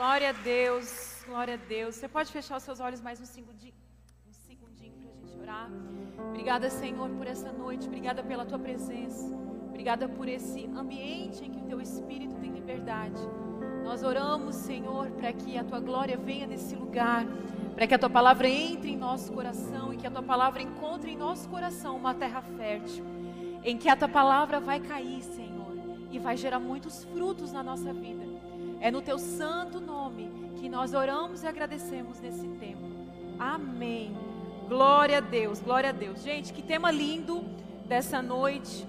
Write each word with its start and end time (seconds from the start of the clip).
Glória 0.00 0.30
a 0.30 0.32
Deus, 0.32 1.22
glória 1.26 1.54
a 1.56 1.56
Deus. 1.58 1.96
Você 1.96 2.08
pode 2.08 2.32
fechar 2.32 2.56
os 2.56 2.62
seus 2.62 2.80
olhos 2.80 3.02
mais 3.02 3.20
um 3.20 3.26
segundinho, 3.26 3.74
um 4.26 4.32
segundinho 4.32 4.94
para 4.96 5.10
a 5.10 5.14
gente 5.14 5.38
orar. 5.38 5.70
Obrigada, 6.30 6.70
Senhor, 6.70 7.10
por 7.10 7.26
essa 7.26 7.52
noite. 7.52 7.86
Obrigada 7.86 8.22
pela 8.22 8.46
tua 8.46 8.58
presença. 8.58 9.26
Obrigada 9.68 10.08
por 10.08 10.26
esse 10.26 10.64
ambiente 10.74 11.44
em 11.44 11.50
que 11.50 11.58
o 11.58 11.64
teu 11.64 11.82
Espírito 11.82 12.34
tem 12.36 12.50
liberdade. 12.50 13.20
Nós 13.84 14.02
oramos, 14.02 14.56
Senhor, 14.56 15.10
para 15.10 15.34
que 15.34 15.58
a 15.58 15.64
tua 15.64 15.80
glória 15.80 16.16
venha 16.16 16.46
nesse 16.46 16.74
lugar, 16.74 17.26
para 17.74 17.86
que 17.86 17.92
a 17.92 17.98
tua 17.98 18.08
palavra 18.08 18.48
entre 18.48 18.92
em 18.92 18.96
nosso 18.96 19.30
coração 19.30 19.92
e 19.92 19.98
que 19.98 20.06
a 20.06 20.10
tua 20.10 20.22
palavra 20.22 20.62
encontre 20.62 21.10
em 21.10 21.16
nosso 21.18 21.46
coração 21.50 21.94
uma 21.94 22.14
terra 22.14 22.40
fértil, 22.40 23.04
em 23.62 23.76
que 23.76 23.90
a 23.90 23.94
tua 23.94 24.08
palavra 24.08 24.60
vai 24.60 24.80
cair, 24.80 25.20
Senhor, 25.22 25.76
e 26.10 26.18
vai 26.18 26.38
gerar 26.38 26.58
muitos 26.58 27.04
frutos 27.04 27.52
na 27.52 27.62
nossa 27.62 27.92
vida. 27.92 28.29
É 28.80 28.90
no 28.90 29.02
teu 29.02 29.18
santo 29.18 29.78
nome 29.78 30.32
que 30.58 30.66
nós 30.66 30.94
oramos 30.94 31.42
e 31.42 31.46
agradecemos 31.46 32.18
nesse 32.18 32.48
tempo. 32.48 32.80
Amém. 33.38 34.16
Glória 34.66 35.18
a 35.18 35.20
Deus, 35.20 35.60
glória 35.60 35.90
a 35.90 35.92
Deus. 35.92 36.22
Gente, 36.22 36.50
que 36.50 36.62
tema 36.62 36.90
lindo 36.90 37.44
dessa 37.86 38.22
noite. 38.22 38.86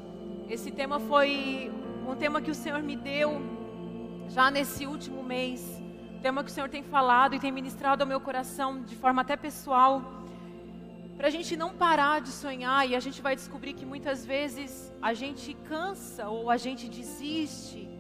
Esse 0.48 0.71
tema 0.71 0.98
foi 0.98 1.70
um 2.07 2.15
tema 2.15 2.41
que 2.41 2.49
o 2.49 2.55
Senhor 2.55 2.81
me 2.81 2.95
deu 2.95 3.41
já 4.29 4.49
nesse 4.49 4.88
último 4.88 5.21
mês. 5.21 5.62
Tema 6.21 6.41
que 6.41 6.49
o 6.49 6.53
Senhor 6.53 6.70
tem 6.70 6.84
falado 6.84 7.35
e 7.35 7.39
tem 7.39 7.51
ministrado 7.51 8.01
ao 8.01 8.07
meu 8.07 8.21
coração 8.21 8.81
de 8.84 8.95
forma 8.95 9.23
até 9.23 9.35
pessoal. 9.35 10.01
Para 11.17 11.27
a 11.27 11.31
gente 11.31 11.57
não 11.57 11.73
parar 11.73 12.21
de 12.21 12.29
sonhar 12.29 12.89
e 12.89 12.95
a 12.95 12.99
gente 13.01 13.21
vai 13.21 13.35
descobrir 13.35 13.73
que 13.73 13.85
muitas 13.85 14.26
vezes 14.26 14.89
a 15.01 15.13
gente 15.13 15.53
cansa 15.67 16.29
ou 16.29 16.49
a 16.49 16.55
gente 16.55 16.87
desiste 16.87 17.90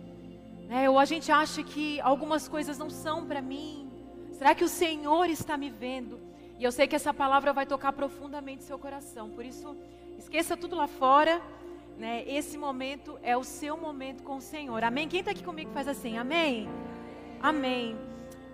né? 0.71 0.89
Ou 0.89 0.97
a 0.97 1.03
gente 1.03 1.29
acha 1.29 1.61
que 1.61 1.99
algumas 1.99 2.47
coisas 2.47 2.77
não 2.77 2.89
são 2.89 3.25
para 3.25 3.41
mim. 3.41 3.91
Será 4.31 4.55
que 4.55 4.63
o 4.63 4.69
Senhor 4.69 5.29
está 5.29 5.57
me 5.57 5.69
vendo? 5.69 6.17
E 6.57 6.63
eu 6.63 6.71
sei 6.71 6.87
que 6.87 6.95
essa 6.95 7.13
palavra 7.13 7.51
vai 7.51 7.65
tocar 7.65 7.91
profundamente 7.91 8.63
seu 8.63 8.79
coração. 8.79 9.29
Por 9.31 9.43
isso, 9.43 9.75
esqueça 10.17 10.55
tudo 10.55 10.77
lá 10.77 10.87
fora. 10.87 11.41
Né? 11.97 12.23
Esse 12.25 12.57
momento 12.57 13.19
é 13.21 13.35
o 13.35 13.43
seu 13.43 13.75
momento 13.75 14.23
com 14.23 14.37
o 14.37 14.41
Senhor. 14.41 14.81
Amém? 14.81 15.09
Quem 15.09 15.19
está 15.19 15.31
aqui 15.31 15.43
comigo 15.43 15.73
faz 15.73 15.89
assim? 15.89 16.17
Amém? 16.17 16.69
Amém. 17.41 17.97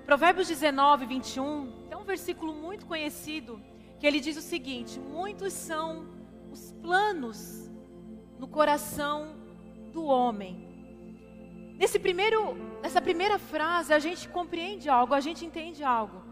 Provérbios 0.03 0.47
19, 0.47 1.05
21. 1.05 1.71
É 1.91 1.95
um 1.95 2.03
versículo 2.03 2.51
muito 2.51 2.87
conhecido. 2.87 3.61
Que 3.99 4.07
ele 4.07 4.19
diz 4.19 4.35
o 4.37 4.41
seguinte: 4.41 4.99
Muitos 4.99 5.53
são 5.53 6.07
os 6.51 6.71
planos 6.81 7.69
no 8.39 8.47
coração 8.47 9.35
do 9.93 10.05
homem 10.05 10.66
Nesse 11.77 11.99
primeiro, 11.99 12.55
nessa 12.81 13.01
primeira 13.01 13.37
frase, 13.37 13.93
a 13.93 13.99
gente 13.99 14.27
compreende 14.27 14.89
algo, 14.89 15.13
a 15.13 15.19
gente 15.19 15.45
entende 15.45 15.83
algo. 15.83 16.23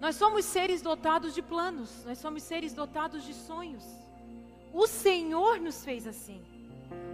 Nós 0.00 0.16
somos 0.16 0.44
seres 0.44 0.82
dotados 0.82 1.34
de 1.34 1.42
planos, 1.42 2.04
nós 2.04 2.18
somos 2.18 2.42
seres 2.42 2.72
dotados 2.72 3.22
de 3.24 3.34
sonhos. 3.34 3.84
O 4.72 4.86
Senhor 4.86 5.60
nos 5.60 5.84
fez 5.84 6.06
assim. 6.06 6.42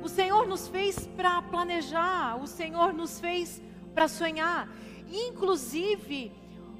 O 0.03 0.09
Senhor 0.09 0.47
nos 0.47 0.69
fez 0.69 1.07
para 1.17 1.43
planejar, 1.43 2.37
o 2.41 2.47
Senhor 2.47 2.93
nos 2.93 3.21
fez 3.21 3.61
para 3.95 4.09
sonhar. 4.09 4.69
Inclusive, 5.11 6.33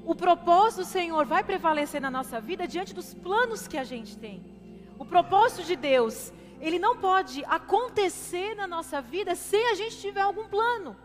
o 0.05 0.15
propósito 0.15 0.79
do 0.79 0.85
Senhor 0.85 1.25
vai 1.25 1.43
prevalecer 1.43 2.01
na 2.01 2.09
nossa 2.09 2.39
vida 2.39 2.67
diante 2.67 2.93
dos 2.93 3.13
planos 3.13 3.67
que 3.67 3.77
a 3.77 3.83
gente 3.83 4.17
tem. 4.17 4.41
O 4.97 5.05
propósito 5.05 5.63
de 5.63 5.75
Deus 5.75 6.31
ele 6.59 6.79
não 6.79 6.97
pode 6.97 7.43
acontecer 7.45 8.55
na 8.55 8.67
nossa 8.67 9.01
vida 9.01 9.35
sem 9.35 9.69
a 9.69 9.75
gente 9.75 9.99
tiver 9.99 10.21
algum 10.21 10.47
plano. 10.47 10.95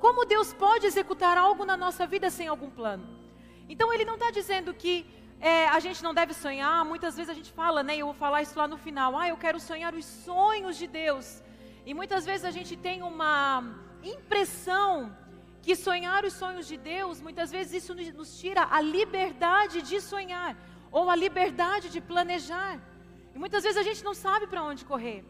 Como 0.00 0.24
Deus 0.24 0.52
pode 0.52 0.86
executar 0.86 1.36
algo 1.38 1.64
na 1.64 1.76
nossa 1.76 2.06
vida 2.06 2.30
sem 2.30 2.48
algum 2.48 2.70
plano? 2.70 3.06
Então 3.68 3.92
Ele 3.92 4.04
não 4.04 4.14
está 4.14 4.30
dizendo 4.30 4.72
que 4.72 5.06
é, 5.40 5.68
a 5.68 5.80
gente 5.80 6.02
não 6.02 6.14
deve 6.14 6.32
sonhar. 6.32 6.84
Muitas 6.84 7.16
vezes 7.16 7.30
a 7.30 7.34
gente 7.34 7.52
fala, 7.52 7.82
né? 7.82 7.96
Eu 7.96 8.06
vou 8.06 8.14
falar 8.14 8.42
isso 8.42 8.58
lá 8.58 8.66
no 8.66 8.78
final. 8.78 9.18
Ah, 9.18 9.28
eu 9.28 9.36
quero 9.36 9.58
sonhar 9.60 9.94
os 9.94 10.04
sonhos 10.04 10.76
de 10.76 10.86
Deus. 10.86 11.42
E 11.84 11.92
muitas 11.94 12.24
vezes 12.24 12.44
a 12.44 12.50
gente 12.50 12.76
tem 12.76 13.02
uma 13.02 13.62
impressão 14.02 15.14
que 15.62 15.74
sonhar 15.74 16.24
os 16.24 16.32
sonhos 16.32 16.66
de 16.66 16.76
Deus, 16.76 17.20
muitas 17.20 17.50
vezes 17.50 17.82
isso 17.82 17.92
nos 18.14 18.38
tira 18.38 18.68
a 18.70 18.80
liberdade 18.80 19.82
de 19.82 20.00
sonhar 20.00 20.56
ou 20.92 21.10
a 21.10 21.16
liberdade 21.16 21.88
de 21.90 22.00
planejar. 22.00 22.80
E 23.36 23.38
muitas 23.38 23.62
vezes 23.64 23.76
a 23.76 23.82
gente 23.82 24.02
não 24.02 24.14
sabe 24.14 24.46
para 24.46 24.62
onde 24.62 24.82
correr. 24.82 25.22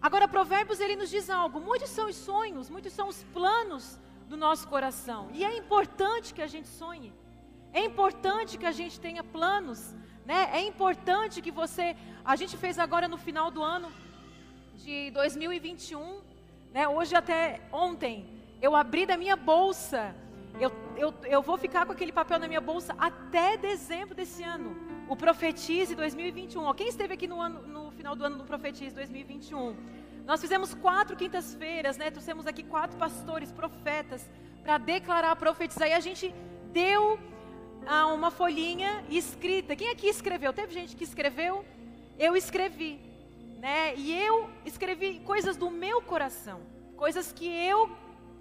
Agora, 0.00 0.28
Provérbios 0.28 0.78
ele 0.78 0.94
nos 0.94 1.10
diz 1.10 1.28
algo: 1.28 1.58
muitos 1.58 1.90
são 1.90 2.06
os 2.08 2.14
sonhos, 2.14 2.70
muitos 2.70 2.92
são 2.92 3.08
os 3.08 3.24
planos 3.36 3.98
do 4.28 4.36
nosso 4.36 4.68
coração. 4.68 5.28
E 5.34 5.44
é 5.44 5.56
importante 5.56 6.32
que 6.32 6.40
a 6.40 6.46
gente 6.46 6.68
sonhe. 6.68 7.12
É 7.72 7.80
importante 7.84 8.56
que 8.56 8.64
a 8.64 8.70
gente 8.70 9.00
tenha 9.00 9.24
planos, 9.24 9.92
né? 10.24 10.50
É 10.52 10.60
importante 10.60 11.42
que 11.42 11.50
você, 11.50 11.96
a 12.24 12.36
gente 12.36 12.56
fez 12.56 12.78
agora 12.78 13.08
no 13.08 13.18
final 13.18 13.50
do 13.50 13.60
ano 13.60 13.90
de 14.76 15.10
2021, 15.10 16.20
né? 16.72 16.86
Hoje 16.86 17.16
até 17.16 17.60
ontem, 17.72 18.24
eu 18.60 18.76
abri 18.76 19.04
da 19.04 19.16
minha 19.16 19.34
bolsa. 19.34 20.14
Eu, 20.60 20.70
eu, 20.96 21.12
eu 21.24 21.42
vou 21.42 21.58
ficar 21.58 21.86
com 21.86 21.92
aquele 21.92 22.12
papel 22.12 22.38
na 22.38 22.46
minha 22.46 22.60
bolsa 22.60 22.94
até 22.96 23.56
dezembro 23.56 24.14
desse 24.14 24.44
ano 24.44 24.91
o 25.08 25.16
Profetize 25.16 25.94
2021. 25.94 26.72
Quem 26.74 26.88
esteve 26.88 27.14
aqui 27.14 27.26
no, 27.26 27.40
ano, 27.40 27.66
no 27.66 27.90
final 27.92 28.14
do 28.14 28.24
ano 28.24 28.38
do 28.38 28.44
Profetize 28.44 28.94
2021? 28.94 29.76
Nós 30.24 30.40
fizemos 30.40 30.74
quatro 30.74 31.16
quintas-feiras, 31.16 31.96
né? 31.96 32.10
Trouxemos 32.10 32.46
aqui 32.46 32.62
quatro 32.62 32.96
pastores, 32.96 33.50
profetas, 33.50 34.28
para 34.62 34.78
declarar, 34.78 35.34
profetizar. 35.36 35.88
E 35.88 35.92
a 35.92 36.00
gente 36.00 36.32
deu 36.72 37.18
ah, 37.86 38.06
uma 38.06 38.30
folhinha 38.30 39.04
escrita. 39.10 39.74
Quem 39.74 39.90
aqui 39.90 40.06
escreveu? 40.06 40.52
Teve 40.52 40.72
gente 40.72 40.94
que 40.96 41.04
escreveu? 41.04 41.64
Eu 42.18 42.36
escrevi, 42.36 43.00
né? 43.58 43.94
E 43.96 44.12
eu 44.12 44.48
escrevi 44.64 45.20
coisas 45.20 45.56
do 45.56 45.70
meu 45.70 46.00
coração, 46.00 46.60
coisas 46.96 47.32
que 47.32 47.46
eu 47.46 47.90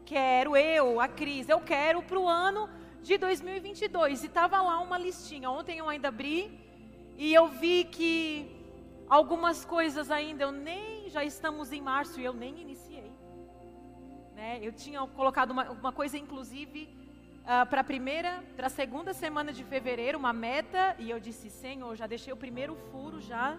quero, 0.06 0.56
eu, 0.56 1.00
a 1.00 1.08
Cris, 1.08 1.50
eu 1.50 1.60
quero 1.60 2.02
para 2.04 2.20
o 2.20 2.28
ano 2.28 2.70
de 3.02 3.18
2022. 3.18 4.24
E 4.24 4.28
estava 4.28 4.62
lá 4.62 4.80
uma 4.80 4.98
listinha. 4.98 5.50
Ontem 5.50 5.80
eu 5.80 5.90
ainda 5.90 6.08
abri 6.10 6.60
e 7.18 7.34
eu 7.34 7.48
vi 7.48 7.84
que 7.86 8.50
algumas 9.10 9.66
coisas 9.66 10.10
ainda 10.10 10.44
eu 10.44 10.52
nem 10.52 11.10
já 11.10 11.24
estamos 11.24 11.72
em 11.72 11.82
março 11.82 12.20
e 12.20 12.26
eu 12.26 12.34
nem 12.34 12.60
iniciei. 12.60 13.12
Né? 14.36 14.60
Eu 14.62 14.72
tinha 14.72 15.06
colocado 15.08 15.52
uma, 15.52 15.70
uma 15.72 15.92
coisa 15.92 16.18
inclusive 16.18 16.90
uh, 17.42 17.66
para 17.70 17.82
a 17.82 17.84
primeira, 17.84 18.44
para 18.56 18.68
a 18.68 18.70
segunda 18.70 19.14
semana 19.14 19.52
de 19.52 19.64
fevereiro, 19.64 20.18
uma 20.18 20.34
meta 20.34 20.96
e 20.98 21.10
eu 21.10 21.20
disse 21.20 21.50
Senhor, 21.50 21.96
já 21.96 22.08
deixei 22.08 22.32
o 22.32 22.38
primeiro 22.38 22.76
furo 22.76 23.20
já 23.20 23.58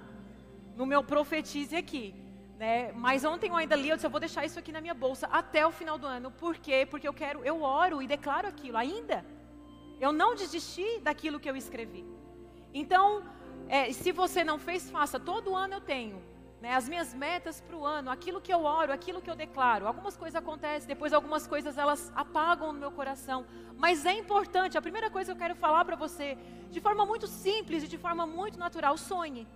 no 0.77 0.87
meu 0.87 1.05
profetize 1.05 1.77
aqui. 1.77 2.15
Né? 2.63 2.93
Mas 2.95 3.25
ontem 3.25 3.49
eu 3.51 3.57
ainda 3.57 3.75
li, 3.75 3.89
eu 3.89 3.97
disse, 3.97 4.07
eu 4.07 4.11
vou 4.17 4.21
deixar 4.21 4.45
isso 4.45 4.57
aqui 4.57 4.71
na 4.71 4.81
minha 4.81 4.95
bolsa 4.95 5.27
até 5.27 5.67
o 5.67 5.73
final 5.73 5.99
do 5.99 6.07
ano. 6.07 6.31
Por 6.31 6.57
quê? 6.57 6.87
Porque 6.89 7.09
eu 7.09 7.13
quero, 7.13 7.45
eu 7.45 7.61
oro 7.61 8.01
e 8.01 8.07
declaro 8.07 8.47
aquilo 8.47 8.77
ainda. 8.77 9.25
Eu 9.99 10.13
não 10.13 10.37
desisti 10.37 11.01
daquilo 11.01 11.41
que 11.41 11.51
eu 11.51 11.57
escrevi. 11.57 12.05
Então, 12.73 13.25
é, 13.69 13.93
se 13.93 14.13
você 14.13 14.45
não 14.45 14.61
fez, 14.61 14.89
faça. 14.89 15.19
Todo 15.19 15.57
ano 15.57 15.75
eu 15.75 15.81
tenho 15.81 16.23
né, 16.61 16.73
as 16.77 16.89
minhas 16.89 17.13
metas 17.13 17.61
para 17.61 17.77
o 17.77 17.85
ano, 17.85 18.13
aquilo 18.13 18.41
que 18.41 18.55
eu 18.55 18.63
oro, 18.63 18.93
aquilo 18.93 19.21
que 19.21 19.29
eu 19.29 19.35
declaro. 19.35 19.89
Algumas 19.89 20.17
coisas 20.17 20.37
acontecem, 20.37 20.87
depois 20.87 21.13
algumas 21.13 21.49
coisas 21.49 21.77
elas 21.77 22.13
apagam 22.15 22.73
no 22.73 22.79
meu 22.79 22.93
coração. 22.93 23.45
Mas 23.77 24.07
é 24.07 24.13
importante, 24.13 24.79
a 24.79 24.83
primeira 24.83 25.11
coisa 25.11 25.33
que 25.33 25.37
eu 25.37 25.43
quero 25.45 25.57
falar 25.57 25.85
para 25.85 25.97
você, 25.97 26.39
de 26.71 26.81
forma 26.81 27.05
muito 27.05 27.27
simples 27.27 27.83
e 27.83 27.89
de 27.89 27.99
forma 27.99 28.25
muito 28.25 28.57
natural, 28.57 28.97
sonhe, 28.97 29.49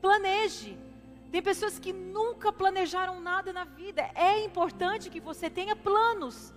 planeje. 0.00 0.87
Tem 1.30 1.42
pessoas 1.42 1.78
que 1.78 1.92
nunca 1.92 2.52
planejaram 2.52 3.20
nada 3.20 3.52
na 3.52 3.64
vida. 3.64 4.10
É 4.14 4.42
importante 4.44 5.10
que 5.10 5.20
você 5.20 5.50
tenha 5.50 5.76
planos. 5.76 6.52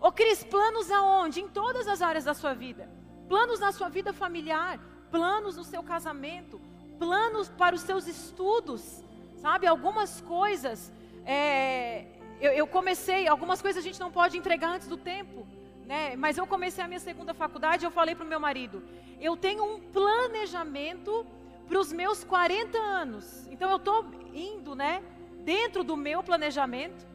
Ô 0.00 0.10
Cris, 0.10 0.42
planos 0.42 0.90
aonde? 0.90 1.40
Em 1.40 1.48
todas 1.48 1.86
as 1.86 2.02
áreas 2.02 2.24
da 2.24 2.34
sua 2.34 2.52
vida. 2.52 2.90
Planos 3.28 3.60
na 3.60 3.70
sua 3.72 3.88
vida 3.88 4.12
familiar, 4.12 4.80
planos 5.10 5.56
no 5.56 5.64
seu 5.64 5.82
casamento, 5.82 6.60
planos 6.98 7.48
para 7.48 7.76
os 7.76 7.82
seus 7.82 8.06
estudos. 8.06 9.04
Sabe, 9.36 9.66
algumas 9.66 10.20
coisas. 10.20 10.92
É, 11.24 12.06
eu, 12.40 12.52
eu 12.52 12.66
comecei, 12.66 13.28
algumas 13.28 13.62
coisas 13.62 13.82
a 13.82 13.86
gente 13.86 14.00
não 14.00 14.10
pode 14.10 14.36
entregar 14.36 14.70
antes 14.70 14.88
do 14.88 14.96
tempo. 14.96 15.46
Né? 15.86 16.16
Mas 16.16 16.36
eu 16.36 16.46
comecei 16.46 16.82
a 16.82 16.88
minha 16.88 17.00
segunda 17.00 17.32
faculdade, 17.32 17.84
eu 17.84 17.90
falei 17.90 18.14
para 18.14 18.24
o 18.24 18.28
meu 18.28 18.38
marido, 18.38 18.82
eu 19.18 19.36
tenho 19.36 19.64
um 19.64 19.80
planejamento 19.80 21.26
para 21.68 21.78
os 21.78 21.92
meus 21.92 22.24
40 22.24 22.78
anos. 22.78 23.46
Então 23.50 23.70
eu 23.70 23.76
estou 23.76 24.06
indo, 24.32 24.74
né, 24.74 25.02
dentro 25.44 25.84
do 25.84 25.96
meu 25.96 26.22
planejamento, 26.22 27.06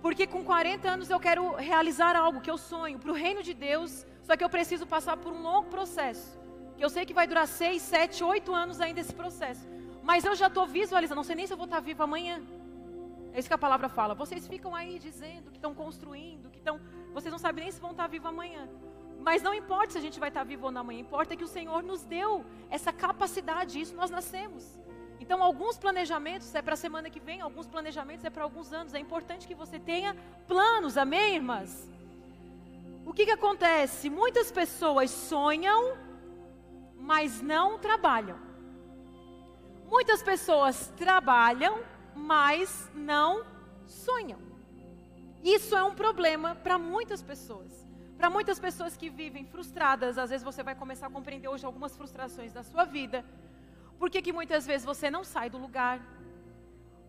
porque 0.00 0.26
com 0.26 0.42
40 0.42 0.88
anos 0.90 1.10
eu 1.10 1.20
quero 1.20 1.54
realizar 1.54 2.16
algo 2.16 2.40
que 2.40 2.50
eu 2.50 2.56
sonho 2.56 2.98
para 2.98 3.10
o 3.10 3.14
reino 3.14 3.42
de 3.42 3.52
Deus, 3.52 4.06
só 4.22 4.36
que 4.36 4.44
eu 4.44 4.48
preciso 4.48 4.86
passar 4.86 5.16
por 5.16 5.32
um 5.32 5.42
longo 5.42 5.68
processo, 5.68 6.38
que 6.76 6.84
eu 6.84 6.88
sei 6.88 7.04
que 7.04 7.14
vai 7.14 7.26
durar 7.26 7.46
6, 7.46 7.80
7, 7.82 8.24
8 8.24 8.54
anos 8.54 8.80
ainda 8.80 9.00
esse 9.00 9.14
processo. 9.14 9.68
Mas 10.02 10.24
eu 10.24 10.34
já 10.34 10.46
estou 10.46 10.66
visualizando, 10.66 11.16
não 11.16 11.24
sei 11.24 11.36
nem 11.36 11.46
se 11.46 11.52
eu 11.52 11.56
vou 11.56 11.66
estar 11.66 11.80
vivo 11.80 12.02
amanhã. 12.02 12.40
É 13.32 13.38
isso 13.38 13.48
que 13.48 13.54
a 13.54 13.58
palavra 13.58 13.88
fala. 13.88 14.14
Vocês 14.14 14.46
ficam 14.48 14.74
aí 14.74 14.98
dizendo 14.98 15.50
que 15.50 15.58
estão 15.58 15.74
construindo, 15.74 16.50
que 16.50 16.58
estão. 16.58 16.80
Vocês 17.12 17.30
não 17.30 17.38
sabem 17.38 17.64
nem 17.64 17.72
se 17.72 17.80
vão 17.80 17.90
estar 17.90 18.06
vivos 18.06 18.26
amanhã. 18.26 18.68
Mas 19.18 19.42
não 19.42 19.52
importa 19.52 19.92
se 19.92 19.98
a 19.98 20.00
gente 20.00 20.20
vai 20.20 20.28
estar 20.28 20.44
vivo 20.44 20.66
ou 20.66 20.72
não 20.72 20.82
amanhã, 20.82 21.00
importa 21.00 21.36
que 21.36 21.44
o 21.44 21.48
Senhor 21.48 21.82
nos 21.82 22.02
deu 22.04 22.44
essa 22.70 22.92
capacidade, 22.92 23.80
isso 23.80 23.94
nós 23.94 24.10
nascemos. 24.10 24.78
Então, 25.20 25.42
alguns 25.42 25.76
planejamentos 25.76 26.54
é 26.54 26.62
para 26.62 26.74
a 26.74 26.76
semana 26.76 27.10
que 27.10 27.18
vem, 27.18 27.40
alguns 27.40 27.66
planejamentos 27.66 28.24
é 28.24 28.30
para 28.30 28.44
alguns 28.44 28.72
anos. 28.72 28.94
É 28.94 28.98
importante 28.98 29.48
que 29.48 29.54
você 29.54 29.78
tenha 29.78 30.16
planos, 30.46 30.96
amém, 30.96 31.34
irmãs? 31.34 31.88
O 33.04 33.12
que, 33.12 33.24
que 33.24 33.32
acontece? 33.32 34.08
Muitas 34.08 34.52
pessoas 34.52 35.10
sonham, 35.10 35.96
mas 36.94 37.42
não 37.42 37.78
trabalham. 37.78 38.38
Muitas 39.88 40.22
pessoas 40.22 40.92
trabalham, 40.96 41.80
mas 42.14 42.88
não 42.94 43.44
sonham. 43.86 44.38
Isso 45.42 45.74
é 45.74 45.82
um 45.82 45.94
problema 45.94 46.54
para 46.54 46.78
muitas 46.78 47.22
pessoas. 47.22 47.87
Para 48.18 48.28
muitas 48.28 48.58
pessoas 48.58 48.96
que 48.96 49.08
vivem 49.08 49.44
frustradas, 49.44 50.18
às 50.18 50.30
vezes 50.30 50.44
você 50.44 50.62
vai 50.68 50.74
começar 50.74 51.06
a 51.06 51.10
compreender 51.10 51.48
hoje 51.48 51.64
algumas 51.64 51.96
frustrações 51.96 52.52
da 52.52 52.64
sua 52.64 52.84
vida. 52.84 53.24
Por 53.98 54.10
que, 54.10 54.20
que 54.20 54.32
muitas 54.32 54.66
vezes 54.66 54.84
você 54.84 55.08
não 55.08 55.22
sai 55.22 55.48
do 55.48 55.56
lugar? 55.56 56.00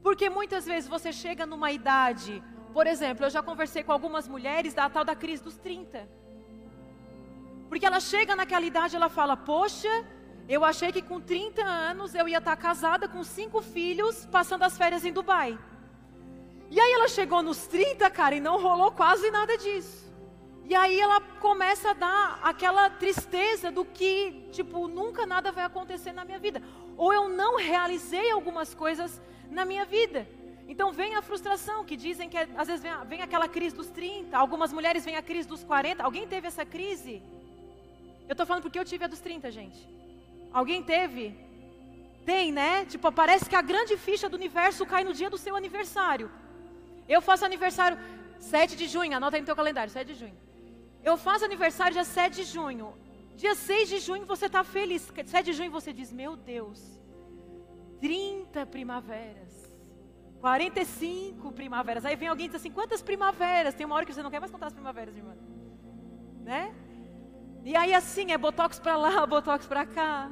Porque 0.04 0.30
muitas 0.30 0.66
vezes 0.66 0.88
você 0.88 1.12
chega 1.12 1.48
numa 1.48 1.72
idade, 1.72 2.44
por 2.74 2.86
exemplo, 2.86 3.26
eu 3.26 3.30
já 3.30 3.42
conversei 3.42 3.84
com 3.84 3.92
algumas 3.92 4.28
mulheres 4.28 4.76
da 4.76 4.88
tal 4.88 5.04
da 5.04 5.16
crise 5.16 5.44
dos 5.44 5.58
30. 5.58 6.08
Porque 7.68 7.86
ela 7.86 8.00
chega 8.00 8.36
naquela 8.36 8.66
idade, 8.66 8.96
ela 8.96 9.10
fala: 9.10 9.36
Poxa, 9.36 9.90
eu 10.48 10.64
achei 10.64 10.92
que 10.92 11.02
com 11.02 11.20
30 11.20 11.64
anos 11.64 12.14
eu 12.14 12.28
ia 12.28 12.38
estar 12.38 12.56
casada 12.56 13.08
com 13.08 13.24
cinco 13.24 13.62
filhos, 13.62 14.28
passando 14.28 14.64
as 14.64 14.78
férias 14.78 15.04
em 15.04 15.12
Dubai. 15.12 15.58
E 16.70 16.80
aí 16.80 16.92
ela 16.92 17.08
chegou 17.08 17.42
nos 17.42 17.66
30, 17.66 18.10
cara, 18.12 18.36
e 18.36 18.40
não 18.40 18.62
rolou 18.62 18.92
quase 18.92 19.32
nada 19.32 19.58
disso. 19.58 20.09
E 20.69 20.75
aí 20.75 21.00
ela 21.00 21.19
começa 21.19 21.89
a 21.89 21.94
dar 21.94 22.39
aquela 22.44 22.92
tristeza 22.92 23.71
do 23.71 23.83
que, 23.83 24.48
tipo, 24.51 24.88
nunca 24.88 25.25
nada 25.25 25.51
vai 25.51 25.63
acontecer 25.66 26.12
na 26.13 26.24
minha 26.24 26.38
vida. 26.38 26.62
Ou 26.95 27.12
eu 27.12 27.27
não 27.27 27.57
realizei 27.57 28.30
algumas 28.30 28.75
coisas 28.75 29.19
na 29.50 29.66
minha 29.66 29.83
vida. 29.83 30.27
Então 30.68 30.92
vem 30.92 31.16
a 31.16 31.24
frustração, 31.24 31.83
que 31.83 31.98
dizem 31.98 32.30
que 32.30 32.38
às 32.38 32.68
vezes 32.68 32.83
vem, 32.83 32.92
vem 33.07 33.21
aquela 33.24 33.48
crise 33.48 33.75
dos 33.75 33.88
30, 33.88 34.38
algumas 34.38 34.71
mulheres 34.71 35.04
vêm 35.04 35.16
a 35.16 35.24
crise 35.24 35.48
dos 35.48 35.63
40. 35.63 36.04
Alguém 36.04 36.27
teve 36.27 36.45
essa 36.48 36.63
crise? 36.63 37.24
Eu 38.27 38.33
estou 38.33 38.45
falando 38.45 38.62
porque 38.62 38.77
eu 38.77 38.86
tive 38.86 39.06
a 39.06 39.07
dos 39.07 39.19
30, 39.19 39.50
gente. 39.50 39.80
Alguém 40.54 40.83
teve? 40.83 41.36
Tem, 42.27 42.51
né? 42.51 42.86
Tipo, 42.86 43.12
parece 43.12 43.50
que 43.50 43.56
a 43.56 43.63
grande 43.63 43.98
ficha 43.98 44.30
do 44.30 44.38
universo 44.38 44.86
cai 44.86 45.04
no 45.04 45.15
dia 45.15 45.31
do 45.31 45.38
seu 45.39 45.56
aniversário. 45.56 46.30
Eu 47.07 47.24
faço 47.24 47.44
aniversário 47.44 47.98
7 48.39 48.75
de 48.75 48.88
junho, 48.88 49.18
anota 49.18 49.36
aí 49.36 49.42
no 49.42 49.48
teu 49.48 49.56
calendário, 49.56 49.92
7 49.92 50.10
de 50.10 50.13
junho. 50.13 50.49
Eu 51.04 51.18
faço 51.18 51.46
aniversário 51.46 51.94
dia 51.94 52.04
7 52.04 52.36
de 52.36 52.44
junho. 52.44 52.94
Dia 53.36 53.56
6 53.56 53.90
de 53.90 54.00
junho 54.00 54.25
você 54.25 54.48
está 54.48 54.63
feliz. 54.63 55.12
7 55.25 55.46
de 55.46 55.54
junho 55.54 55.72
você 55.72 55.94
diz, 55.94 56.12
meu 56.12 56.36
Deus, 56.36 56.81
30 58.00 58.66
primaveras. 58.66 59.69
45 60.42 61.51
primaveras. 61.51 62.06
Aí 62.06 62.16
vem 62.16 62.28
alguém 62.28 62.46
e 62.46 62.50
diz 62.50 62.56
assim: 62.56 62.72
quantas 62.72 63.01
primaveras? 63.01 63.74
Tem 63.74 63.86
uma 63.86 63.96
hora 63.96 64.06
que 64.06 64.13
você 64.13 64.24
não 64.24 64.31
quer 64.31 64.40
mais 64.40 64.51
contar 64.51 64.68
as 64.68 64.74
primaveras, 64.74 65.16
irmã. 65.16 65.36
Né? 66.42 66.74
E 67.63 67.75
aí 67.75 67.94
assim, 67.94 68.31
é 68.31 68.38
botox 68.38 68.80
para 68.80 68.96
lá, 68.96 69.25
botox 69.28 69.66
para 69.68 69.86
cá. 69.86 70.31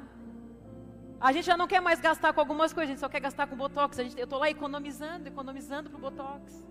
A 1.20 1.32
gente 1.32 1.46
já 1.46 1.58
não 1.58 1.68
quer 1.68 1.82
mais 1.82 2.00
gastar 2.00 2.32
com 2.32 2.40
algumas 2.40 2.72
coisas, 2.72 2.90
a 2.90 2.94
gente 2.94 3.00
só 3.00 3.10
quer 3.10 3.20
gastar 3.20 3.48
com 3.48 3.56
botox. 3.56 3.98
Gente, 3.98 4.18
eu 4.18 4.24
estou 4.24 4.40
lá 4.40 4.50
economizando, 4.50 5.28
economizando 5.28 5.90
para 5.90 5.98
o 5.98 6.02
botox. 6.02 6.66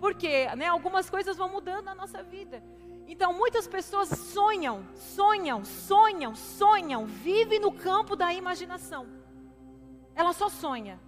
Porque 0.00 0.46
né, 0.56 0.66
algumas 0.66 1.08
coisas 1.08 1.36
vão 1.36 1.48
mudando 1.48 1.84
na 1.84 1.94
nossa 1.94 2.22
vida. 2.22 2.62
Então 3.06 3.32
muitas 3.32 3.66
pessoas 3.66 4.08
sonham, 4.08 4.84
sonham, 4.94 5.64
sonham, 5.64 6.34
sonham, 6.34 7.06
vivem 7.06 7.60
no 7.60 7.72
campo 7.72 8.16
da 8.16 8.32
imaginação. 8.32 9.06
Ela 10.14 10.32
só 10.32 10.48
sonha. 10.48 10.98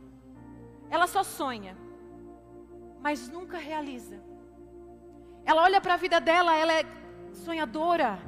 Ela 0.91 1.07
só 1.07 1.23
sonha. 1.23 1.77
Mas 3.01 3.29
nunca 3.29 3.57
realiza. 3.57 4.21
Ela 5.45 5.63
olha 5.63 5.81
para 5.81 5.95
a 5.95 5.97
vida 5.97 6.21
dela, 6.21 6.57
ela 6.57 6.73
é 6.73 6.85
sonhadora 7.33 8.19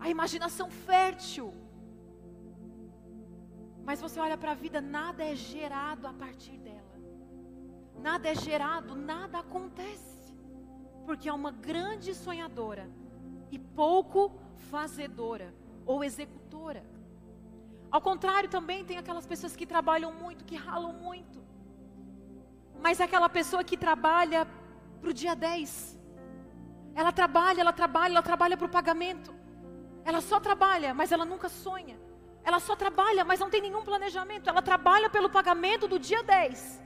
a 0.00 0.08
imaginação 0.08 0.70
fértil. 0.70 1.52
Mas 3.84 4.00
você 4.00 4.18
olha 4.18 4.36
para 4.36 4.52
a 4.52 4.54
vida, 4.54 4.80
nada 4.80 5.22
é 5.22 5.34
gerado 5.34 6.06
a 6.06 6.12
partir 6.12 6.56
dela. 6.58 6.80
Nada 7.98 8.28
é 8.28 8.34
gerado, 8.34 8.94
nada 8.96 9.38
acontece. 9.40 10.09
Porque 11.06 11.28
é 11.28 11.32
uma 11.32 11.50
grande 11.50 12.14
sonhadora 12.14 12.88
e 13.50 13.58
pouco 13.58 14.32
fazedora 14.70 15.54
ou 15.84 16.04
executora. 16.04 16.84
Ao 17.90 18.00
contrário, 18.00 18.48
também 18.48 18.84
tem 18.84 18.98
aquelas 18.98 19.26
pessoas 19.26 19.56
que 19.56 19.66
trabalham 19.66 20.12
muito, 20.12 20.44
que 20.44 20.56
ralam 20.56 20.92
muito. 20.92 21.40
Mas 22.80 23.00
é 23.00 23.04
aquela 23.04 23.28
pessoa 23.28 23.64
que 23.64 23.76
trabalha 23.76 24.46
para 25.00 25.10
o 25.10 25.12
dia 25.12 25.34
10. 25.34 25.98
Ela 26.94 27.12
trabalha, 27.12 27.60
ela 27.60 27.72
trabalha, 27.72 28.12
ela 28.12 28.22
trabalha 28.22 28.56
para 28.56 28.66
o 28.66 28.70
pagamento. 28.70 29.34
Ela 30.04 30.20
só 30.20 30.38
trabalha, 30.38 30.94
mas 30.94 31.12
ela 31.12 31.24
nunca 31.24 31.48
sonha. 31.48 31.98
Ela 32.42 32.58
só 32.58 32.74
trabalha, 32.74 33.24
mas 33.24 33.40
não 33.40 33.50
tem 33.50 33.60
nenhum 33.60 33.82
planejamento. 33.82 34.48
Ela 34.48 34.62
trabalha 34.62 35.10
pelo 35.10 35.28
pagamento 35.28 35.86
do 35.86 35.98
dia 35.98 36.22
10. 36.22 36.80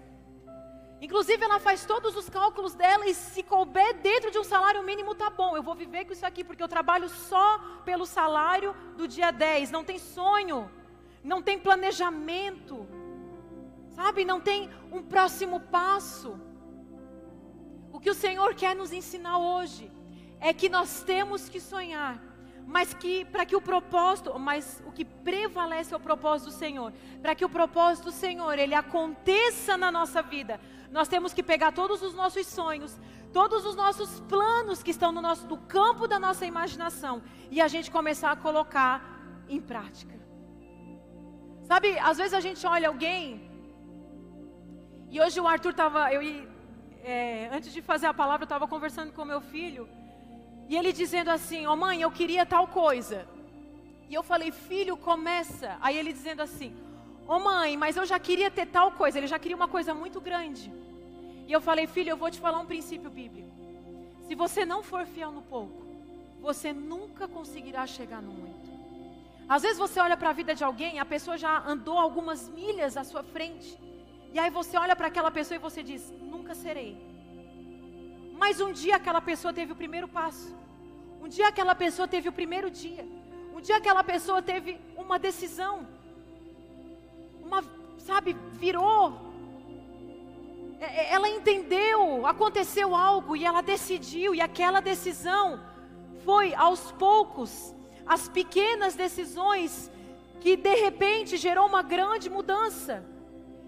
Inclusive, 1.04 1.44
ela 1.44 1.60
faz 1.60 1.84
todos 1.84 2.16
os 2.16 2.30
cálculos 2.30 2.74
dela 2.74 3.06
e 3.06 3.12
se 3.12 3.42
couber 3.42 3.92
dentro 4.00 4.30
de 4.30 4.38
um 4.38 4.42
salário 4.52 4.82
mínimo, 4.82 5.14
tá 5.14 5.28
bom. 5.28 5.54
Eu 5.54 5.62
vou 5.62 5.74
viver 5.74 6.06
com 6.06 6.14
isso 6.14 6.24
aqui, 6.24 6.42
porque 6.42 6.62
eu 6.62 6.68
trabalho 6.76 7.10
só 7.10 7.58
pelo 7.84 8.06
salário 8.06 8.74
do 8.96 9.06
dia 9.06 9.30
10. 9.30 9.70
Não 9.70 9.84
tem 9.84 9.98
sonho, 9.98 10.70
não 11.22 11.42
tem 11.42 11.58
planejamento, 11.58 12.88
sabe? 13.90 14.24
Não 14.24 14.40
tem 14.40 14.70
um 14.90 15.02
próximo 15.02 15.60
passo. 15.60 16.40
O 17.92 18.00
que 18.00 18.08
o 18.08 18.14
Senhor 18.14 18.54
quer 18.54 18.74
nos 18.74 18.90
ensinar 18.90 19.36
hoje 19.36 19.92
é 20.40 20.54
que 20.54 20.70
nós 20.70 21.02
temos 21.02 21.50
que 21.50 21.60
sonhar 21.60 22.18
mas 22.66 22.94
que 22.94 23.24
para 23.26 23.44
que 23.44 23.54
o 23.54 23.60
propósito, 23.60 24.38
mas 24.38 24.82
o 24.86 24.92
que 24.92 25.04
prevalece 25.04 25.92
é 25.92 25.96
o 25.96 26.00
propósito 26.00 26.46
do 26.46 26.56
Senhor. 26.56 26.92
Para 27.20 27.34
que 27.34 27.44
o 27.44 27.48
propósito 27.48 28.06
do 28.06 28.12
Senhor 28.12 28.58
ele 28.58 28.74
aconteça 28.74 29.76
na 29.76 29.92
nossa 29.92 30.22
vida, 30.22 30.58
nós 30.90 31.08
temos 31.08 31.32
que 31.32 31.42
pegar 31.42 31.72
todos 31.72 32.02
os 32.02 32.14
nossos 32.14 32.46
sonhos, 32.46 32.98
todos 33.32 33.64
os 33.66 33.74
nossos 33.74 34.20
planos 34.20 34.82
que 34.82 34.90
estão 34.90 35.10
no 35.12 35.20
nosso 35.20 35.46
do 35.46 35.56
campo 35.56 36.06
da 36.06 36.18
nossa 36.18 36.46
imaginação 36.46 37.22
e 37.50 37.60
a 37.60 37.68
gente 37.68 37.90
começar 37.90 38.30
a 38.30 38.36
colocar 38.36 39.02
em 39.48 39.60
prática. 39.60 40.14
Sabe, 41.64 41.98
às 41.98 42.18
vezes 42.18 42.34
a 42.34 42.40
gente 42.40 42.66
olha 42.66 42.88
alguém 42.88 43.50
e 45.10 45.20
hoje 45.20 45.40
o 45.40 45.46
Arthur 45.46 45.70
estava, 45.70 46.12
eu 46.12 46.22
é, 47.02 47.50
antes 47.52 47.72
de 47.72 47.82
fazer 47.82 48.06
a 48.06 48.14
palavra 48.14 48.44
eu 48.44 48.46
estava 48.46 48.66
conversando 48.66 49.12
com 49.12 49.24
meu 49.24 49.40
filho 49.40 49.88
e 50.68 50.76
ele 50.76 50.92
dizendo 50.92 51.30
assim: 51.30 51.66
Ó 51.66 51.72
oh, 51.72 51.76
mãe, 51.76 52.00
eu 52.00 52.10
queria 52.10 52.46
tal 52.46 52.66
coisa. 52.66 53.26
E 54.08 54.14
eu 54.14 54.22
falei: 54.22 54.50
Filho, 54.50 54.96
começa. 54.96 55.76
Aí 55.80 55.96
ele 55.98 56.12
dizendo 56.12 56.40
assim: 56.40 56.74
Ô 57.26 57.36
oh, 57.36 57.38
mãe, 57.38 57.76
mas 57.76 57.96
eu 57.96 58.04
já 58.04 58.18
queria 58.18 58.50
ter 58.50 58.66
tal 58.66 58.92
coisa. 58.92 59.18
Ele 59.18 59.26
já 59.26 59.38
queria 59.38 59.56
uma 59.56 59.68
coisa 59.68 59.94
muito 59.94 60.20
grande. 60.20 60.70
E 61.48 61.52
eu 61.52 61.60
falei: 61.60 61.86
Filho, 61.86 62.10
eu 62.10 62.16
vou 62.16 62.30
te 62.30 62.38
falar 62.38 62.58
um 62.58 62.66
princípio 62.66 63.10
bíblico. 63.10 63.50
Se 64.26 64.34
você 64.34 64.64
não 64.64 64.82
for 64.82 65.06
fiel 65.06 65.30
no 65.30 65.42
pouco, 65.42 65.86
você 66.40 66.72
nunca 66.72 67.26
conseguirá 67.26 67.86
chegar 67.86 68.20
no 68.20 68.32
muito. 68.32 68.70
Às 69.48 69.62
vezes 69.62 69.78
você 69.78 70.00
olha 70.00 70.16
para 70.16 70.30
a 70.30 70.32
vida 70.32 70.54
de 70.54 70.64
alguém, 70.64 70.98
a 70.98 71.04
pessoa 71.04 71.36
já 71.36 71.62
andou 71.66 71.98
algumas 71.98 72.48
milhas 72.48 72.96
à 72.96 73.04
sua 73.04 73.22
frente. 73.22 73.78
E 74.32 74.38
aí 74.38 74.50
você 74.50 74.76
olha 74.76 74.96
para 74.96 75.06
aquela 75.06 75.30
pessoa 75.30 75.56
e 75.56 75.66
você 75.68 75.82
diz: 75.82 76.12
Nunca 76.20 76.54
serei. 76.54 76.92
Mas 78.36 78.60
um 78.60 78.72
dia 78.72 78.96
aquela 78.96 79.20
pessoa 79.20 79.52
teve 79.52 79.72
o 79.72 79.76
primeiro 79.76 80.08
passo. 80.08 80.54
Um 81.22 81.28
dia 81.28 81.48
aquela 81.48 81.74
pessoa 81.74 82.06
teve 82.06 82.28
o 82.28 82.32
primeiro 82.32 82.70
dia. 82.70 83.06
Um 83.54 83.60
dia 83.60 83.76
aquela 83.76 84.04
pessoa 84.04 84.42
teve 84.42 84.78
uma 84.96 85.18
decisão. 85.18 85.86
Uma, 87.44 87.62
sabe, 87.98 88.36
virou. 88.52 89.20
É, 90.80 90.84
é, 90.84 91.12
ela 91.14 91.28
entendeu, 91.28 92.26
aconteceu 92.26 92.94
algo 92.94 93.36
e 93.36 93.44
ela 93.44 93.60
decidiu, 93.60 94.34
e 94.34 94.40
aquela 94.40 94.80
decisão 94.80 95.60
foi 96.24 96.54
aos 96.54 96.92
poucos, 96.92 97.74
as 98.06 98.28
pequenas 98.28 98.94
decisões 98.94 99.90
que 100.40 100.56
de 100.56 100.74
repente 100.74 101.36
gerou 101.36 101.66
uma 101.66 101.82
grande 101.82 102.28
mudança. 102.28 103.04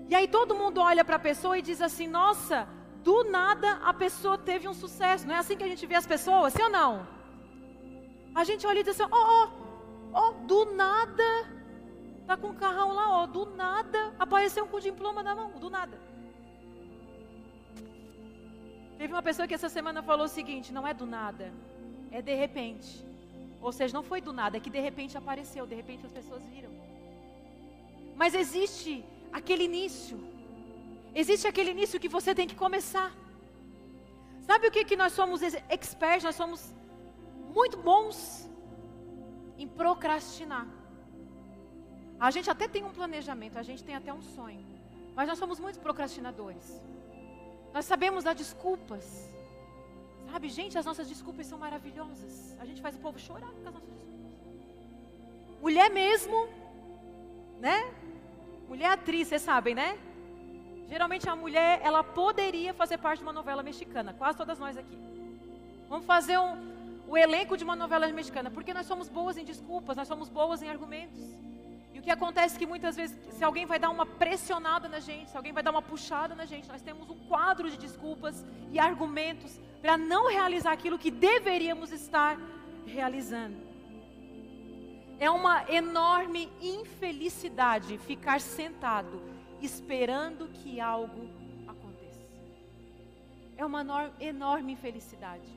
E 0.08 0.14
aí 0.14 0.28
todo 0.28 0.54
mundo 0.54 0.80
olha 0.80 1.04
para 1.04 1.16
a 1.16 1.26
pessoa 1.30 1.58
e 1.58 1.62
diz 1.62 1.80
assim: 1.80 2.06
Nossa, 2.06 2.68
do 3.02 3.24
nada 3.24 3.80
a 3.84 3.92
pessoa 3.94 4.36
teve 4.36 4.68
um 4.68 4.74
sucesso. 4.74 5.26
Não 5.26 5.34
é 5.34 5.38
assim 5.38 5.56
que 5.56 5.64
a 5.64 5.68
gente 5.68 5.86
vê 5.86 5.94
as 5.94 6.06
pessoas, 6.06 6.52
sim 6.52 6.62
ou 6.62 6.70
não? 6.70 7.06
A 8.34 8.44
gente 8.44 8.66
olha 8.66 8.80
e 8.80 8.82
diz 8.82 9.00
assim: 9.00 9.10
ó, 9.10 9.22
ó, 9.38 9.48
ó, 10.12 10.32
do 10.50 10.66
nada, 10.74 11.30
tá 12.26 12.36
com 12.36 12.48
um 12.48 12.54
carrão 12.54 12.92
lá, 12.92 13.06
ó, 13.18 13.26
do 13.26 13.46
nada 13.46 14.14
apareceu 14.18 14.66
com 14.66 14.76
o 14.76 14.80
diploma 14.80 15.22
na 15.22 15.34
mão, 15.34 15.50
do 15.64 15.70
nada. 15.70 15.98
Teve 18.98 19.12
uma 19.12 19.22
pessoa 19.22 19.46
que 19.46 19.54
essa 19.54 19.68
semana 19.68 20.02
falou 20.02 20.26
o 20.26 20.28
seguinte: 20.28 20.72
não 20.72 20.86
é 20.86 20.94
do 20.94 21.06
nada, 21.06 21.52
é 22.10 22.20
de 22.20 22.34
repente. 22.34 23.04
Ou 23.60 23.72
seja, 23.72 23.94
não 23.94 24.02
foi 24.02 24.20
do 24.20 24.32
nada, 24.32 24.56
é 24.56 24.60
que 24.60 24.70
de 24.70 24.80
repente 24.80 25.16
apareceu, 25.16 25.66
de 25.66 25.74
repente 25.74 26.06
as 26.06 26.12
pessoas 26.12 26.42
viram. 26.44 26.70
Mas 28.14 28.34
existe 28.34 29.04
aquele 29.32 29.64
início. 29.64 30.18
Existe 31.14 31.46
aquele 31.46 31.70
início 31.70 32.00
que 32.00 32.08
você 32.08 32.34
tem 32.34 32.46
que 32.46 32.54
começar. 32.54 33.10
Sabe 34.42 34.68
o 34.68 34.70
que, 34.70 34.84
que 34.84 34.96
nós 34.96 35.12
somos 35.12 35.42
experts? 35.42 36.24
Nós 36.24 36.36
somos 36.36 36.74
muito 37.54 37.76
bons 37.78 38.48
em 39.58 39.66
procrastinar. 39.66 40.66
A 42.18 42.30
gente 42.30 42.50
até 42.50 42.66
tem 42.66 42.84
um 42.84 42.92
planejamento, 42.92 43.58
a 43.58 43.62
gente 43.62 43.84
tem 43.84 43.94
até 43.94 44.12
um 44.12 44.22
sonho, 44.22 44.64
mas 45.14 45.28
nós 45.28 45.38
somos 45.38 45.58
muito 45.60 45.78
procrastinadores. 45.80 46.80
Nós 47.72 47.84
sabemos 47.84 48.24
dar 48.24 48.34
desculpas. 48.34 49.28
Sabe, 50.30 50.48
gente, 50.48 50.78
as 50.78 50.84
nossas 50.84 51.08
desculpas 51.08 51.46
são 51.46 51.58
maravilhosas. 51.58 52.56
A 52.58 52.64
gente 52.64 52.80
faz 52.80 52.96
o 52.96 52.98
povo 52.98 53.18
chorar 53.18 53.50
com 53.50 53.58
as 53.58 53.64
nossas 53.64 53.88
desculpas. 53.88 55.60
Mulher 55.60 55.90
mesmo, 55.90 56.48
né? 57.60 57.92
Mulher 58.68 58.90
atriz, 58.90 59.28
vocês 59.28 59.42
sabem, 59.42 59.74
né? 59.74 59.98
Geralmente 60.88 61.28
a 61.28 61.36
mulher, 61.36 61.80
ela 61.82 62.02
poderia 62.02 62.72
fazer 62.72 62.98
parte 62.98 63.18
de 63.18 63.24
uma 63.24 63.32
novela 63.32 63.62
mexicana, 63.62 64.14
quase 64.14 64.38
todas 64.38 64.58
nós 64.58 64.76
aqui. 64.76 64.98
Vamos 65.88 66.06
fazer 66.06 66.38
um, 66.38 67.04
o 67.08 67.16
elenco 67.16 67.56
de 67.56 67.64
uma 67.64 67.76
novela 67.76 68.06
mexicana, 68.08 68.50
porque 68.50 68.72
nós 68.72 68.86
somos 68.86 69.08
boas 69.08 69.36
em 69.36 69.44
desculpas, 69.44 69.96
nós 69.96 70.08
somos 70.08 70.28
boas 70.28 70.62
em 70.62 70.68
argumentos. 70.68 71.22
E 71.96 71.98
o 71.98 72.02
que 72.02 72.10
acontece 72.10 72.56
é 72.56 72.58
que 72.58 72.66
muitas 72.66 72.94
vezes, 72.94 73.16
se 73.36 73.42
alguém 73.42 73.64
vai 73.64 73.78
dar 73.78 73.88
uma 73.88 74.04
pressionada 74.04 74.86
na 74.86 75.00
gente, 75.00 75.30
se 75.30 75.36
alguém 75.38 75.50
vai 75.50 75.62
dar 75.62 75.70
uma 75.70 75.80
puxada 75.80 76.34
na 76.34 76.44
gente, 76.44 76.68
nós 76.68 76.82
temos 76.82 77.08
um 77.08 77.16
quadro 77.20 77.70
de 77.70 77.78
desculpas 77.78 78.44
e 78.70 78.78
argumentos 78.78 79.58
para 79.80 79.96
não 79.96 80.28
realizar 80.28 80.72
aquilo 80.72 80.98
que 80.98 81.10
deveríamos 81.10 81.90
estar 81.92 82.38
realizando. 82.84 83.56
É 85.18 85.30
uma 85.30 85.64
enorme 85.72 86.52
infelicidade 86.60 87.96
ficar 87.96 88.42
sentado 88.42 89.22
esperando 89.62 90.48
que 90.48 90.78
algo 90.78 91.30
aconteça. 91.66 92.20
É 93.56 93.64
uma 93.64 94.12
enorme 94.20 94.74
infelicidade. 94.74 95.48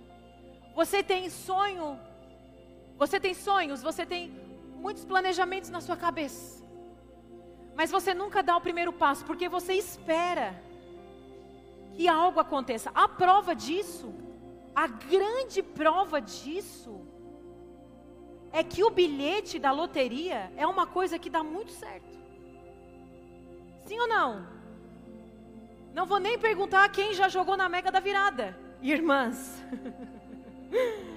Você 0.74 1.04
tem 1.04 1.30
sonho, 1.30 2.00
você 2.98 3.20
tem 3.20 3.34
sonhos, 3.34 3.82
você 3.82 4.06
tem 4.06 4.49
muitos 4.80 5.06
planejamentos 5.06 5.70
na 5.70 5.82
sua 5.82 5.98
cabeça. 5.98 6.64
Mas 7.76 7.92
você 7.92 8.14
nunca 8.14 8.42
dá 8.42 8.58
o 8.58 8.62
primeiro 8.62 8.92
passo, 8.92 9.26
porque 9.26 9.48
você 9.48 9.74
espera 9.74 10.62
que 11.94 12.08
algo 12.08 12.40
aconteça. 12.40 12.92
A 12.94 13.08
prova 13.08 13.56
disso, 13.56 14.14
a 14.76 14.88
grande 14.88 15.62
prova 15.62 16.20
disso, 16.20 17.06
é 18.52 18.64
que 18.64 18.84
o 18.84 18.90
bilhete 18.90 19.60
da 19.60 19.72
loteria 19.72 20.52
é 20.58 20.66
uma 20.66 20.88
coisa 20.88 21.20
que 21.20 21.30
dá 21.30 21.44
muito 21.44 21.72
certo. 21.72 22.18
Sim 23.86 24.00
ou 24.00 24.08
não? 24.08 24.48
Não 25.94 26.06
vou 26.06 26.20
nem 26.20 26.38
perguntar 26.38 26.90
quem 26.90 27.14
já 27.14 27.28
jogou 27.28 27.56
na 27.58 27.68
mega 27.68 27.92
da 27.92 28.00
virada. 28.00 28.58
Irmãs, 28.82 29.62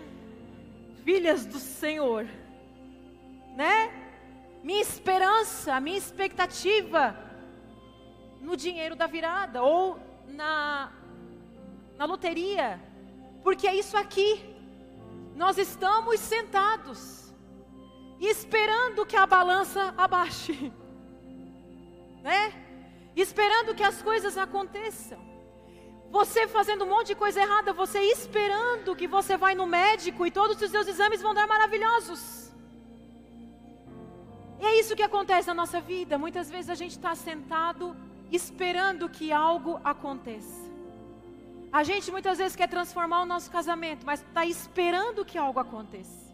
filhas 1.05 1.47
do 1.47 1.59
Senhor, 1.59 2.27
né? 3.55 3.93
Minha 4.63 4.81
esperança, 4.81 5.81
minha 5.81 5.99
expectativa 5.99 7.17
no 8.41 8.57
dinheiro 8.57 8.95
da 8.97 9.07
virada 9.07 9.63
ou 9.63 9.99
na, 10.27 10.93
na 11.97 12.05
loteria, 12.05 12.81
porque 13.43 13.67
é 13.67 13.75
isso 13.75 13.97
aqui. 13.97 14.51
Nós 15.35 15.59
estamos 15.59 16.21
sentados, 16.21 17.33
esperando 18.21 19.07
que 19.07 19.17
a 19.17 19.27
balança 19.27 19.95
abaixe, 19.97 20.73
né? 22.23 22.53
Esperando 23.15 23.75
que 23.75 23.83
as 23.83 24.01
coisas 24.01 24.39
aconteçam. 24.39 25.21
Você 26.11 26.47
fazendo 26.47 26.85
um 26.85 26.89
monte 26.89 27.09
de 27.09 27.15
coisa 27.15 27.41
errada, 27.41 27.73
você 27.73 27.99
esperando 27.99 28.95
que 28.95 29.09
você 29.09 29.37
vai 29.37 29.55
no 29.55 29.67
médico 29.67 30.27
e 30.27 30.31
todos 30.31 30.61
os 30.61 30.71
seus 30.71 30.87
exames 30.87 31.23
vão 31.23 31.33
dar 31.33 31.47
maravilhosos. 31.47 32.52
E 34.63 34.65
é 34.65 34.79
isso 34.79 34.95
que 34.95 35.03
acontece 35.03 35.49
na 35.49 35.55
nossa 35.55 35.81
vida. 35.81 36.17
Muitas 36.17 36.49
vezes 36.49 36.71
a 36.71 36.77
gente 36.77 36.93
está 36.93 37.17
sentado 37.17 37.97
esperando 38.31 39.09
que 39.09 39.33
algo 39.33 39.81
aconteça. 39.83 40.71
A 41.73 41.83
gente 41.83 42.13
muitas 42.13 42.39
vezes 42.39 42.55
quer 42.55 42.69
transformar 42.69 43.23
o 43.23 43.27
nosso 43.27 43.51
casamento, 43.51 44.07
mas 44.07 44.21
está 44.21 44.47
esperando 44.47 45.25
que 45.25 45.37
algo 45.37 45.59
aconteça. 45.59 46.33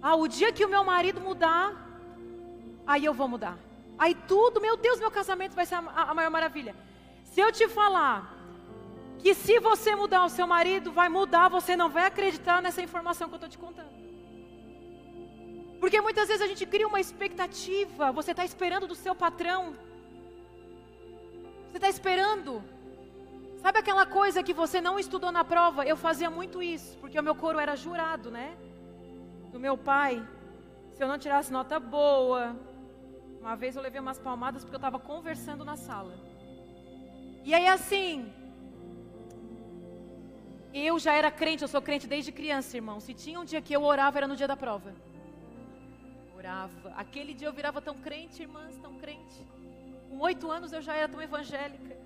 Ah, 0.00 0.14
o 0.14 0.26
dia 0.26 0.50
que 0.50 0.64
o 0.64 0.68
meu 0.68 0.82
marido 0.82 1.20
mudar, 1.20 1.66
aí 2.86 3.04
eu 3.04 3.12
vou 3.12 3.28
mudar. 3.28 3.58
Aí 3.98 4.14
tudo, 4.14 4.58
meu 4.58 4.78
Deus, 4.78 4.98
meu 4.98 5.10
casamento 5.10 5.54
vai 5.54 5.66
ser 5.66 5.74
a, 5.74 5.80
a 6.10 6.14
maior 6.14 6.30
maravilha. 6.30 6.74
Se 7.24 7.38
eu 7.38 7.52
te 7.52 7.68
falar 7.68 8.34
que 9.18 9.34
se 9.34 9.60
você 9.60 9.94
mudar 9.94 10.24
o 10.24 10.30
seu 10.30 10.46
marido, 10.46 10.90
vai 10.90 11.10
mudar, 11.10 11.50
você 11.50 11.76
não 11.76 11.90
vai 11.90 12.06
acreditar 12.06 12.62
nessa 12.62 12.80
informação 12.80 13.28
que 13.28 13.34
eu 13.34 13.36
estou 13.36 13.50
te 13.50 13.58
contando. 13.58 13.99
Porque 15.80 15.98
muitas 16.06 16.28
vezes 16.28 16.42
a 16.42 16.46
gente 16.46 16.66
cria 16.66 16.86
uma 16.86 17.00
expectativa. 17.00 18.12
Você 18.12 18.32
está 18.32 18.44
esperando 18.44 18.86
do 18.86 18.94
seu 18.94 19.14
patrão. 19.14 19.62
Você 21.66 21.78
está 21.78 21.88
esperando. 21.88 22.62
Sabe 23.62 23.78
aquela 23.78 24.04
coisa 24.04 24.42
que 24.42 24.52
você 24.52 24.78
não 24.80 24.98
estudou 24.98 25.32
na 25.32 25.42
prova? 25.42 25.86
Eu 25.86 25.96
fazia 25.96 26.30
muito 26.38 26.62
isso, 26.62 26.96
porque 26.98 27.18
o 27.18 27.22
meu 27.22 27.34
coro 27.34 27.58
era 27.58 27.74
jurado, 27.76 28.30
né? 28.30 28.48
Do 29.52 29.58
meu 29.58 29.76
pai. 29.78 30.14
Se 30.94 31.02
eu 31.02 31.08
não 31.08 31.18
tirasse 31.18 31.50
nota 31.50 31.80
boa. 31.80 32.54
Uma 33.40 33.56
vez 33.56 33.74
eu 33.74 33.82
levei 33.82 34.00
umas 34.02 34.18
palmadas 34.18 34.62
porque 34.62 34.76
eu 34.76 34.84
estava 34.84 34.98
conversando 34.98 35.64
na 35.64 35.76
sala. 35.76 36.14
E 37.42 37.54
aí 37.54 37.66
assim. 37.66 38.30
Eu 40.74 40.98
já 40.98 41.14
era 41.14 41.30
crente, 41.30 41.62
eu 41.62 41.68
sou 41.68 41.80
crente 41.80 42.06
desde 42.06 42.30
criança, 42.30 42.76
irmão. 42.76 43.00
Se 43.00 43.14
tinha 43.14 43.40
um 43.40 43.46
dia 43.46 43.62
que 43.62 43.74
eu 43.74 43.82
orava, 43.82 44.18
era 44.18 44.28
no 44.28 44.36
dia 44.36 44.46
da 44.46 44.56
prova 44.56 44.92
Aquele 46.96 47.34
dia 47.34 47.48
eu 47.48 47.52
virava 47.52 47.80
tão 47.80 47.94
crente, 47.94 48.42
irmãs, 48.42 48.76
tão 48.78 48.94
crente. 48.94 49.46
Com 50.08 50.18
oito 50.20 50.50
anos 50.50 50.72
eu 50.72 50.82
já 50.82 50.94
era 50.94 51.08
tão 51.08 51.22
evangélica. 51.22 51.96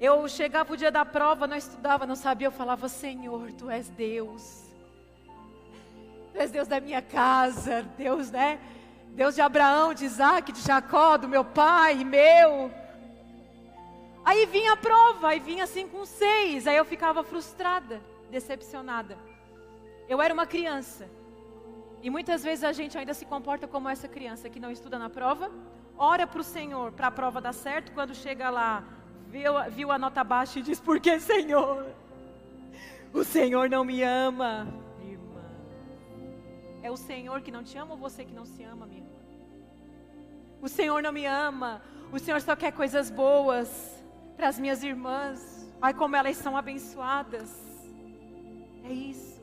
Eu 0.00 0.28
chegava 0.28 0.72
o 0.72 0.76
dia 0.76 0.90
da 0.90 1.04
prova, 1.04 1.46
não 1.46 1.56
estudava, 1.56 2.06
não 2.06 2.16
sabia, 2.16 2.48
eu 2.48 2.52
falava: 2.52 2.88
Senhor, 2.88 3.52
tu 3.52 3.70
és 3.70 3.88
Deus. 3.88 4.64
Tu 6.32 6.38
és 6.38 6.50
Deus 6.50 6.66
da 6.66 6.80
minha 6.80 7.00
casa, 7.00 7.82
Deus, 7.96 8.30
né? 8.30 8.58
Deus 9.10 9.36
de 9.36 9.40
Abraão, 9.40 9.94
de 9.94 10.04
Isaac, 10.04 10.50
de 10.50 10.60
Jacó, 10.60 11.16
do 11.16 11.28
meu 11.28 11.44
pai, 11.44 12.02
meu. 12.02 12.72
Aí 14.24 14.44
vinha 14.46 14.72
a 14.72 14.76
prova, 14.76 15.28
aí 15.28 15.38
vinha 15.38 15.64
assim 15.64 15.86
com 15.86 16.04
seis, 16.04 16.66
aí 16.66 16.76
eu 16.76 16.84
ficava 16.84 17.22
frustrada, 17.22 18.00
decepcionada. 18.30 19.16
Eu 20.08 20.20
era 20.20 20.34
uma 20.34 20.46
criança, 20.46 21.08
e 22.04 22.10
muitas 22.10 22.44
vezes 22.44 22.62
a 22.64 22.70
gente 22.70 22.98
ainda 22.98 23.14
se 23.14 23.24
comporta 23.24 23.66
como 23.66 23.88
essa 23.88 24.06
criança 24.06 24.50
que 24.50 24.60
não 24.60 24.70
estuda 24.70 24.98
na 24.98 25.08
prova, 25.08 25.50
ora 25.96 26.26
para 26.26 26.42
o 26.42 26.44
Senhor 26.44 26.92
para 26.92 27.06
a 27.06 27.10
prova 27.10 27.40
dar 27.40 27.54
certo, 27.54 27.92
quando 27.92 28.14
chega 28.14 28.50
lá, 28.50 28.84
viu, 29.30 29.54
viu 29.70 29.90
a 29.90 29.98
nota 29.98 30.22
baixa 30.22 30.58
e 30.58 30.62
diz: 30.62 30.78
Por 30.78 31.00
que, 31.00 31.18
Senhor? 31.18 31.86
O 33.10 33.24
Senhor 33.24 33.70
não 33.70 33.84
me 33.86 34.02
ama, 34.02 34.68
irmã. 35.00 35.44
É 36.82 36.90
o 36.90 36.96
Senhor 36.96 37.40
que 37.40 37.50
não 37.50 37.64
te 37.64 37.78
ama 37.78 37.92
ou 37.92 37.96
você 37.96 38.22
que 38.22 38.34
não 38.34 38.44
se 38.44 38.62
ama, 38.62 38.84
minha 38.84 39.00
irmã? 39.00 39.20
O 40.60 40.68
Senhor 40.68 41.02
não 41.02 41.10
me 41.10 41.24
ama, 41.24 41.80
o 42.12 42.18
Senhor 42.18 42.38
só 42.42 42.54
quer 42.54 42.72
coisas 42.72 43.10
boas 43.10 43.70
para 44.36 44.48
as 44.48 44.58
minhas 44.58 44.82
irmãs. 44.82 45.72
Ai, 45.80 45.94
como 45.94 46.16
elas 46.16 46.36
são 46.36 46.54
abençoadas. 46.54 47.50
É 48.84 48.92
isso. 48.92 49.33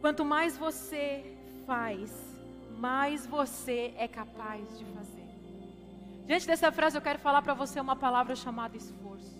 Quanto 0.00 0.24
mais 0.24 0.56
você 0.56 1.36
faz, 1.66 2.10
mais 2.78 3.26
você 3.26 3.92
é 3.96 4.06
capaz 4.06 4.78
de 4.78 4.84
fazer. 4.86 5.26
Diante 6.24 6.46
dessa 6.46 6.70
frase, 6.70 6.96
eu 6.96 7.02
quero 7.02 7.18
falar 7.18 7.42
para 7.42 7.54
você 7.54 7.80
uma 7.80 7.96
palavra 7.96 8.36
chamada 8.36 8.76
esforço. 8.76 9.36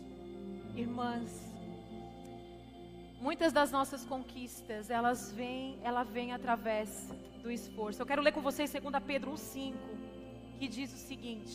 Irmãs, 0.74 1.30
muitas 3.20 3.52
das 3.52 3.70
nossas 3.70 4.04
conquistas, 4.04 4.90
elas 4.90 5.30
vêm, 5.30 5.78
ela 5.82 6.02
vem 6.02 6.32
através 6.32 7.08
do 7.42 7.50
esforço. 7.50 8.02
Eu 8.02 8.06
quero 8.06 8.22
ler 8.22 8.32
com 8.32 8.40
vocês 8.40 8.72
2 8.72 9.02
Pedro 9.06 9.32
1:5, 9.32 9.74
que 10.58 10.66
diz 10.66 10.92
o 10.92 10.98
seguinte: 10.98 11.54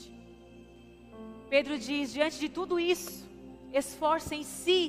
Pedro 1.49 1.77
diz: 1.77 2.13
"Diante 2.13 2.39
de 2.39 2.47
tudo 2.47 2.79
isso, 2.79 3.29
esforcem-se 3.73 4.79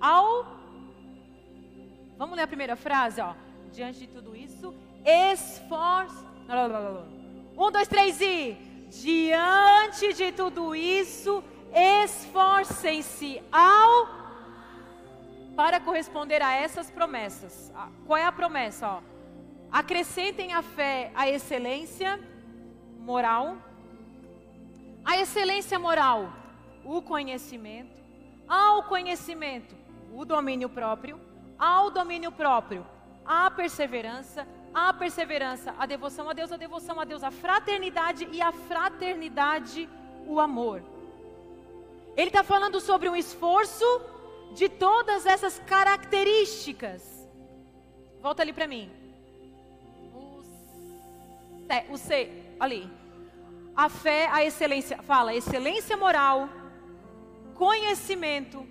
ao 0.00 0.56
Vamos 2.16 2.36
ler 2.36 2.42
a 2.42 2.48
primeira 2.48 2.74
frase, 2.74 3.20
ó 3.20 3.47
diante 3.72 4.00
de 4.00 4.08
tudo 4.08 4.34
isso, 4.34 4.74
esforço. 5.04 6.26
Um, 7.56 7.70
dois, 7.70 7.88
três 7.88 8.20
e. 8.20 8.56
Diante 8.90 10.14
de 10.14 10.32
tudo 10.32 10.74
isso, 10.74 11.44
esforcem-se 11.74 13.42
ao 13.52 14.18
para 15.54 15.80
corresponder 15.80 16.40
a 16.40 16.54
essas 16.54 16.88
promessas. 16.88 17.72
Qual 18.06 18.16
é 18.16 18.24
a 18.24 18.30
promessa? 18.30 18.88
Ó? 18.88 19.02
Acrescentem 19.72 20.52
a 20.52 20.62
fé 20.62 21.10
a 21.14 21.28
excelência 21.28 22.18
moral. 22.98 23.56
A 25.04 25.18
excelência 25.18 25.78
moral, 25.78 26.32
o 26.84 27.02
conhecimento. 27.02 28.00
Ao 28.46 28.84
conhecimento, 28.84 29.74
o 30.14 30.24
domínio 30.24 30.68
próprio. 30.68 31.20
Ao 31.58 31.90
domínio 31.90 32.30
próprio, 32.30 32.86
a 33.28 33.50
perseverança. 33.50 34.48
A 34.72 34.92
perseverança, 34.92 35.74
a 35.78 35.86
devoção 35.86 36.28
a 36.28 36.32
Deus, 36.32 36.52
a 36.52 36.56
devoção 36.56 37.00
a 37.00 37.04
Deus, 37.04 37.22
a 37.22 37.30
fraternidade 37.30 38.28
e 38.30 38.40
a 38.40 38.52
fraternidade, 38.52 39.88
o 40.26 40.38
amor. 40.38 40.82
Ele 42.16 42.28
está 42.28 42.42
falando 42.42 42.80
sobre 42.80 43.08
um 43.08 43.16
esforço 43.16 43.84
de 44.54 44.68
todas 44.68 45.26
essas 45.26 45.58
características. 45.60 47.02
Volta 48.20 48.42
ali 48.42 48.52
para 48.52 48.66
mim. 48.66 48.90
O 51.90 51.96
C, 51.96 52.30
ali. 52.60 52.90
A 53.74 53.88
fé, 53.88 54.28
a 54.30 54.44
excelência, 54.44 55.02
fala 55.02 55.34
excelência 55.34 55.96
moral, 55.96 56.48
conhecimento, 57.54 58.66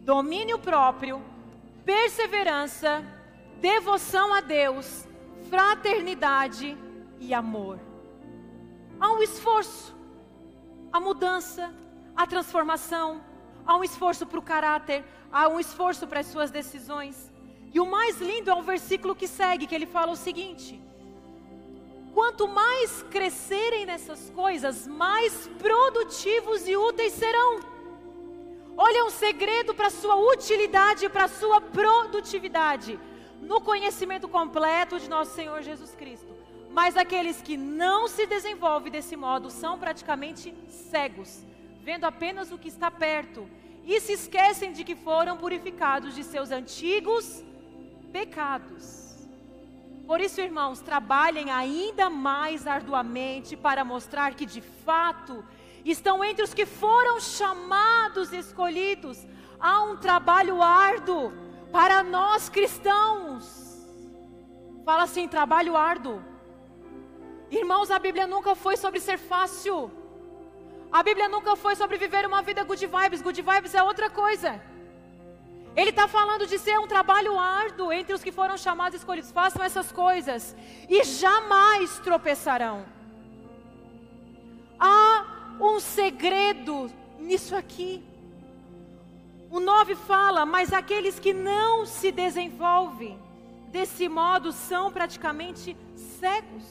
domínio 0.00 0.58
próprio, 0.58 1.22
perseverança, 1.84 3.04
devoção 3.62 4.34
a 4.34 4.40
Deus, 4.40 5.06
fraternidade 5.48 6.76
e 7.20 7.32
amor. 7.32 7.78
Há 8.98 9.12
um 9.12 9.22
esforço, 9.22 9.94
a 10.92 10.98
mudança, 10.98 11.72
a 12.16 12.26
transformação, 12.26 13.22
há 13.64 13.76
um 13.76 13.84
esforço 13.84 14.26
para 14.26 14.40
o 14.40 14.42
caráter, 14.42 15.04
há 15.30 15.46
um 15.46 15.60
esforço 15.60 16.08
para 16.08 16.20
as 16.20 16.26
suas 16.26 16.50
decisões. 16.50 17.30
E 17.72 17.78
o 17.78 17.86
mais 17.86 18.20
lindo 18.20 18.50
é 18.50 18.54
o 18.54 18.62
versículo 18.62 19.14
que 19.14 19.28
segue, 19.28 19.68
que 19.68 19.76
ele 19.76 19.86
fala 19.86 20.10
o 20.10 20.16
seguinte: 20.16 20.82
Quanto 22.12 22.48
mais 22.48 23.04
crescerem 23.14 23.86
nessas 23.86 24.28
coisas, 24.30 24.88
mais 24.88 25.48
produtivos 25.60 26.66
e 26.66 26.76
úteis 26.76 27.12
serão. 27.12 27.60
Olha 28.76 29.04
um 29.04 29.10
segredo 29.10 29.72
para 29.72 29.86
a 29.86 29.96
sua 30.02 30.16
utilidade 30.16 31.04
e 31.04 31.08
para 31.08 31.26
a 31.26 31.34
sua 31.40 31.60
produtividade 31.60 32.98
no 33.42 33.60
conhecimento 33.60 34.26
completo 34.28 34.98
de 34.98 35.10
nosso 35.10 35.34
Senhor 35.34 35.60
Jesus 35.62 35.94
Cristo. 35.94 36.32
Mas 36.70 36.96
aqueles 36.96 37.42
que 37.42 37.56
não 37.56 38.08
se 38.08 38.26
desenvolvem 38.26 38.90
desse 38.90 39.16
modo 39.16 39.50
são 39.50 39.78
praticamente 39.78 40.54
cegos 40.68 41.44
vendo 41.82 42.04
apenas 42.04 42.52
o 42.52 42.58
que 42.58 42.68
está 42.68 42.90
perto, 42.90 43.48
e 43.84 44.00
se 44.00 44.12
esquecem 44.12 44.72
de 44.72 44.84
que 44.84 44.94
foram 44.94 45.36
purificados 45.36 46.14
de 46.14 46.22
seus 46.22 46.52
antigos 46.52 47.42
pecados. 48.12 49.26
Por 50.06 50.20
isso, 50.20 50.40
irmãos, 50.40 50.80
trabalhem 50.80 51.50
ainda 51.50 52.08
mais 52.08 52.66
arduamente 52.66 53.56
para 53.56 53.84
mostrar 53.84 54.34
que 54.34 54.46
de 54.46 54.60
fato 54.60 55.44
estão 55.84 56.24
entre 56.24 56.44
os 56.44 56.54
que 56.54 56.64
foram 56.64 57.18
chamados 57.18 58.32
e 58.32 58.38
escolhidos. 58.38 59.26
Há 59.58 59.82
um 59.82 59.96
trabalho 59.96 60.62
árduo 60.62 61.32
para 61.72 62.02
nós 62.02 62.48
cristãos. 62.48 63.44
Fala 64.84 65.04
assim: 65.04 65.26
trabalho 65.26 65.76
árduo. 65.76 66.22
Irmãos, 67.50 67.90
a 67.90 67.98
Bíblia 67.98 68.26
nunca 68.26 68.54
foi 68.54 68.76
sobre 68.76 69.00
ser 69.00 69.18
fácil. 69.18 69.90
A 70.90 71.02
Bíblia 71.02 71.28
nunca 71.28 71.56
foi 71.56 71.74
sobre 71.74 71.96
viver 71.96 72.26
uma 72.26 72.42
vida 72.42 72.62
good 72.64 72.86
vibes. 72.86 73.22
Good 73.22 73.42
vibes 73.42 73.74
é 73.74 73.82
outra 73.82 74.10
coisa. 74.10 74.60
Ele 75.74 75.88
está 75.88 76.06
falando 76.06 76.46
de 76.46 76.58
ser 76.58 76.78
um 76.78 76.86
trabalho 76.86 77.38
árduo 77.38 77.92
entre 77.92 78.14
os 78.14 78.22
que 78.22 78.30
foram 78.30 78.58
chamados 78.58 78.94
e 78.94 78.98
escolhidos. 78.98 79.32
Façam 79.32 79.62
essas 79.64 79.90
coisas 79.90 80.54
e 80.88 81.02
jamais 81.02 81.98
tropeçarão. 82.00 82.84
Há 84.78 85.24
um 85.60 85.80
segredo 85.80 86.90
nisso 87.18 87.56
aqui. 87.56 88.04
O 89.52 89.60
9 89.60 89.94
fala: 89.94 90.46
Mas 90.46 90.72
aqueles 90.72 91.18
que 91.18 91.34
não 91.34 91.84
se 91.84 92.10
desenvolvem 92.10 93.22
desse 93.68 94.08
modo 94.08 94.50
são 94.50 94.90
praticamente 94.90 95.76
cegos. 95.94 96.64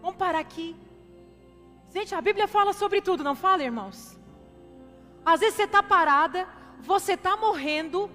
Vamos 0.00 0.16
parar 0.16 0.38
aqui. 0.38 0.76
Gente, 1.92 2.14
a 2.14 2.20
Bíblia 2.20 2.46
fala 2.46 2.72
sobre 2.72 3.00
tudo, 3.00 3.24
não 3.24 3.34
fala, 3.34 3.64
irmãos? 3.64 4.16
Às 5.26 5.40
vezes 5.40 5.56
você 5.56 5.64
está 5.64 5.82
parada, 5.82 6.46
você 6.78 7.14
está 7.14 7.36
morrendo, 7.36 8.08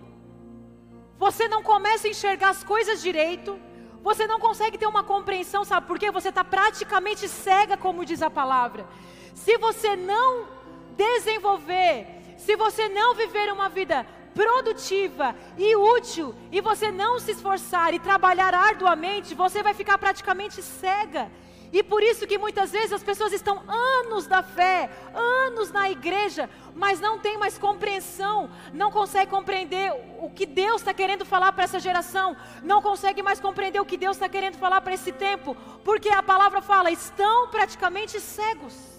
você 1.17 1.47
não 1.49 1.61
começa 1.61 2.07
a 2.07 2.09
enxergar 2.09 2.49
as 2.49 2.63
coisas 2.63 3.01
direito, 3.01 3.59
você 4.01 4.25
não 4.27 4.39
consegue 4.39 4.77
ter 4.77 4.87
uma 4.87 5.03
compreensão, 5.03 5.65
sabe 5.65 5.87
por 5.87 5.99
quê? 5.99 6.09
Você 6.09 6.29
está 6.29 6.43
praticamente 6.43 7.27
cega, 7.27 7.75
como 7.75 8.05
diz 8.05 8.21
a 8.21 8.29
palavra. 8.29 8.87
Se 9.33 9.57
você 9.57 9.95
não 9.97 10.47
desenvolver, 10.95 12.18
se 12.39 12.55
você 12.55 12.87
não 12.87 13.13
viver 13.13 13.51
uma 13.51 13.69
vida 13.69 14.05
produtiva 14.33 15.35
e 15.57 15.75
útil, 15.75 16.33
e 16.51 16.61
você 16.61 16.91
não 16.91 17.19
se 17.19 17.31
esforçar 17.31 17.93
e 17.93 17.99
trabalhar 17.99 18.53
arduamente, 18.53 19.35
você 19.35 19.61
vai 19.61 19.73
ficar 19.73 19.97
praticamente 19.97 20.61
cega. 20.61 21.29
E 21.71 21.83
por 21.83 22.01
isso 22.01 22.25
que 22.25 22.37
muitas 22.37 22.71
vezes 22.71 22.93
as 22.93 23.03
pessoas 23.03 23.31
estão 23.31 23.61
anos 23.67 24.25
da 24.25 24.41
fé, 24.41 24.89
anos 25.13 25.69
na 25.71 25.89
igreja, 25.91 26.49
mas 26.73 26.99
não 26.99 27.19
tem 27.19 27.37
mais 27.37 27.57
compreensão, 27.57 28.49
não 28.73 28.89
consegue 28.89 29.29
compreender 29.29 29.91
o 30.19 30.29
que 30.31 30.45
Deus 30.45 30.81
está 30.81 30.93
querendo 30.93 31.25
falar 31.25 31.51
para 31.51 31.65
essa 31.65 31.79
geração, 31.79 32.35
não 32.63 32.81
consegue 32.81 33.21
mais 33.21 33.39
compreender 33.39 33.79
o 33.79 33.85
que 33.85 33.97
Deus 33.97 34.15
está 34.15 34.27
querendo 34.27 34.57
falar 34.57 34.81
para 34.81 34.93
esse 34.93 35.11
tempo, 35.11 35.55
porque 35.83 36.09
a 36.09 36.23
palavra 36.23 36.61
fala, 36.61 36.89
estão 36.89 37.49
praticamente 37.49 38.19
cegos. 38.19 38.98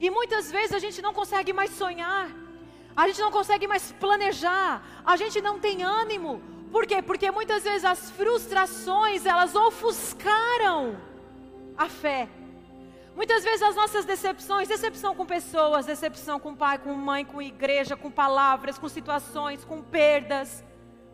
E 0.00 0.10
muitas 0.10 0.50
vezes 0.50 0.72
a 0.72 0.78
gente 0.78 1.00
não 1.00 1.12
consegue 1.12 1.52
mais 1.52 1.70
sonhar, 1.70 2.30
a 2.96 3.06
gente 3.08 3.20
não 3.20 3.30
consegue 3.30 3.66
mais 3.66 3.92
planejar, 3.92 4.82
a 5.04 5.16
gente 5.16 5.40
não 5.40 5.58
tem 5.58 5.82
ânimo, 5.82 6.42
por 6.70 6.86
quê? 6.86 7.00
Porque 7.00 7.30
muitas 7.30 7.62
vezes 7.64 7.84
as 7.84 8.10
frustrações, 8.10 9.24
elas 9.24 9.54
ofuscaram 9.54 10.96
a 11.76 11.88
fé. 11.88 12.28
Muitas 13.14 13.42
vezes 13.42 13.62
as 13.62 13.74
nossas 13.74 14.04
decepções, 14.04 14.68
decepção 14.68 15.14
com 15.14 15.24
pessoas, 15.24 15.86
decepção 15.86 16.38
com 16.38 16.54
pai, 16.54 16.78
com 16.78 16.92
mãe, 16.92 17.24
com 17.24 17.40
igreja, 17.40 17.96
com 17.96 18.10
palavras, 18.10 18.78
com 18.78 18.88
situações, 18.90 19.64
com 19.64 19.80
perdas, 19.80 20.62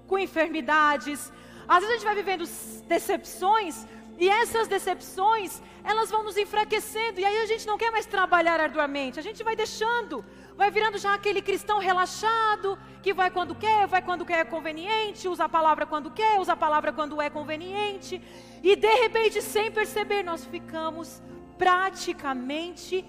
com 0.09 0.19
enfermidades. 0.19 1.33
Às 1.69 1.81
vezes 1.81 1.91
a 1.91 1.99
gente 1.99 2.05
vai 2.05 2.17
vivendo 2.17 2.45
decepções 2.89 3.87
e 4.23 4.29
essas 4.43 4.67
decepções, 4.75 5.51
elas 5.91 6.09
vão 6.15 6.23
nos 6.29 6.37
enfraquecendo 6.45 7.19
e 7.21 7.25
aí 7.29 7.39
a 7.45 7.49
gente 7.53 7.67
não 7.71 7.77
quer 7.83 7.91
mais 7.97 8.07
trabalhar 8.17 8.59
arduamente, 8.67 9.19
a 9.19 9.27
gente 9.29 9.43
vai 9.49 9.57
deixando 9.65 10.17
vai 10.57 10.71
virando 10.71 10.99
já 10.99 11.15
aquele 11.15 11.41
cristão 11.49 11.79
relaxado, 11.79 12.79
que 13.03 13.13
vai 13.13 13.31
quando 13.31 13.55
quer, 13.55 13.87
vai 13.87 14.03
quando 14.03 14.25
quer 14.25 14.41
é 14.41 14.45
conveniente, 14.45 15.29
usa 15.29 15.45
a 15.45 15.49
palavra 15.49 15.87
quando 15.87 16.11
quer, 16.11 16.39
usa 16.39 16.53
a 16.53 16.57
palavra 16.57 16.93
quando 16.93 17.21
é 17.21 17.29
conveniente, 17.31 18.21
e 18.63 18.77
de 18.77 18.95
repente, 19.03 19.41
sem 19.43 19.71
perceber, 19.71 20.23
nós 20.23 20.45
ficamos 20.45 21.23
praticamente 21.59 23.05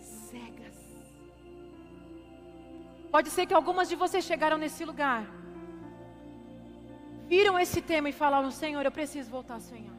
cegas. 0.00 0.76
Pode 3.10 3.30
ser 3.30 3.46
que 3.46 3.54
algumas 3.54 3.88
de 3.88 3.96
vocês 3.96 4.24
chegaram 4.24 4.56
nesse 4.56 4.84
lugar, 4.84 5.26
viram 7.26 7.58
esse 7.58 7.80
tema 7.82 8.08
e 8.08 8.12
falaram: 8.12 8.50
Senhor, 8.50 8.84
eu 8.84 8.92
preciso 8.92 9.30
voltar 9.30 9.56
a 9.56 9.60
sonhar. 9.60 9.93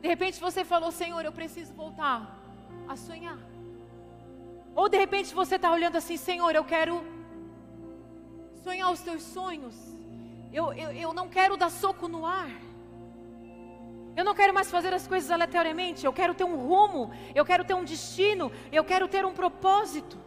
De 0.00 0.08
repente 0.08 0.40
você 0.40 0.64
falou: 0.64 0.90
Senhor, 0.90 1.24
eu 1.24 1.32
preciso 1.32 1.72
voltar 1.74 2.38
a 2.88 2.96
sonhar. 2.96 3.38
Ou 4.74 4.88
de 4.88 4.96
repente 4.96 5.34
você 5.34 5.56
está 5.56 5.70
olhando 5.70 5.96
assim, 5.96 6.16
Senhor, 6.16 6.54
eu 6.54 6.64
quero 6.64 7.04
sonhar 8.62 8.90
os 8.90 9.00
teus 9.00 9.22
sonhos. 9.22 9.74
Eu, 10.52 10.72
eu, 10.72 10.90
eu 10.92 11.12
não 11.12 11.28
quero 11.28 11.56
dar 11.56 11.70
soco 11.70 12.08
no 12.08 12.24
ar. 12.24 12.50
Eu 14.16 14.24
não 14.24 14.34
quero 14.34 14.52
mais 14.52 14.70
fazer 14.70 14.92
as 14.92 15.06
coisas 15.06 15.30
aleatoriamente. 15.30 16.04
Eu 16.04 16.12
quero 16.12 16.34
ter 16.34 16.44
um 16.44 16.56
rumo. 16.56 17.12
Eu 17.34 17.44
quero 17.44 17.64
ter 17.64 17.74
um 17.74 17.84
destino. 17.84 18.50
Eu 18.72 18.84
quero 18.84 19.06
ter 19.06 19.24
um 19.24 19.32
propósito. 19.32 20.18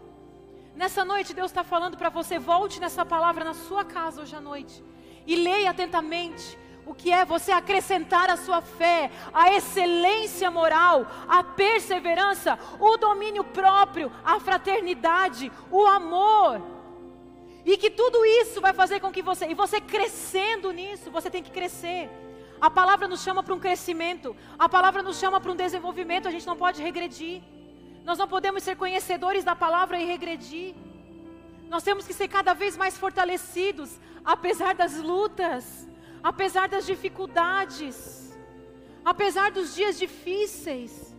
Nessa 0.75 1.03
noite, 1.03 1.33
Deus 1.33 1.51
está 1.51 1.63
falando 1.63 1.97
para 1.97 2.09
você: 2.09 2.39
volte 2.39 2.79
nessa 2.79 3.05
palavra 3.05 3.43
na 3.43 3.53
sua 3.53 3.83
casa 3.83 4.21
hoje 4.21 4.35
à 4.35 4.41
noite. 4.41 4.83
E 5.25 5.35
leia 5.35 5.69
atentamente 5.69 6.57
o 6.85 6.93
que 6.93 7.11
é 7.11 7.23
você 7.23 7.51
acrescentar 7.51 8.29
a 8.29 8.37
sua 8.37 8.61
fé, 8.61 9.09
a 9.33 9.53
excelência 9.53 10.51
moral, 10.51 11.07
a 11.27 11.43
perseverança, 11.43 12.59
o 12.79 12.97
domínio 12.97 13.43
próprio, 13.43 14.11
a 14.23 14.39
fraternidade, 14.39 15.51
o 15.71 15.85
amor. 15.85 16.61
E 17.65 17.77
que 17.77 17.89
tudo 17.89 18.25
isso 18.25 18.59
vai 18.59 18.73
fazer 18.73 18.99
com 18.99 19.11
que 19.11 19.21
você, 19.21 19.45
e 19.47 19.53
você 19.53 19.79
crescendo 19.79 20.71
nisso, 20.71 21.09
você 21.09 21.29
tem 21.29 21.41
que 21.41 21.51
crescer. 21.51 22.09
A 22.59 22.69
palavra 22.69 23.07
nos 23.07 23.21
chama 23.21 23.41
para 23.41 23.53
um 23.53 23.59
crescimento, 23.59 24.35
a 24.59 24.67
palavra 24.67 25.01
nos 25.01 25.17
chama 25.17 25.39
para 25.39 25.51
um 25.51 25.55
desenvolvimento, 25.55 26.27
a 26.27 26.31
gente 26.31 26.47
não 26.47 26.57
pode 26.57 26.81
regredir. 26.81 27.41
Nós 28.03 28.17
não 28.17 28.27
podemos 28.27 28.63
ser 28.63 28.75
conhecedores 28.75 29.45
da 29.45 29.55
palavra 29.55 29.97
e 29.97 30.05
regredir. 30.05 30.75
Nós 31.69 31.83
temos 31.83 32.05
que 32.05 32.13
ser 32.13 32.27
cada 32.27 32.53
vez 32.53 32.75
mais 32.75 32.97
fortalecidos, 32.97 33.97
apesar 34.25 34.75
das 34.75 34.97
lutas, 34.97 35.87
apesar 36.23 36.69
das 36.69 36.85
dificuldades, 36.85 38.33
apesar 39.03 39.51
dos 39.51 39.75
dias 39.75 39.99
difíceis. 39.99 41.13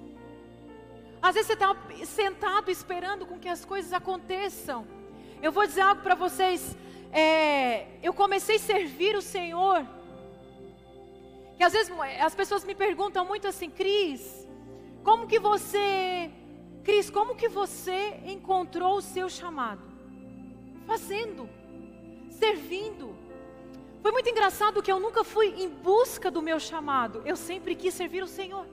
Às 1.20 1.34
vezes 1.34 1.46
você 1.48 1.52
está 1.52 1.76
sentado 2.06 2.70
esperando 2.70 3.26
com 3.26 3.38
que 3.38 3.48
as 3.48 3.64
coisas 3.64 3.92
aconteçam. 3.92 4.86
Eu 5.42 5.52
vou 5.52 5.66
dizer 5.66 5.82
algo 5.82 6.02
para 6.02 6.14
vocês. 6.14 6.76
É, 7.12 7.86
eu 8.02 8.14
comecei 8.14 8.56
a 8.56 8.58
servir 8.58 9.14
o 9.14 9.22
Senhor. 9.22 9.86
Que 11.56 11.62
às 11.62 11.72
vezes 11.72 11.92
as 12.20 12.34
pessoas 12.34 12.64
me 12.64 12.74
perguntam 12.74 13.24
muito 13.24 13.46
assim, 13.46 13.70
Cris, 13.70 14.48
como 15.04 15.26
que 15.26 15.38
você, 15.38 16.30
Cris, 16.82 17.10
como 17.10 17.36
que 17.36 17.48
você 17.48 18.20
encontrou 18.24 18.96
o 18.96 19.02
seu 19.02 19.28
chamado? 19.28 19.82
Fazendo, 20.86 21.48
servindo. 22.30 23.13
Foi 24.04 24.12
muito 24.12 24.28
engraçado 24.28 24.82
que 24.82 24.92
eu 24.92 25.00
nunca 25.00 25.24
fui 25.24 25.46
em 25.62 25.66
busca 25.66 26.30
do 26.30 26.42
meu 26.42 26.60
chamado. 26.60 27.22
Eu 27.24 27.36
sempre 27.36 27.74
quis 27.74 27.94
servir 27.94 28.22
o 28.22 28.26
Senhor. 28.26 28.66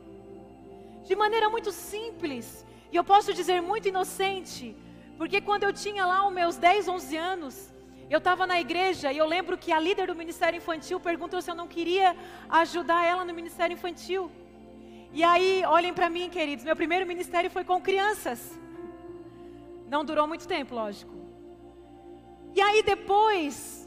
De 1.06 1.16
maneira 1.16 1.50
muito 1.50 1.72
simples. 1.72 2.66
E 2.92 2.98
eu 2.98 3.04
posso 3.12 3.34
dizer 3.34 3.62
muito 3.62 3.88
inocente. 3.88 4.76
Porque 5.18 5.40
quando 5.40 5.64
eu 5.64 5.72
tinha 5.72 6.06
lá 6.06 6.28
os 6.28 6.34
meus 6.34 6.58
10, 6.58 6.90
11 6.90 7.16
anos, 7.16 7.74
eu 8.10 8.18
estava 8.18 8.46
na 8.46 8.60
igreja 8.60 9.14
e 9.14 9.20
eu 9.20 9.26
lembro 9.26 9.58
que 9.58 9.72
a 9.72 9.80
líder 9.80 10.08
do 10.08 10.16
ministério 10.16 10.58
infantil 10.58 11.00
perguntou 11.00 11.42
se 11.42 11.50
eu 11.50 11.56
não 11.56 11.66
queria 11.66 12.14
ajudar 12.50 13.06
ela 13.06 13.24
no 13.24 13.34
ministério 13.34 13.74
infantil. 13.74 14.30
E 15.14 15.24
aí, 15.24 15.64
olhem 15.66 15.94
para 15.94 16.10
mim, 16.10 16.30
queridos, 16.30 16.66
meu 16.66 16.76
primeiro 16.76 17.08
ministério 17.08 17.50
foi 17.50 17.64
com 17.64 17.80
crianças. 17.80 18.60
Não 19.88 20.04
durou 20.04 20.28
muito 20.28 20.46
tempo, 20.46 20.76
lógico. 20.76 21.14
E 22.54 22.60
aí, 22.60 22.84
depois 22.84 23.81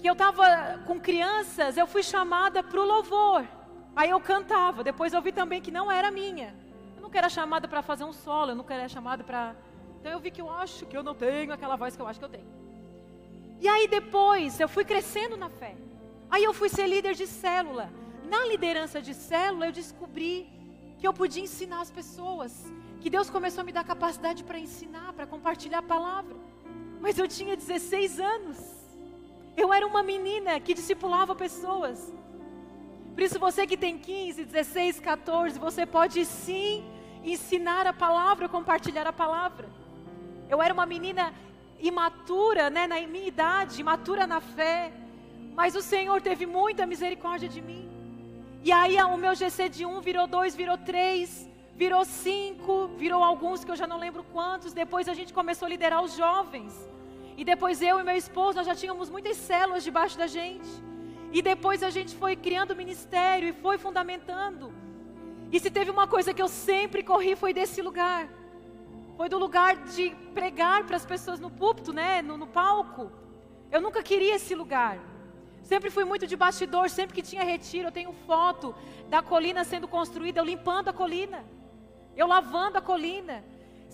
que 0.00 0.08
eu 0.08 0.14
estava 0.14 0.80
com 0.86 0.98
crianças, 0.98 1.76
eu 1.76 1.86
fui 1.86 2.02
chamada 2.02 2.62
para 2.62 2.80
o 2.80 2.84
louvor. 2.84 3.46
Aí 3.94 4.10
eu 4.10 4.20
cantava. 4.20 4.82
Depois 4.82 5.12
eu 5.12 5.20
vi 5.20 5.32
também 5.32 5.60
que 5.60 5.70
não 5.70 5.90
era 5.90 6.10
minha. 6.10 6.54
Eu 6.96 7.02
nunca 7.02 7.18
era 7.18 7.28
chamada 7.28 7.68
para 7.68 7.82
fazer 7.82 8.04
um 8.04 8.12
solo, 8.12 8.52
eu 8.52 8.56
nunca 8.56 8.74
era 8.74 8.88
chamada 8.88 9.22
para. 9.22 9.54
Então 10.00 10.10
eu 10.10 10.20
vi 10.20 10.30
que 10.30 10.40
eu 10.40 10.50
acho 10.50 10.86
que 10.86 10.96
eu 10.96 11.02
não 11.02 11.14
tenho 11.14 11.52
aquela 11.52 11.76
voz 11.76 11.94
que 11.94 12.02
eu 12.02 12.06
acho 12.06 12.18
que 12.18 12.24
eu 12.24 12.28
tenho. 12.28 12.48
E 13.60 13.68
aí 13.68 13.86
depois 13.86 14.58
eu 14.58 14.68
fui 14.68 14.84
crescendo 14.84 15.36
na 15.36 15.50
fé. 15.50 15.76
Aí 16.30 16.44
eu 16.44 16.54
fui 16.54 16.68
ser 16.68 16.86
líder 16.86 17.14
de 17.14 17.26
célula. 17.26 17.90
Na 18.24 18.46
liderança 18.46 19.02
de 19.02 19.12
célula 19.12 19.66
eu 19.66 19.72
descobri 19.72 20.48
que 20.98 21.06
eu 21.06 21.12
podia 21.12 21.42
ensinar 21.42 21.80
as 21.80 21.90
pessoas, 21.90 22.72
que 23.00 23.10
Deus 23.10 23.28
começou 23.28 23.62
a 23.62 23.64
me 23.64 23.72
dar 23.72 23.84
capacidade 23.84 24.44
para 24.44 24.58
ensinar, 24.58 25.12
para 25.12 25.26
compartilhar 25.26 25.78
a 25.78 25.82
palavra. 25.82 26.36
Mas 27.00 27.18
eu 27.18 27.26
tinha 27.26 27.56
16 27.56 28.20
anos. 28.20 28.79
Eu 29.62 29.68
era 29.76 29.86
uma 29.86 30.02
menina 30.02 30.58
que 30.58 30.72
discipulava 30.72 31.34
pessoas. 31.34 31.98
Por 33.14 33.22
isso, 33.22 33.38
você 33.38 33.66
que 33.66 33.76
tem 33.76 33.98
15, 33.98 34.46
16, 34.46 35.00
14, 35.00 35.58
você 35.58 35.84
pode 35.84 36.24
sim 36.24 36.82
ensinar 37.22 37.86
a 37.86 37.92
palavra, 37.92 38.48
compartilhar 38.48 39.06
a 39.06 39.12
palavra. 39.12 39.68
Eu 40.48 40.62
era 40.62 40.72
uma 40.72 40.86
menina 40.86 41.34
imatura, 41.78 42.70
né, 42.70 42.86
na 42.86 42.98
minha 43.14 43.28
idade, 43.28 43.82
imatura 43.82 44.26
na 44.26 44.40
fé, 44.40 44.92
mas 45.54 45.74
o 45.74 45.82
Senhor 45.82 46.22
teve 46.22 46.46
muita 46.46 46.86
misericórdia 46.86 47.48
de 47.48 47.60
mim. 47.60 47.84
E 48.62 48.72
aí 48.72 48.96
o 49.02 49.18
meu 49.18 49.34
GC 49.34 49.68
de 49.68 49.84
um 49.84 50.00
virou 50.00 50.26
dois, 50.26 50.56
virou 50.56 50.78
três, 50.78 51.46
virou 51.74 52.02
cinco, 52.06 52.88
virou 52.96 53.22
alguns 53.22 53.62
que 53.62 53.70
eu 53.70 53.76
já 53.76 53.86
não 53.86 53.98
lembro 53.98 54.24
quantos. 54.32 54.72
Depois 54.72 55.06
a 55.06 55.12
gente 55.12 55.34
começou 55.34 55.66
a 55.66 55.68
liderar 55.68 56.02
os 56.02 56.14
jovens. 56.16 56.72
E 57.40 57.44
depois 57.52 57.80
eu 57.80 57.98
e 57.98 58.04
meu 58.04 58.16
esposo, 58.22 58.58
nós 58.58 58.66
já 58.66 58.74
tínhamos 58.74 59.08
muitas 59.08 59.34
células 59.38 59.82
debaixo 59.82 60.18
da 60.22 60.26
gente. 60.26 60.70
E 61.32 61.40
depois 61.40 61.82
a 61.82 61.88
gente 61.88 62.14
foi 62.14 62.36
criando 62.36 62.76
ministério 62.76 63.48
e 63.48 63.52
foi 63.64 63.78
fundamentando. 63.78 64.74
E 65.50 65.58
se 65.58 65.70
teve 65.70 65.90
uma 65.90 66.06
coisa 66.06 66.34
que 66.34 66.42
eu 66.42 66.48
sempre 66.48 67.02
corri 67.02 67.34
foi 67.34 67.54
desse 67.54 67.80
lugar. 67.80 68.28
Foi 69.16 69.26
do 69.30 69.38
lugar 69.38 69.74
de 69.94 70.10
pregar 70.34 70.84
para 70.84 70.96
as 70.96 71.06
pessoas 71.06 71.40
no 71.40 71.50
púlpito, 71.50 71.94
né, 71.94 72.20
no, 72.20 72.36
no 72.36 72.46
palco. 72.46 73.10
Eu 73.72 73.80
nunca 73.80 74.02
queria 74.02 74.34
esse 74.34 74.54
lugar. 74.54 74.98
Sempre 75.62 75.88
fui 75.88 76.04
muito 76.04 76.26
de 76.26 76.36
bastidor, 76.36 76.90
sempre 76.90 77.14
que 77.14 77.22
tinha 77.22 77.42
retiro, 77.42 77.88
eu 77.88 77.92
tenho 77.92 78.12
foto 78.26 78.74
da 79.08 79.22
colina 79.22 79.64
sendo 79.64 79.88
construída, 79.88 80.40
eu 80.40 80.44
limpando 80.44 80.88
a 80.88 80.92
colina, 80.92 81.42
eu 82.14 82.26
lavando 82.26 82.76
a 82.76 82.82
colina. 82.82 83.42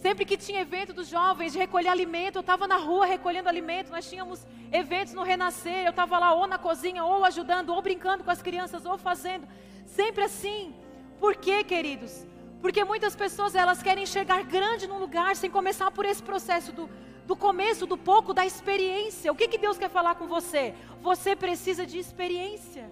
Sempre 0.06 0.24
que 0.24 0.36
tinha 0.36 0.60
evento 0.60 0.92
dos 0.92 1.08
jovens 1.08 1.52
de 1.52 1.58
recolher 1.58 1.88
alimento, 1.88 2.36
eu 2.36 2.40
estava 2.40 2.68
na 2.68 2.76
rua 2.76 3.04
recolhendo 3.04 3.48
alimento. 3.48 3.90
Nós 3.90 4.08
tínhamos 4.08 4.46
eventos 4.70 5.12
no 5.12 5.24
Renascer, 5.24 5.84
eu 5.84 5.90
estava 5.90 6.16
lá 6.16 6.32
ou 6.32 6.46
na 6.46 6.58
cozinha, 6.58 7.02
ou 7.02 7.24
ajudando, 7.24 7.70
ou 7.70 7.82
brincando 7.82 8.22
com 8.22 8.30
as 8.30 8.40
crianças, 8.40 8.86
ou 8.86 8.96
fazendo. 8.96 9.48
Sempre 9.84 10.22
assim. 10.22 10.72
Por 11.18 11.34
quê, 11.34 11.64
queridos? 11.64 12.24
Porque 12.62 12.84
muitas 12.84 13.16
pessoas 13.16 13.56
elas 13.56 13.82
querem 13.82 14.06
chegar 14.06 14.44
grande 14.44 14.86
num 14.86 15.00
lugar 15.00 15.34
sem 15.34 15.50
começar 15.50 15.90
por 15.90 16.04
esse 16.04 16.22
processo 16.22 16.70
do 16.70 16.88
do 17.26 17.34
começo, 17.34 17.84
do 17.84 17.98
pouco, 17.98 18.32
da 18.32 18.46
experiência. 18.46 19.32
O 19.32 19.34
que, 19.34 19.48
que 19.48 19.58
Deus 19.58 19.76
quer 19.76 19.90
falar 19.90 20.14
com 20.14 20.28
você? 20.28 20.72
Você 21.02 21.34
precisa 21.34 21.84
de 21.84 21.98
experiência. 21.98 22.88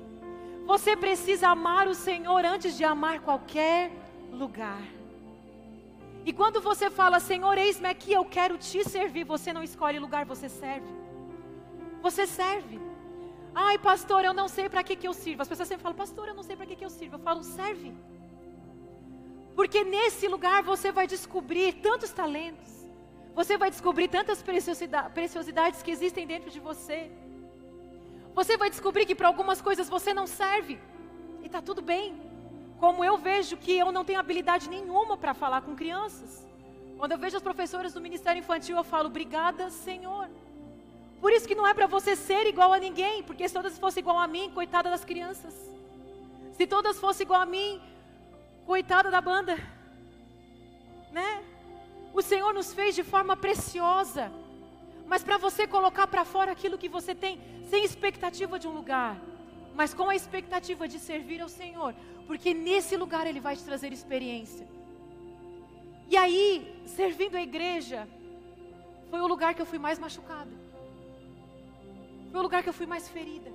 Você 0.67 0.97
precisa 0.97 1.51
amar 1.51 1.87
o 1.87 1.95
Senhor 1.95 2.45
antes 2.45 2.77
de 2.77 2.83
amar 2.83 3.21
qualquer 3.21 3.93
lugar. 4.33 4.83
E 6.25 6.33
quando 6.33 6.61
você 6.61 6.89
fala, 6.91 7.21
Senhor, 7.21 7.57
eis-me 7.59 7.89
aqui, 7.89 8.13
eu 8.13 8.25
quero 8.25 8.57
te 8.57 8.83
servir, 8.89 9.25
você 9.25 9.53
não 9.53 9.63
escolhe 9.63 9.99
lugar, 9.99 10.25
você 10.25 10.49
serve. 10.49 10.89
Você 12.03 12.27
serve. 12.27 12.81
Ai, 13.55 13.79
pastor, 13.79 14.25
eu 14.25 14.35
não 14.35 14.49
sei 14.49 14.69
para 14.69 14.83
que, 14.83 14.97
que 14.97 15.07
eu 15.07 15.15
sirvo. 15.15 15.43
As 15.43 15.49
pessoas 15.49 15.69
sempre 15.69 15.83
falam, 15.83 15.97
pastor, 15.97 16.29
eu 16.29 16.35
não 16.35 16.43
sei 16.43 16.57
para 16.57 16.67
que, 16.67 16.77
que 16.77 16.85
eu 16.85 16.91
sirvo. 16.91 17.17
Eu 17.17 17.21
falo, 17.21 17.43
serve. 17.43 17.93
Porque 19.55 19.85
nesse 19.85 20.27
lugar 20.27 20.63
você 20.63 20.91
vai 20.91 21.07
descobrir 21.07 21.75
tantos 21.75 22.11
talentos 22.11 22.75
você 23.35 23.59
vai 23.59 23.69
descobrir 23.69 24.09
tantas 24.09 24.43
preciosidades 24.43 25.83
que 25.83 25.91
existem 25.91 26.25
dentro 26.27 26.51
de 26.51 26.61
você. 26.61 27.11
Você 28.33 28.57
vai 28.57 28.71
descobrir 28.71 29.07
que 29.07 29.15
para 29.15 29.27
algumas 29.27 29.61
coisas 29.61 29.89
você 29.89 30.15
não 30.15 30.27
serve. 30.27 30.79
E 31.43 31.47
está 31.47 31.61
tudo 31.61 31.83
bem. 31.83 32.15
Como 32.79 33.05
eu 33.05 33.17
vejo 33.17 33.57
que 33.57 33.73
eu 33.73 33.91
não 33.93 34.05
tenho 34.05 34.21
habilidade 34.21 34.69
nenhuma 34.69 35.17
para 35.17 35.35
falar 35.35 35.63
com 35.63 35.75
crianças. 35.75 36.47
Quando 36.99 37.13
eu 37.13 37.19
vejo 37.19 37.37
as 37.37 37.43
professoras 37.43 37.93
do 37.93 38.01
Ministério 38.01 38.41
Infantil, 38.41 38.77
eu 38.77 38.85
falo, 38.85 39.07
obrigada, 39.07 39.71
Senhor. 39.71 40.29
Por 41.21 41.33
isso 41.33 41.49
que 41.49 41.55
não 41.55 41.67
é 41.67 41.73
para 41.73 41.87
você 41.87 42.15
ser 42.15 42.47
igual 42.47 42.73
a 42.73 42.79
ninguém, 42.79 43.23
porque 43.23 43.49
se 43.49 43.55
todas 43.55 43.79
fossem 43.79 44.01
igual 44.01 44.19
a 44.19 44.27
mim, 44.27 44.51
coitada 44.51 44.91
das 44.91 45.05
crianças. 45.05 45.55
Se 46.53 46.67
todas 46.67 47.01
fossem 47.01 47.25
igual 47.25 47.41
a 47.41 47.47
mim, 47.47 47.81
coitada 48.67 49.11
da 49.11 49.21
banda. 49.21 49.57
Né? 51.11 51.43
O 52.13 52.23
Senhor 52.23 52.53
nos 52.53 52.73
fez 52.73 52.95
de 52.95 53.03
forma 53.03 53.37
preciosa. 53.37 54.31
Mas 55.07 55.23
para 55.23 55.37
você 55.37 55.67
colocar 55.67 56.07
para 56.07 56.25
fora 56.25 56.53
aquilo 56.53 56.79
que 56.79 56.89
você 56.89 57.15
tem, 57.15 57.41
sem 57.69 57.85
expectativa 57.85 58.59
de 58.59 58.69
um 58.69 58.73
lugar, 58.73 59.21
mas 59.75 59.93
com 59.93 60.09
a 60.09 60.17
expectativa 60.17 60.87
de 60.87 60.99
servir 60.99 61.41
ao 61.41 61.49
Senhor, 61.49 61.95
porque 62.27 62.55
nesse 62.55 62.97
lugar 62.97 63.27
Ele 63.27 63.41
vai 63.41 63.57
te 63.57 63.65
trazer 63.65 63.93
experiência. 63.93 64.67
E 66.09 66.17
aí, 66.17 66.83
servindo 66.87 67.37
a 67.37 67.43
igreja, 67.43 68.07
foi 69.11 69.21
o 69.21 69.27
lugar 69.27 69.55
que 69.55 69.63
eu 69.63 69.67
fui 69.67 69.79
mais 69.79 69.99
machucada, 69.99 70.51
foi 72.31 72.41
o 72.41 72.43
lugar 72.43 72.63
que 72.63 72.69
eu 72.69 72.75
fui 72.75 72.87
mais 72.87 73.09
ferida, 73.09 73.53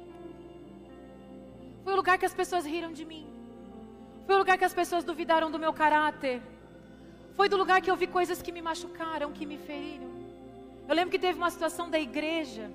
foi 1.83 1.93
o 1.93 1.95
lugar 1.95 2.17
que 2.17 2.25
as 2.25 2.33
pessoas 2.33 2.65
riram 2.65 2.91
de 2.91 3.05
mim, 3.05 3.25
foi 4.25 4.35
o 4.35 4.39
lugar 4.39 4.57
que 4.57 4.65
as 4.65 4.73
pessoas 4.73 5.03
duvidaram 5.03 5.49
do 5.49 5.57
meu 5.57 5.73
caráter. 5.73 6.41
Foi 7.39 7.47
do 7.47 7.55
lugar 7.55 7.81
que 7.81 7.89
eu 7.89 7.95
vi 7.95 8.05
coisas 8.05 8.41
que 8.41 8.51
me 8.51 8.61
machucaram, 8.61 9.31
que 9.31 9.45
me 9.45 9.57
feriram. 9.57 10.09
Eu 10.89 10.93
lembro 10.93 11.09
que 11.09 11.17
teve 11.17 11.37
uma 11.37 11.49
situação 11.49 11.89
da 11.89 11.97
igreja, 11.97 12.69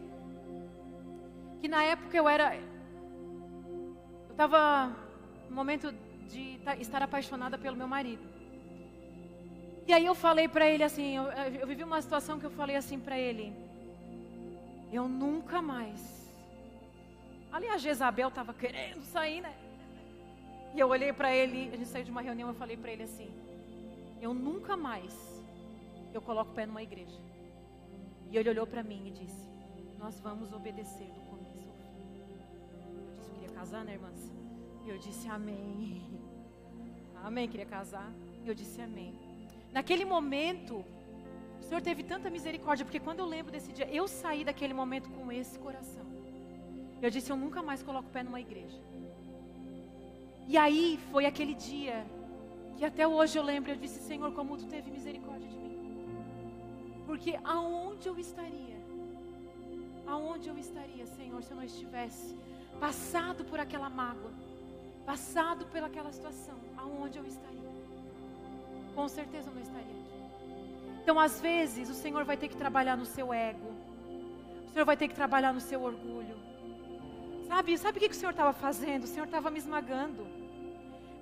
que 1.61 1.69
na 1.69 1.85
época 1.85 2.17
eu 2.17 2.27
era. 2.27 2.59
Estava 4.35 4.93
no 5.49 5.55
momento 5.55 5.95
de 6.27 6.59
estar 6.81 7.01
apaixonada 7.01 7.57
pelo 7.57 7.77
meu 7.77 7.87
marido. 7.87 8.25
E 9.87 9.93
aí 9.93 10.05
eu 10.05 10.15
falei 10.15 10.49
para 10.49 10.69
ele 10.69 10.83
assim, 10.83 11.15
eu, 11.15 11.27
eu, 11.61 11.67
vivi 11.69 11.85
uma 11.85 12.03
situação 12.03 12.41
que 12.41 12.45
eu 12.45 12.51
falei 12.51 12.75
assim 12.75 12.99
para 12.99 13.17
ele, 13.17 13.55
eu 14.93 15.07
nunca 15.07 15.63
mais. 15.63 16.35
Ali 17.53 17.69
a 17.69 17.77
Jezabel 17.77 18.27
estava 18.27 18.53
querendo 18.53 19.05
sair, 19.05 19.41
né? 19.41 19.55
E 20.75 20.81
eu 20.81 20.89
olhei 20.89 21.13
para 21.13 21.33
ele, 21.33 21.71
a 21.73 21.77
gente 21.77 21.89
saiu 21.89 22.05
de 22.05 22.11
uma 22.11 22.21
reunião, 22.21 22.49
eu 22.49 22.57
falei 22.57 22.77
para 22.77 22.91
ele 22.91 23.05
assim, 23.05 23.31
eu 24.21 24.35
nunca 24.35 24.77
mais 24.77 25.15
eu 26.13 26.21
coloco 26.21 26.51
o 26.51 26.55
pé 26.55 26.67
numa 26.67 26.83
igreja. 26.83 27.21
E 28.33 28.37
ele 28.37 28.49
olhou 28.49 28.67
para 28.67 28.83
mim 28.83 29.07
e 29.07 29.11
disse: 29.13 29.49
Nós 29.97 30.19
vamos 30.19 30.53
obedecer 30.53 31.13
casar, 33.59 33.83
né, 33.87 33.93
irmãs? 33.99 34.21
E 34.85 34.89
eu 34.93 34.99
disse: 35.05 35.27
Amém. 35.29 36.03
Amém, 37.29 37.49
queria 37.53 37.71
casar. 37.79 38.11
E 38.45 38.49
eu 38.51 38.55
disse: 38.61 38.79
Amém. 38.89 39.13
Naquele 39.77 40.05
momento, 40.15 40.75
O 41.65 41.67
Senhor 41.67 41.81
teve 41.81 42.03
tanta 42.03 42.29
misericórdia, 42.37 42.85
porque 42.85 43.01
quando 43.01 43.21
eu 43.21 43.29
lembro 43.35 43.51
desse 43.51 43.73
dia, 43.77 43.89
eu 44.01 44.07
saí 44.07 44.43
daquele 44.49 44.75
momento 44.81 45.09
com 45.17 45.33
esse 45.33 45.59
coração. 45.67 46.07
Eu 47.05 47.11
disse: 47.15 47.31
Eu 47.33 47.39
nunca 47.45 47.63
mais 47.63 47.83
coloco 47.83 48.11
pé 48.17 48.23
numa 48.23 48.41
igreja. 48.47 48.81
E 50.47 50.59
aí 50.65 50.99
foi 51.11 51.25
aquele 51.31 51.55
dia 51.55 51.97
que 52.77 52.85
até 52.85 53.07
hoje 53.17 53.39
eu 53.39 53.43
lembro, 53.43 53.71
eu 53.71 53.77
disse: 53.85 53.99
Senhor, 54.11 54.31
como 54.39 54.59
tu 54.59 54.67
teve 54.75 54.91
misericórdia 54.91 55.49
de 55.49 55.59
mim. 55.65 55.75
Porque 57.07 57.33
aonde 57.43 58.09
eu 58.11 58.19
estaria? 58.19 58.79
Aonde 60.07 60.47
eu 60.51 60.59
estaria, 60.59 61.07
Senhor, 61.07 61.43
se 61.43 61.51
eu 61.53 61.57
não 61.57 61.65
estivesse 61.73 62.37
passado 62.81 63.45
por 63.45 63.59
aquela 63.59 63.89
mágoa, 63.89 64.33
passado 65.07 65.67
pelaquela 65.67 66.13
situação? 66.13 66.59
Aonde 66.77 67.19
eu 67.19 67.27
estaria? 67.27 67.75
Com 68.95 69.09
certeza 69.09 69.51
eu 69.51 69.55
não 69.55 69.63
estaria 69.63 69.87
aqui. 69.87 70.05
Então, 71.03 71.19
às 71.21 71.41
vezes, 71.41 71.91
o 71.91 71.95
Senhor 71.95 72.25
vai 72.25 72.37
ter 72.37 72.49
que 72.49 72.57
trabalhar 72.57 72.97
no 72.97 73.05
seu 73.05 73.33
ego. 73.33 73.73
O 74.67 74.73
Senhor 74.73 74.85
vai 74.85 74.97
ter 74.97 75.09
que 75.09 75.15
trabalhar 75.15 75.53
no 75.53 75.61
seu 75.61 75.83
orgulho. 75.83 76.37
Sabe, 77.47 77.77
sabe 77.77 77.99
o 77.99 78.01
que, 78.01 78.09
o 78.09 78.15
Senhor 78.15 78.31
estava 78.31 78.53
fazendo? 78.53 79.05
O 79.05 79.07
Senhor 79.07 79.27
estava 79.27 79.51
me 79.51 79.59
esmagando. 79.59 80.27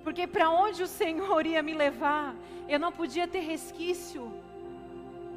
Porque 0.03 0.25
para 0.25 0.49
onde 0.49 0.83
o 0.83 0.87
Senhor 0.87 1.45
ia 1.45 1.61
me 1.61 1.73
levar, 1.73 2.35
eu 2.67 2.79
não 2.79 2.91
podia 2.91 3.27
ter 3.27 3.41
resquício 3.41 4.31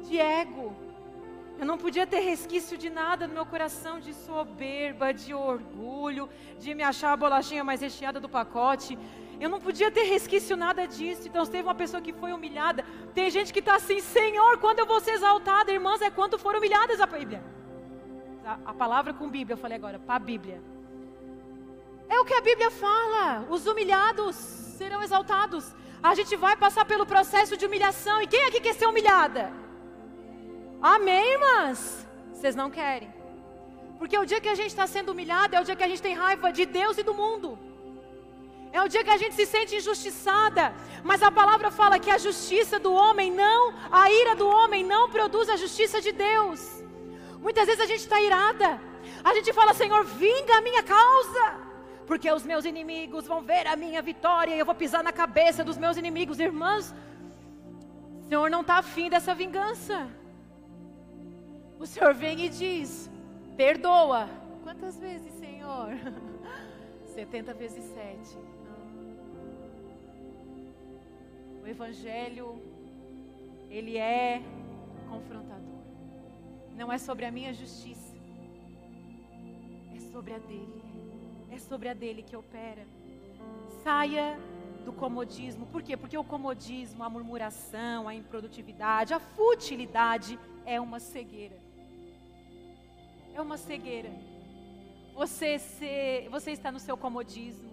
de 0.07 0.17
ego. 0.17 0.75
Eu 1.59 1.65
não 1.65 1.77
podia 1.77 2.05
ter 2.05 2.19
resquício 2.19 2.77
de 2.77 2.89
nada 2.89 3.27
no 3.27 3.33
meu 3.33 3.45
coração, 3.45 3.99
de 3.99 4.13
soberba, 4.13 5.11
de 5.11 5.33
orgulho, 5.33 6.29
de 6.59 6.75
me 6.75 6.83
achar 6.83 7.13
a 7.13 7.17
bolachinha 7.17 7.63
mais 7.63 7.81
recheada 7.81 8.19
do 8.19 8.29
pacote. 8.29 8.97
Eu 9.39 9.49
não 9.49 9.59
podia 9.59 9.89
ter 9.91 10.03
resquício 10.03 10.55
nada 10.55 10.87
disso. 10.87 11.27
Então, 11.27 11.45
teve 11.45 11.63
uma 11.63 11.75
pessoa 11.75 12.01
que 12.01 12.13
foi 12.13 12.31
humilhada. 12.31 12.85
Tem 13.13 13.29
gente 13.31 13.51
que 13.51 13.59
está 13.59 13.75
assim, 13.75 13.99
Senhor, 14.01 14.59
quando 14.59 14.79
eu 14.79 14.85
vou 14.85 14.99
ser 14.99 15.11
exaltada? 15.11 15.71
Irmãs, 15.71 16.01
é 16.01 16.11
quando 16.11 16.37
foram 16.37 16.59
humilhadas 16.59 17.01
a 17.01 17.07
Bíblia. 17.07 17.43
A, 18.45 18.59
a 18.65 18.73
palavra 18.73 19.13
com 19.13 19.29
Bíblia, 19.29 19.53
eu 19.55 19.57
falei 19.57 19.77
agora, 19.77 19.99
para 19.99 20.15
a 20.15 20.19
Bíblia. 20.19 20.61
É 22.09 22.19
o 22.19 22.25
que 22.25 22.33
a 22.33 22.41
Bíblia 22.41 22.69
fala. 22.69 23.47
Os 23.49 23.65
humilhados 23.65 24.35
serão 24.35 25.01
exaltados. 25.01 25.73
A 26.01 26.13
gente 26.13 26.35
vai 26.35 26.55
passar 26.55 26.85
pelo 26.85 27.05
processo 27.05 27.57
de 27.57 27.65
humilhação. 27.65 28.21
E 28.21 28.27
quem 28.27 28.45
aqui 28.45 28.61
quer 28.61 28.75
ser 28.75 28.85
humilhada? 28.85 29.51
Amém, 30.81 31.33
irmãs? 31.33 32.07
Vocês 32.33 32.55
não 32.55 32.69
querem. 32.69 33.13
Porque 33.97 34.17
o 34.17 34.25
dia 34.25 34.39
que 34.39 34.49
a 34.49 34.55
gente 34.55 34.67
está 34.67 34.85
sendo 34.85 35.11
humilhado 35.11 35.55
é 35.55 35.61
o 35.61 35.63
dia 35.63 35.75
que 35.75 35.83
a 35.83 35.87
gente 35.87 36.01
tem 36.01 36.13
raiva 36.13 36.51
de 36.51 36.65
Deus 36.65 36.97
e 36.97 37.03
do 37.03 37.13
mundo. 37.13 37.57
É 38.71 38.81
o 38.81 38.87
dia 38.87 39.03
que 39.03 39.09
a 39.09 39.17
gente 39.17 39.33
se 39.33 39.45
sente 39.45 39.75
injustiçada. 39.75 40.73
Mas 41.03 41.23
a 41.23 41.31
palavra 41.31 41.71
fala 41.71 41.99
que 41.99 42.11
a 42.11 42.17
justiça 42.17 42.79
do 42.79 42.93
homem 42.93 43.31
não, 43.31 43.73
a 43.91 44.11
ira 44.11 44.35
do 44.35 44.47
homem 44.47 44.83
não 44.83 45.09
produz 45.09 45.49
a 45.49 45.55
justiça 45.55 45.99
de 45.99 46.11
Deus. 46.11 46.83
Muitas 47.39 47.65
vezes 47.65 47.81
a 47.81 47.87
gente 47.87 48.01
está 48.01 48.21
irada. 48.21 48.79
A 49.23 49.33
gente 49.33 49.51
fala, 49.53 49.73
Senhor, 49.73 50.03
vinga 50.03 50.57
a 50.57 50.61
minha 50.61 50.83
causa 50.83 51.67
porque 52.05 52.31
os 52.31 52.43
meus 52.45 52.63
inimigos 52.63 53.27
vão 53.27 53.41
ver 53.41 53.67
a 53.67 53.75
minha 53.75 54.01
vitória 54.01 54.55
e 54.55 54.59
eu 54.59 54.65
vou 54.65 54.73
pisar 54.73 55.03
na 55.03 55.11
cabeça 55.11 55.63
dos 55.63 55.77
meus 55.77 55.97
inimigos. 55.97 56.39
Irmãs, 56.39 56.95
o 58.21 58.29
Senhor 58.29 58.49
não 58.49 58.61
está 58.61 58.77
afim 58.77 59.09
dessa 59.09 59.35
vingança. 59.35 60.07
O 61.79 61.85
Senhor 61.85 62.13
vem 62.13 62.45
e 62.45 62.49
diz: 62.49 63.09
perdoa. 63.55 64.29
Quantas 64.63 64.97
vezes, 64.97 65.31
Senhor? 65.33 65.89
70 67.15 67.53
vezes 67.53 67.83
7. 67.93 68.37
O 71.63 71.67
Evangelho, 71.67 72.61
ele 73.69 73.97
é 73.97 74.41
confrontador. 75.09 75.81
Não 76.75 76.91
é 76.91 76.97
sobre 76.97 77.25
a 77.25 77.31
minha 77.31 77.53
justiça, 77.53 78.15
é 79.95 79.99
sobre 79.99 80.33
a 80.33 80.37
dele 80.37 80.87
é 81.57 81.59
sobre 81.59 81.89
a 81.89 81.93
dele 81.93 82.21
que 82.21 82.35
opera. 82.35 82.85
Saia 83.83 84.39
do 84.85 84.93
comodismo. 84.93 85.65
Por 85.65 85.81
quê? 85.81 85.97
Porque 85.97 86.17
o 86.17 86.23
comodismo, 86.23 87.03
a 87.03 87.09
murmuração, 87.09 88.07
a 88.07 88.13
improdutividade, 88.13 89.13
a 89.13 89.19
futilidade 89.19 90.39
é 90.65 90.79
uma 90.79 90.99
cegueira. 90.99 91.57
É 93.37 93.41
uma 93.41 93.55
cegueira. 93.55 94.11
Você, 95.13 95.59
ser, 95.59 96.27
você 96.29 96.49
está 96.51 96.71
no 96.71 96.79
seu 96.79 96.97
comodismo. 96.97 97.69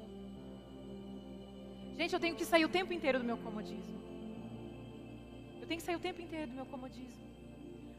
Gente, 1.96 2.12
eu 2.12 2.20
tenho 2.20 2.36
que 2.36 2.44
sair 2.44 2.66
o 2.66 2.68
tempo 2.68 2.92
inteiro 2.92 3.18
do 3.18 3.24
meu 3.24 3.38
comodismo. 3.38 3.98
Eu 5.62 5.66
tenho 5.66 5.80
que 5.80 5.86
sair 5.86 5.96
o 5.96 6.04
tempo 6.08 6.20
inteiro 6.20 6.50
do 6.50 6.56
meu 6.56 6.66
comodismo. 6.66 7.24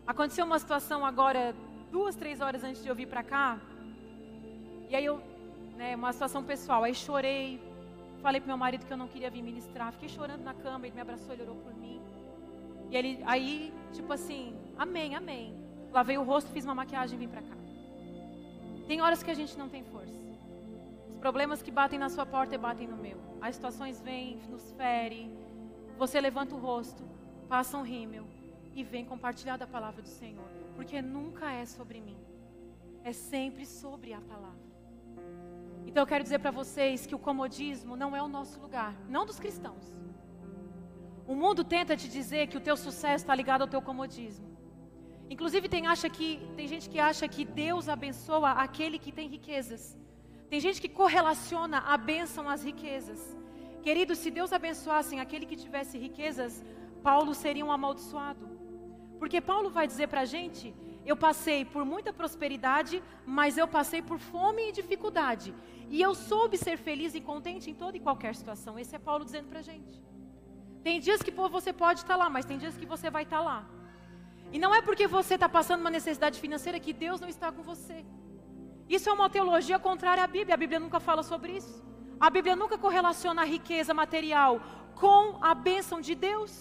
Aconteceu 0.05 0.45
uma 0.45 0.59
situação 0.59 1.03
agora, 1.03 1.55
duas, 1.91 2.15
três 2.15 2.39
horas 2.39 2.63
antes 2.63 2.83
de 2.83 2.87
eu 2.87 2.93
vir 2.93 3.07
para 3.07 3.23
cá. 3.23 3.59
E 4.87 4.95
aí 4.95 5.03
eu 5.03 5.19
né, 5.75 5.95
uma 5.95 6.13
situação 6.13 6.43
pessoal. 6.43 6.83
Aí 6.83 6.93
chorei, 6.93 7.59
falei 8.21 8.39
pro 8.39 8.47
meu 8.47 8.57
marido 8.57 8.85
que 8.85 8.93
eu 8.93 8.97
não 9.03 9.07
queria 9.07 9.31
vir 9.31 9.41
ministrar, 9.41 9.91
fiquei 9.91 10.09
chorando 10.09 10.43
na 10.43 10.53
cama, 10.53 10.85
ele 10.85 10.93
me 10.93 11.01
abraçou, 11.01 11.33
ele 11.33 11.41
orou 11.41 11.55
por 11.55 11.73
mim. 11.73 11.99
E 12.91 12.95
ele, 12.95 13.23
aí, 13.25 13.73
tipo 13.91 14.13
assim, 14.13 14.55
amém, 14.77 15.15
amém. 15.15 15.64
Lavei 15.95 16.17
o 16.17 16.23
rosto, 16.23 16.51
fiz 16.51 16.65
uma 16.65 16.75
maquiagem 16.75 17.15
e 17.17 17.19
vim 17.21 17.29
para 17.29 17.41
cá. 17.41 17.55
Tem 18.85 19.01
horas 19.01 19.23
que 19.23 19.31
a 19.31 19.33
gente 19.33 19.57
não 19.57 19.69
tem 19.69 19.81
força. 19.81 20.19
Os 21.09 21.17
problemas 21.17 21.61
que 21.63 21.71
batem 21.71 21.97
na 21.97 22.09
sua 22.09 22.25
porta 22.25 22.53
e 22.53 22.57
batem 22.57 22.85
no 22.85 22.97
meu. 22.97 23.17
As 23.39 23.55
situações 23.55 24.01
vêm, 24.01 24.41
nos 24.49 24.73
ferem. 24.73 25.31
Você 25.97 26.19
levanta 26.19 26.53
o 26.53 26.59
rosto, 26.59 27.01
passa 27.47 27.77
um 27.77 27.81
rímel 27.81 28.25
e 28.75 28.83
vem 28.83 29.05
compartilhar 29.05 29.55
da 29.55 29.65
palavra 29.65 30.01
do 30.01 30.09
Senhor. 30.09 30.49
Porque 30.75 31.01
nunca 31.01 31.49
é 31.49 31.65
sobre 31.65 32.01
mim. 32.01 32.17
É 33.01 33.13
sempre 33.13 33.65
sobre 33.65 34.11
a 34.11 34.19
palavra. 34.19 34.65
Então 35.87 36.03
eu 36.03 36.07
quero 36.07 36.25
dizer 36.25 36.39
para 36.39 36.51
vocês 36.51 37.05
que 37.05 37.15
o 37.15 37.19
comodismo 37.19 37.95
não 37.95 38.13
é 38.13 38.21
o 38.21 38.27
nosso 38.27 38.59
lugar, 38.59 38.93
não 39.07 39.25
dos 39.25 39.39
cristãos. 39.39 39.97
O 41.25 41.35
mundo 41.35 41.63
tenta 41.63 41.95
te 41.95 42.09
dizer 42.09 42.47
que 42.47 42.57
o 42.57 42.61
teu 42.61 42.75
sucesso 42.75 43.23
está 43.23 43.33
ligado 43.33 43.61
ao 43.61 43.67
teu 43.69 43.81
comodismo. 43.81 44.54
Inclusive 45.29 45.67
tem, 45.67 45.87
acha 45.87 46.09
que, 46.09 46.39
tem 46.55 46.67
gente 46.67 46.89
que 46.89 46.99
acha 46.99 47.27
que 47.27 47.43
Deus 47.43 47.89
abençoa 47.89 48.51
aquele 48.51 48.99
que 48.99 49.11
tem 49.11 49.27
riquezas. 49.27 49.97
Tem 50.49 50.59
gente 50.59 50.79
que 50.79 50.87
correlaciona 50.87 51.79
a 51.79 51.97
bênção 51.97 52.47
às 52.47 52.63
riquezas. 52.63 53.35
Querido, 53.81 54.15
se 54.15 54.29
Deus 54.29 54.53
abençoasse 54.53 55.19
aquele 55.19 55.45
que 55.45 55.55
tivesse 55.55 55.97
riquezas, 55.97 56.63
Paulo 57.03 57.33
seria 57.33 57.65
um 57.65 57.71
amaldiçoado. 57.71 58.45
Porque 59.19 59.39
Paulo 59.41 59.69
vai 59.69 59.87
dizer 59.87 60.07
para 60.07 60.21
a 60.21 60.25
gente 60.25 60.73
eu 61.05 61.15
passei 61.15 61.63
por 61.63 61.85
muita 61.85 62.11
prosperidade, 62.11 63.01
mas 63.25 63.57
eu 63.57 63.67
passei 63.67 64.01
por 64.01 64.17
fome 64.17 64.69
e 64.69 64.71
dificuldade. 64.71 65.53
E 65.89 66.01
eu 66.01 66.15
soube 66.15 66.57
ser 66.57 66.77
feliz 66.77 67.13
e 67.13 67.21
contente 67.21 67.69
em 67.69 67.75
toda 67.75 67.95
e 67.95 67.99
qualquer 67.99 68.33
situação. 68.33 68.79
Esse 68.79 68.95
é 68.95 68.99
Paulo 68.99 69.23
dizendo 69.23 69.47
para 69.47 69.59
a 69.59 69.61
gente. 69.61 70.03
Tem 70.83 70.99
dias 70.99 71.21
que 71.21 71.31
você 71.31 71.71
pode 71.71 71.99
estar 71.99 72.15
lá, 72.15 72.27
mas 72.27 72.45
tem 72.45 72.57
dias 72.57 72.75
que 72.75 72.87
você 72.87 73.09
vai 73.09 73.23
estar 73.23 73.41
lá. 73.41 73.67
E 74.55 74.59
não 74.63 74.73
é 74.73 74.81
porque 74.81 75.05
você 75.05 75.33
está 75.37 75.49
passando 75.55 75.81
uma 75.81 75.89
necessidade 75.95 76.39
financeira 76.43 76.79
que 76.79 76.93
Deus 76.93 77.19
não 77.19 77.27
está 77.27 77.47
com 77.55 77.61
você. 77.61 77.97
Isso 78.87 79.09
é 79.09 79.11
uma 79.11 79.29
teologia 79.29 79.77
contrária 79.87 80.23
à 80.23 80.27
Bíblia. 80.35 80.53
A 80.55 80.61
Bíblia 80.63 80.79
nunca 80.79 80.99
fala 81.07 81.23
sobre 81.23 81.51
isso. 81.59 81.73
A 82.25 82.29
Bíblia 82.35 82.55
nunca 82.55 82.77
correlaciona 82.77 83.41
a 83.41 83.49
riqueza 83.55 83.93
material 83.93 84.61
com 85.01 85.23
a 85.49 85.53
bênção 85.53 85.99
de 85.99 86.15
Deus. 86.15 86.51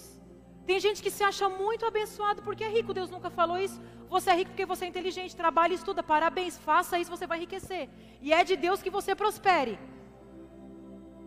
Tem 0.65 0.77
gente 0.77 1.01
que 1.01 1.09
se 1.09 1.23
acha 1.23 1.47
muito 1.47 1.85
abençoado 1.85 2.41
porque 2.47 2.65
é 2.65 2.69
rico. 2.77 2.93
Deus 2.93 3.09
nunca 3.09 3.29
falou 3.29 3.57
isso. 3.57 3.79
Você 4.09 4.29
é 4.29 4.35
rico 4.39 4.51
porque 4.51 4.65
você 4.65 4.83
é 4.83 4.89
inteligente, 4.89 5.33
trabalha 5.43 5.73
estuda. 5.73 6.03
Parabéns, 6.03 6.57
faça 6.57 6.99
isso, 6.99 7.15
você 7.15 7.25
vai 7.25 7.37
enriquecer. 7.37 7.87
E 8.21 8.33
é 8.33 8.43
de 8.43 8.57
Deus 8.57 8.81
que 8.81 8.95
você 8.97 9.15
prospere. 9.15 9.79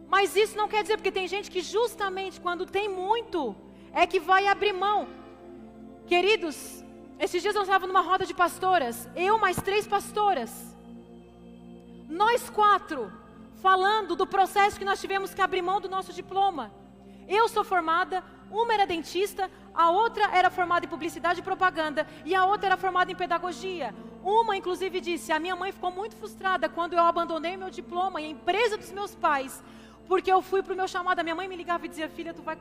Mas 0.06 0.36
isso 0.36 0.54
não 0.54 0.68
quer 0.68 0.82
dizer, 0.82 0.98
porque 0.98 1.18
tem 1.20 1.26
gente 1.26 1.50
que 1.50 1.62
justamente 1.62 2.38
quando 2.38 2.66
tem 2.66 2.90
muito, 2.90 3.56
é 3.90 4.06
que 4.06 4.20
vai 4.20 4.46
abrir 4.46 4.74
mão. 4.74 5.08
Queridos, 6.08 6.82
esses 7.18 7.42
dias 7.42 7.54
eu 7.54 7.60
estava 7.62 7.86
numa 7.86 8.00
roda 8.00 8.24
de 8.24 8.32
pastoras, 8.32 9.06
eu 9.14 9.38
mais 9.38 9.56
três 9.56 9.86
pastoras. 9.86 10.50
Nós 12.08 12.48
quatro, 12.48 13.12
falando 13.60 14.16
do 14.16 14.26
processo 14.26 14.78
que 14.78 14.86
nós 14.86 15.02
tivemos 15.02 15.34
que 15.34 15.42
abrir 15.42 15.60
mão 15.60 15.82
do 15.82 15.88
nosso 15.88 16.10
diploma. 16.10 16.72
Eu 17.28 17.46
sou 17.46 17.62
formada, 17.62 18.24
uma 18.50 18.72
era 18.72 18.86
dentista, 18.86 19.50
a 19.74 19.90
outra 19.90 20.34
era 20.34 20.48
formada 20.48 20.86
em 20.86 20.88
publicidade 20.88 21.40
e 21.40 21.42
propaganda 21.42 22.06
e 22.24 22.34
a 22.34 22.46
outra 22.46 22.68
era 22.68 22.76
formada 22.78 23.12
em 23.12 23.14
pedagogia. 23.14 23.94
Uma, 24.24 24.56
inclusive, 24.56 25.02
disse: 25.02 25.30
A 25.30 25.38
minha 25.38 25.54
mãe 25.54 25.72
ficou 25.72 25.90
muito 25.90 26.16
frustrada 26.16 26.70
quando 26.70 26.94
eu 26.94 27.02
abandonei 27.02 27.54
meu 27.58 27.68
diploma 27.68 28.18
e 28.18 28.24
a 28.24 28.28
empresa 28.28 28.78
dos 28.78 28.90
meus 28.92 29.14
pais, 29.14 29.62
porque 30.06 30.32
eu 30.32 30.40
fui 30.40 30.62
para 30.62 30.72
o 30.72 30.76
meu 30.76 30.88
chamado. 30.88 31.18
A 31.18 31.22
minha 31.22 31.34
mãe 31.34 31.46
me 31.46 31.54
ligava 31.54 31.84
e 31.84 31.88
dizia: 31.90 32.08
Filha, 32.08 32.32
tu 32.32 32.40
vai, 32.40 32.56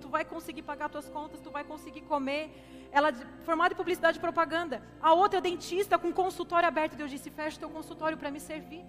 tu 0.00 0.08
vai 0.08 0.24
conseguir 0.24 0.62
pagar 0.62 0.88
tuas 0.88 1.08
contas, 1.08 1.40
tu 1.40 1.50
vai 1.50 1.64
conseguir 1.64 2.02
comer. 2.02 2.50
Ela, 2.92 3.12
formada 3.44 3.72
em 3.72 3.76
publicidade 3.76 4.18
e 4.18 4.20
propaganda. 4.20 4.82
A 5.00 5.12
outra, 5.14 5.40
dentista, 5.40 5.98
com 5.98 6.12
consultório 6.12 6.68
aberto. 6.68 6.96
Deus 6.96 7.10
disse: 7.10 7.30
Fecha 7.30 7.56
o 7.56 7.60
teu 7.60 7.70
consultório 7.70 8.18
para 8.18 8.30
me 8.30 8.40
servir. 8.40 8.84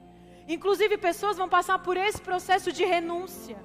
Inclusive, 0.47 0.97
pessoas 0.97 1.37
vão 1.37 1.47
passar 1.47 1.79
por 1.79 1.95
esse 1.97 2.21
processo 2.21 2.71
de 2.71 2.83
renúncia. 2.83 3.57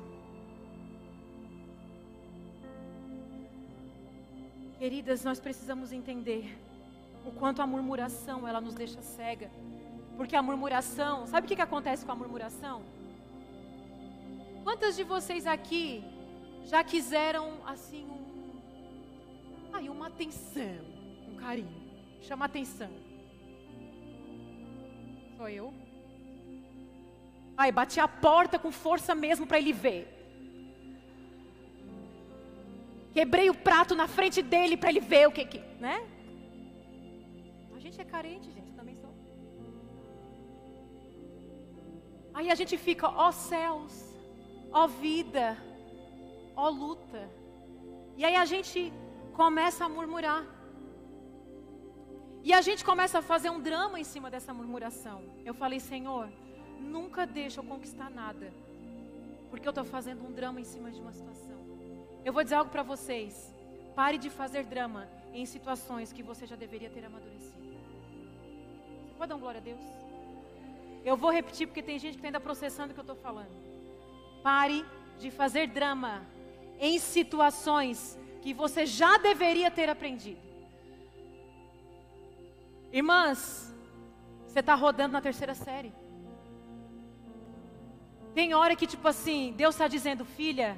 Queridas, 4.78 5.24
nós 5.24 5.40
precisamos 5.40 5.90
entender 5.90 6.54
o 7.24 7.32
quanto 7.32 7.62
a 7.62 7.66
murmuração 7.66 8.46
ela 8.46 8.60
nos 8.60 8.74
deixa 8.74 9.00
cega. 9.00 9.50
Porque 10.16 10.36
a 10.36 10.42
murmuração, 10.42 11.26
sabe 11.26 11.46
o 11.46 11.48
que, 11.48 11.56
que 11.56 11.62
acontece 11.62 12.04
com 12.04 12.12
a 12.12 12.14
murmuração? 12.14 12.82
Quantas 14.62 14.96
de 14.96 15.04
vocês 15.04 15.46
aqui 15.46 16.04
já 16.66 16.82
quiseram 16.82 17.60
assim 17.64 18.04
um, 18.04 18.60
ai, 19.72 19.88
uma 19.88 20.08
atenção, 20.08 20.84
um 21.28 21.36
carinho, 21.36 21.80
chama 22.20 22.44
atenção? 22.44 22.90
Sou 25.36 25.48
eu? 25.48 25.72
Ai, 27.56 27.70
bati 27.70 28.00
a 28.00 28.08
porta 28.08 28.58
com 28.58 28.72
força 28.72 29.14
mesmo 29.14 29.46
para 29.46 29.58
ele 29.58 29.72
ver. 29.72 30.12
Quebrei 33.12 33.48
o 33.48 33.54
prato 33.54 33.94
na 33.94 34.08
frente 34.08 34.42
dele 34.42 34.76
para 34.76 34.90
ele 34.90 35.00
ver 35.00 35.26
o 35.28 35.32
que 35.32 35.44
que, 35.44 35.60
né? 35.80 35.96
A 37.74 37.78
gente 37.78 38.00
é 38.00 38.04
carente, 38.04 38.50
gente, 38.50 38.72
também 38.72 38.96
sou. 38.96 39.14
Aí 42.34 42.50
a 42.50 42.54
gente 42.54 42.76
fica, 42.76 43.08
ó 43.08 43.30
céus, 43.30 43.94
ó 44.70 44.86
vida, 44.86 45.56
ó 46.56 46.68
luta. 46.68 47.28
E 48.16 48.24
aí 48.24 48.34
a 48.34 48.44
gente 48.44 48.92
começa 49.34 49.84
a 49.84 49.88
murmurar. 49.88 50.44
E 52.42 52.52
a 52.52 52.60
gente 52.60 52.84
começa 52.84 53.18
a 53.18 53.22
fazer 53.22 53.50
um 53.50 53.60
drama 53.60 54.00
em 54.00 54.04
cima 54.04 54.30
dessa 54.30 54.54
murmuração. 54.54 55.22
Eu 55.44 55.52
falei, 55.52 55.80
Senhor, 55.80 56.28
nunca 56.80 57.26
deixa 57.26 57.60
eu 57.60 57.64
conquistar 57.64 58.08
nada, 58.08 58.52
porque 59.50 59.66
eu 59.66 59.70
estou 59.70 59.84
fazendo 59.84 60.24
um 60.24 60.32
drama 60.32 60.60
em 60.60 60.64
cima 60.64 60.90
de 60.90 61.00
uma 61.00 61.12
situação. 61.12 61.58
Eu 62.24 62.32
vou 62.32 62.42
dizer 62.42 62.56
algo 62.56 62.70
para 62.70 62.82
vocês. 62.82 63.52
Pare 63.94 64.16
de 64.16 64.30
fazer 64.30 64.64
drama 64.64 65.08
em 65.32 65.44
situações 65.44 66.12
que 66.12 66.22
você 66.22 66.46
já 66.46 66.56
deveria 66.56 66.90
ter 66.90 67.04
amadurecido. 67.04 67.66
Você 69.06 69.14
pode 69.18 69.28
dar 69.28 69.36
um 69.36 69.40
glória 69.40 69.60
a 69.60 69.64
Deus? 69.64 69.80
Eu 71.04 71.16
vou 71.16 71.30
repetir 71.30 71.66
porque 71.66 71.82
tem 71.82 71.98
gente 71.98 72.12
que 72.12 72.18
está 72.18 72.28
ainda 72.28 72.40
processando 72.40 72.90
o 72.90 72.94
que 72.94 73.00
eu 73.00 73.02
estou 73.02 73.16
falando. 73.16 73.56
Pare 74.42 74.84
de 75.18 75.30
fazer 75.30 75.66
drama 75.68 76.22
em 76.78 76.98
situações 76.98 78.18
que 78.42 78.52
você 78.54 78.86
já 78.86 79.18
deveria 79.18 79.70
ter 79.70 79.88
aprendido. 79.88 80.40
Irmãs, 82.92 83.74
você 84.46 84.60
está 84.60 84.74
rodando 84.74 85.12
na 85.12 85.20
terceira 85.20 85.54
série. 85.54 85.92
Tem 88.34 88.54
hora 88.54 88.76
que, 88.76 88.86
tipo 88.86 89.08
assim, 89.08 89.54
Deus 89.56 89.74
está 89.74 89.88
dizendo, 89.88 90.24
filha, 90.24 90.76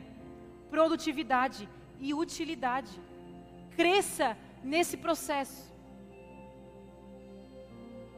produtividade 0.70 1.68
e 1.98 2.14
utilidade. 2.14 2.90
Cresça 3.76 4.36
nesse 4.62 4.96
processo. 4.96 5.68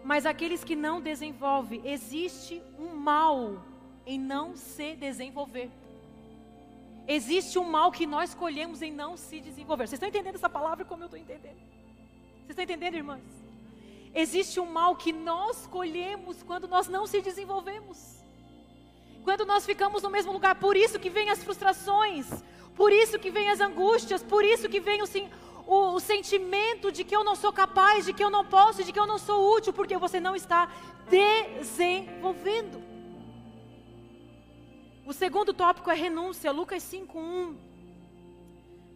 Mas 0.05 0.27
aqueles 0.27 0.63
que 0.65 0.77
não 0.77 1.01
desenvolvem, 1.01 1.83
existe 1.85 2.63
um 2.79 2.95
mal 2.95 3.63
em 4.07 4.19
não 4.19 4.57
se 4.57 4.95
desenvolver. 4.97 5.71
Existe 7.13 7.59
um 7.59 7.65
mal 7.65 7.91
que 7.91 8.07
nós 8.07 8.35
colhemos 8.35 8.83
em 8.83 8.93
não 8.93 9.17
se 9.17 9.41
desenvolver. 9.41 9.89
Vocês 9.89 9.95
estão 9.95 10.09
entendendo 10.09 10.37
essa 10.37 10.49
palavra 10.49 10.85
como 10.85 11.03
eu 11.03 11.07
estou 11.07 11.19
entendendo? 11.19 11.57
Vocês 11.57 12.51
estão 12.51 12.63
entendendo, 12.63 12.95
irmãs? 12.95 13.25
Existe 14.15 14.61
um 14.61 14.67
mal 14.67 14.95
que 14.95 15.13
nós 15.13 15.67
colhemos 15.67 16.41
quando 16.45 16.69
nós 16.69 16.87
não 16.87 17.09
se 17.09 17.21
desenvolvemos. 17.21 17.99
Quando 19.25 19.45
nós 19.45 19.67
ficamos 19.67 20.05
no 20.05 20.11
mesmo 20.17 20.31
lugar, 20.31 20.55
por 20.55 20.77
isso 20.77 21.01
que 21.01 21.11
vem 21.11 21.31
as 21.31 21.43
frustrações, 21.43 22.29
por 22.77 22.93
isso 22.93 23.19
que 23.19 23.29
vem 23.29 23.51
as 23.51 23.61
angústias, 23.61 24.23
por 24.23 24.45
isso 24.45 24.69
que 24.69 24.79
vem 24.79 25.03
o, 25.03 25.07
o, 25.67 25.95
o 25.95 25.99
sentimento 25.99 26.93
de 26.93 27.03
que 27.03 27.17
eu 27.17 27.25
não 27.25 27.35
sou 27.35 27.53
capaz, 27.53 28.05
de 28.05 28.13
que 28.13 28.23
eu 28.23 28.31
não 28.31 28.45
posso, 28.45 28.85
de 28.85 28.93
que 28.93 29.01
eu 29.01 29.07
não 29.07 29.19
sou 29.19 29.53
útil, 29.57 29.73
porque 29.73 29.99
você 29.99 30.21
não 30.21 30.37
está 30.37 30.71
desenvolvendo. 31.09 32.90
O 35.11 35.13
segundo 35.13 35.53
tópico 35.53 35.91
é 35.91 35.95
renúncia, 35.95 36.53
Lucas 36.53 36.85
5:1. 36.85 37.57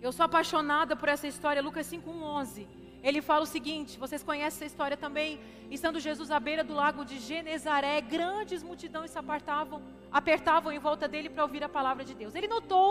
Eu 0.01 0.13
sou 0.13 0.25
apaixonada 0.25 0.95
por 0.95 1.09
essa 1.09 1.27
história, 1.27 1.61
Lucas 1.61 1.87
5:11 1.87 2.69
ele 3.09 3.21
fala 3.21 3.43
o 3.43 3.47
seguinte: 3.55 3.99
vocês 3.99 4.23
conhecem 4.23 4.59
essa 4.59 4.65
história 4.65 4.97
também. 4.97 5.41
Estando 5.77 5.99
Jesus 5.99 6.31
à 6.31 6.39
beira 6.39 6.63
do 6.63 6.73
lago 6.73 7.05
de 7.05 7.19
Genezaré, 7.19 8.01
grandes 8.01 8.63
multidões 8.63 9.11
se 9.11 9.19
apartavam, 9.19 9.83
apertavam 10.11 10.71
em 10.71 10.79
volta 10.79 11.09
dele 11.09 11.29
para 11.29 11.43
ouvir 11.43 11.65
a 11.65 11.69
palavra 11.69 12.05
de 12.05 12.15
Deus. 12.15 12.37
Ele 12.37 12.47
notou 12.47 12.91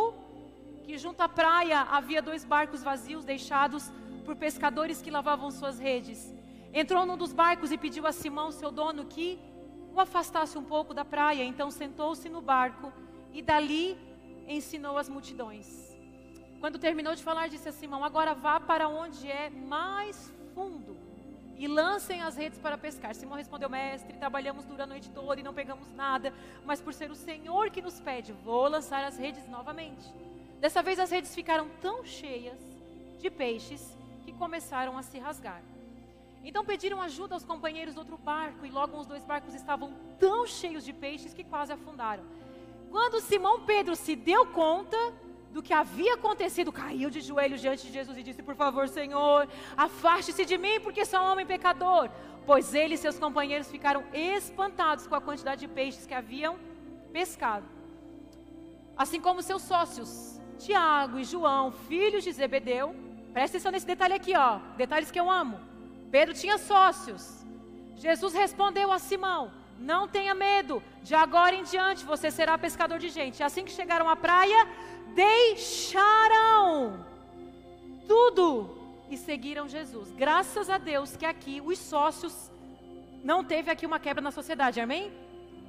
que 0.84 0.98
junto 0.98 1.22
à 1.22 1.30
praia 1.30 1.80
havia 2.00 2.22
dois 2.22 2.44
barcos 2.44 2.84
vazios 2.84 3.24
deixados 3.24 3.90
por 4.26 4.36
pescadores 4.36 5.02
que 5.02 5.10
lavavam 5.10 5.50
suas 5.50 5.80
redes. 5.80 6.20
Entrou 6.74 7.06
num 7.06 7.18
dos 7.24 7.32
barcos 7.32 7.72
e 7.72 7.78
pediu 7.78 8.06
a 8.06 8.12
Simão, 8.12 8.52
seu 8.52 8.70
dono, 8.70 9.06
que 9.06 9.40
o 9.96 10.00
afastasse 10.00 10.58
um 10.58 10.64
pouco 10.64 10.94
da 10.94 11.06
praia. 11.06 11.44
Então 11.44 11.72
sentou-se 11.72 12.28
no 12.28 12.42
barco 12.42 12.92
e 13.34 13.42
dali 13.42 13.98
ensinou 14.48 14.98
as 14.98 15.10
multidões. 15.10 15.68
Quando 16.60 16.80
terminou 16.80 17.14
de 17.16 17.24
falar, 17.24 17.50
disse 17.50 17.68
a 17.68 17.72
Simão: 17.72 18.06
Agora 18.06 18.34
vá 18.34 18.60
para 18.60 18.88
onde 18.88 19.30
é 19.30 19.50
mais 19.50 20.32
fundo 20.54 20.96
e 21.58 21.68
lancem 21.68 22.22
as 22.22 22.36
redes 22.36 22.60
para 22.60 22.78
pescar. 22.78 23.14
Simão 23.16 23.38
respondeu: 23.38 23.70
Mestre, 23.70 24.18
trabalhamos 24.18 24.66
durante 24.66 24.84
a 24.84 24.88
noite 24.88 25.10
toda 25.10 25.40
e 25.40 25.44
não 25.44 25.54
pegamos 25.54 25.92
nada, 25.94 26.34
mas 26.66 26.82
por 26.82 26.94
ser 26.94 27.12
o 27.12 27.16
Senhor 27.16 27.70
que 27.70 27.82
nos 27.82 28.00
pede, 28.00 28.32
vou 28.32 28.68
lançar 28.68 29.04
as 29.04 29.18
redes 29.18 29.48
novamente. 29.48 30.06
Dessa 30.60 30.82
vez 30.82 31.00
as 31.00 31.12
redes 31.12 31.34
ficaram 31.36 31.70
tão 31.82 32.06
cheias 32.06 32.60
de 33.20 33.30
peixes 33.30 33.98
que 34.24 34.32
começaram 34.34 34.98
a 34.98 35.04
se 35.04 35.20
rasgar. 35.20 35.62
Então 36.44 36.66
pediram 36.66 37.02
ajuda 37.02 37.36
aos 37.36 37.46
companheiros 37.46 37.94
do 37.96 38.00
outro 38.00 38.18
barco, 38.18 38.66
e 38.66 38.70
logo 38.70 38.98
os 38.98 39.08
dois 39.08 39.24
barcos 39.24 39.54
estavam 39.54 39.94
tão 40.20 40.46
cheios 40.46 40.84
de 40.84 40.92
peixes 40.92 41.34
que 41.34 41.44
quase 41.44 41.72
afundaram. 41.72 42.24
Quando 42.94 43.20
Simão 43.22 43.56
Pedro 43.62 43.96
se 43.96 44.16
deu 44.16 44.46
conta, 44.46 45.00
do 45.54 45.64
que 45.64 45.74
havia 45.74 46.14
acontecido, 46.14 46.72
caiu 46.72 47.10
de 47.16 47.22
joelhos 47.22 47.60
diante 47.60 47.88
de 47.88 47.94
Jesus 47.94 48.16
e 48.18 48.24
disse: 48.28 48.44
Por 48.44 48.56
favor, 48.56 48.88
Senhor, 48.88 49.48
afaste-se 49.86 50.44
de 50.46 50.58
mim, 50.60 50.80
porque 50.80 51.04
sou 51.04 51.20
um 51.20 51.32
homem 51.32 51.46
pecador. 51.54 52.10
Pois 52.46 52.76
ele 52.76 52.94
e 52.94 52.98
seus 52.98 53.18
companheiros 53.18 53.72
ficaram 53.76 54.04
espantados 54.14 55.08
com 55.08 55.16
a 55.16 55.22
quantidade 55.22 55.62
de 55.62 55.68
peixes 55.68 56.06
que 56.06 56.14
haviam 56.14 56.60
pescado. 57.12 57.66
Assim 58.96 59.20
como 59.20 59.42
seus 59.42 59.64
sócios, 59.64 60.40
Tiago 60.60 61.18
e 61.18 61.24
João, 61.24 61.72
filhos 61.72 62.24
de 62.24 62.32
Zebedeu. 62.32 62.96
Presta 63.34 63.58
atenção 63.58 63.72
nesse 63.72 63.88
detalhe 63.88 64.14
aqui, 64.14 64.36
ó. 64.36 64.60
Detalhes 64.78 65.10
que 65.10 65.20
eu 65.20 65.32
amo. 65.32 65.60
Pedro 66.12 66.36
tinha 66.36 66.60
sócios. 66.60 67.44
Jesus 67.96 68.36
respondeu 68.36 68.92
a 68.92 69.00
Simão: 69.00 69.52
Não 69.92 70.08
tenha 70.08 70.34
medo, 70.34 70.82
de 71.02 71.14
agora 71.14 71.54
em 71.54 71.64
diante 71.64 72.06
você 72.06 72.32
será 72.32 72.58
pescador 72.58 72.98
de 73.00 73.10
gente. 73.10 73.44
Assim 73.44 73.66
que 73.66 73.72
chegaram 73.80 74.08
à 74.08 74.16
praia, 74.16 74.66
deixaram 75.14 77.06
tudo 78.08 78.48
e 79.10 79.18
seguiram 79.18 79.68
Jesus. 79.68 80.10
Graças 80.14 80.70
a 80.70 80.78
Deus 80.78 81.18
que 81.18 81.26
aqui 81.26 81.62
os 81.70 81.78
sócios 81.78 82.34
não 83.24 83.44
teve 83.44 83.70
aqui 83.70 83.86
uma 83.86 84.00
quebra 84.00 84.22
na 84.22 84.32
sociedade, 84.32 84.80
amém? 84.80 85.12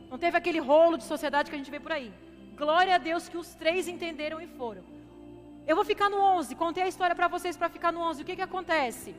Não 0.09 0.17
teve 0.17 0.37
aquele 0.37 0.61
rolo 0.61 0.97
de 0.97 1.05
sociedade 1.05 1.51
que 1.51 1.57
a 1.57 1.59
gente 1.59 1.71
vê 1.71 1.81
por 1.81 1.91
aí. 1.91 2.13
Glória 2.57 2.95
a 2.95 2.99
Deus 2.99 3.29
que 3.29 3.37
os 3.37 3.49
três 3.63 3.89
entenderam 3.89 4.41
e 4.41 4.47
foram. 4.47 4.85
Eu 5.67 5.75
vou 5.75 5.85
ficar 5.85 6.09
no 6.09 6.21
11, 6.21 6.55
contei 6.55 6.85
a 6.85 6.89
história 6.89 7.17
para 7.17 7.27
vocês 7.27 7.57
para 7.57 7.69
ficar 7.69 7.91
no 7.91 8.01
11. 8.01 8.23
O 8.23 8.25
que 8.25 8.37
que 8.37 8.43
acontece? 8.43 9.13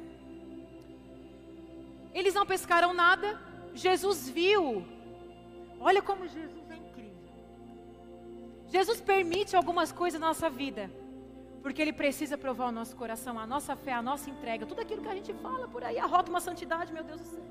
Eles 2.13 2.33
não 2.33 2.45
pescaram 2.45 2.93
nada. 2.93 3.37
Jesus 3.75 4.29
viu. 4.29 4.85
Olha 5.79 6.01
como 6.01 6.27
Jesus 6.27 6.65
Jesus 8.75 8.99
permite 8.99 9.55
algumas 9.55 9.91
coisas 9.91 10.19
na 10.19 10.27
nossa 10.27 10.49
vida, 10.49 10.91
porque 11.61 11.81
Ele 11.81 11.93
precisa 11.93 12.37
provar 12.37 12.67
o 12.69 12.71
nosso 12.71 12.95
coração, 12.95 13.37
a 13.39 13.45
nossa 13.45 13.75
fé, 13.75 13.93
a 13.93 14.01
nossa 14.01 14.29
entrega, 14.29 14.65
tudo 14.65 14.81
aquilo 14.81 15.01
que 15.01 15.07
a 15.07 15.15
gente 15.15 15.33
fala 15.45 15.67
por 15.67 15.83
aí, 15.83 15.97
a 15.99 16.05
rota 16.05 16.29
uma 16.29 16.41
santidade, 16.41 16.91
meu 16.91 17.03
Deus 17.03 17.21
do 17.21 17.27
céu. 17.27 17.45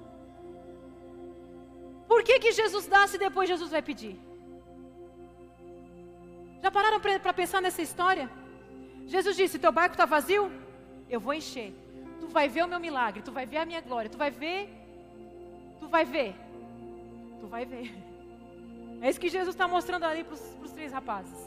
Por 2.07 2.23
que, 2.23 2.39
que 2.39 2.53
Jesus 2.53 2.87
dá 2.87 3.07
se 3.07 3.17
depois 3.17 3.49
Jesus 3.49 3.71
vai 3.71 3.81
pedir? 3.81 4.21
Já 6.63 6.71
pararam 6.71 7.01
para 7.01 7.33
pensar 7.33 7.63
nessa 7.63 7.83
história? 7.83 8.31
Jesus 9.07 9.37
disse: 9.37 9.59
Teu 9.59 9.73
barco 9.73 9.95
está 9.95 10.05
vazio? 10.05 10.51
Eu 11.09 11.21
vou 11.21 11.35
encher. 11.35 11.73
Tu 12.21 12.27
vai 12.27 12.49
ver 12.49 12.65
o 12.65 12.69
meu 12.69 12.81
milagre, 12.81 13.23
tu 13.23 13.33
vai 13.33 13.47
ver 13.47 13.59
a 13.59 13.67
minha 13.67 13.81
glória, 13.81 14.11
tu 14.11 14.19
vai 14.19 14.31
ver, 14.31 14.71
tu 15.85 15.89
vai 15.89 16.05
ver, 16.05 16.35
tu 17.41 17.47
vai 17.47 17.67
ver. 17.67 17.95
É 19.03 19.11
isso 19.11 19.21
que 19.21 19.29
Jesus 19.29 19.55
está 19.55 19.69
mostrando 19.69 20.05
ali 20.05 20.25
para 20.25 20.35
os 20.35 20.73
três 20.73 20.91
rapazes. 20.93 21.39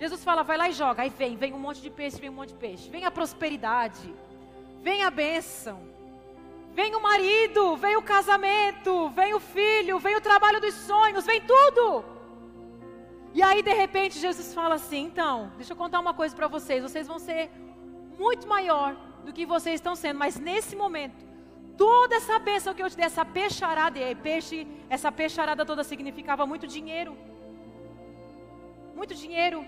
Jesus 0.00 0.24
fala, 0.24 0.42
vai 0.42 0.56
lá 0.58 0.68
e 0.68 0.72
joga. 0.72 1.02
Aí 1.02 1.10
vem, 1.10 1.36
vem 1.36 1.52
um 1.52 1.58
monte 1.58 1.80
de 1.80 1.90
peixe, 1.90 2.20
vem 2.20 2.28
um 2.28 2.32
monte 2.32 2.48
de 2.48 2.58
peixe. 2.58 2.90
Vem 2.90 3.04
a 3.04 3.10
prosperidade, 3.10 4.12
vem 4.82 5.04
a 5.04 5.10
bênção, 5.10 5.80
vem 6.74 6.92
o 6.96 7.00
marido, 7.00 7.76
vem 7.76 7.96
o 7.96 8.02
casamento, 8.02 9.10
vem 9.10 9.32
o 9.32 9.38
filho, 9.38 10.00
vem 10.00 10.16
o 10.16 10.20
trabalho 10.20 10.60
dos 10.60 10.74
sonhos, 10.74 11.24
vem 11.24 11.40
tudo. 11.40 12.04
E 13.32 13.44
aí 13.44 13.62
de 13.62 13.72
repente 13.72 14.18
Jesus 14.18 14.52
fala 14.52 14.74
assim: 14.74 15.04
então, 15.04 15.52
deixa 15.56 15.72
eu 15.72 15.76
contar 15.76 16.00
uma 16.00 16.14
coisa 16.14 16.34
para 16.34 16.48
vocês. 16.48 16.82
Vocês 16.82 17.06
vão 17.06 17.20
ser 17.20 17.48
muito 18.18 18.48
maior 18.48 18.96
do 19.24 19.32
que 19.32 19.46
vocês 19.46 19.76
estão 19.76 19.94
sendo, 19.94 20.18
mas 20.18 20.36
nesse 20.36 20.74
momento, 20.74 21.29
toda 21.80 22.14
essa 22.16 22.38
bênção 22.38 22.74
que 22.74 22.82
eu 22.82 22.90
te 22.90 22.96
dei, 22.98 23.06
essa 23.06 23.24
peixarada, 23.24 23.98
e 23.98 24.14
peixe, 24.14 24.66
essa 24.90 25.10
peixarada 25.10 25.64
toda 25.64 25.82
significava 25.82 26.44
muito 26.44 26.66
dinheiro. 26.66 27.16
Muito 28.94 29.14
dinheiro. 29.14 29.64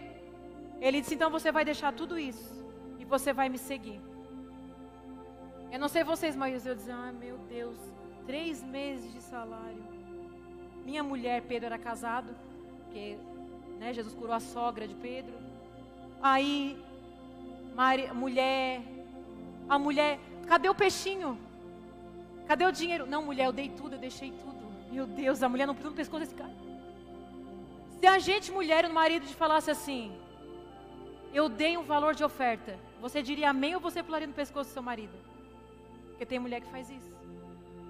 Ele 0.78 1.00
disse: 1.00 1.14
então 1.14 1.30
você 1.30 1.50
vai 1.50 1.64
deixar 1.64 1.90
tudo 2.00 2.18
isso 2.18 2.50
e 3.00 3.04
você 3.06 3.32
vai 3.32 3.48
me 3.48 3.56
seguir. 3.56 3.98
Eu 5.72 5.80
não 5.80 5.88
sei 5.88 6.04
vocês, 6.04 6.36
mas 6.36 6.66
eu 6.66 6.74
dizia: 6.74 6.94
ah, 6.94 7.12
meu 7.12 7.38
Deus, 7.56 7.78
três 8.26 8.62
meses 8.62 9.10
de 9.10 9.22
salário. 9.22 9.82
Minha 10.84 11.02
mulher, 11.02 11.40
Pedro, 11.42 11.66
era 11.66 11.78
casado, 11.78 12.36
porque 12.80 13.16
né, 13.78 13.94
Jesus 13.94 14.14
curou 14.14 14.34
a 14.34 14.40
sogra 14.40 14.86
de 14.86 14.94
Pedro. 14.94 15.32
Aí, 16.20 16.78
Maria, 17.74 18.12
mulher, 18.12 18.82
a 19.66 19.78
mulher, 19.78 20.20
cadê 20.46 20.68
o 20.68 20.74
peixinho? 20.74 21.38
Cadê 22.46 22.64
o 22.64 22.72
dinheiro? 22.72 23.06
Não, 23.06 23.22
mulher, 23.22 23.46
eu 23.46 23.52
dei 23.52 23.68
tudo, 23.68 23.94
eu 23.94 23.98
deixei 23.98 24.30
tudo. 24.32 24.62
Meu 24.90 25.06
Deus, 25.06 25.42
a 25.42 25.48
mulher 25.48 25.66
não 25.66 25.74
precisa 25.74 25.90
no 25.90 25.96
pescoço 25.96 26.20
desse 26.20 26.34
cara. 26.34 26.54
Se 27.98 28.06
a 28.06 28.18
gente, 28.18 28.50
mulher, 28.52 28.84
o 28.84 28.92
marido, 28.92 29.24
de 29.26 29.34
falasse 29.34 29.70
assim, 29.70 30.12
eu 31.32 31.48
dei 31.48 31.76
um 31.76 31.82
valor 31.82 32.14
de 32.14 32.24
oferta, 32.24 32.78
você 33.00 33.22
diria 33.22 33.50
amém 33.50 33.74
ou 33.74 33.80
você 33.80 34.02
pularia 34.02 34.26
no 34.26 34.34
pescoço 34.34 34.70
do 34.70 34.72
seu 34.72 34.82
marido? 34.82 35.16
Porque 36.08 36.26
tem 36.26 36.38
mulher 36.38 36.60
que 36.60 36.70
faz 36.70 36.90
isso. 36.90 37.10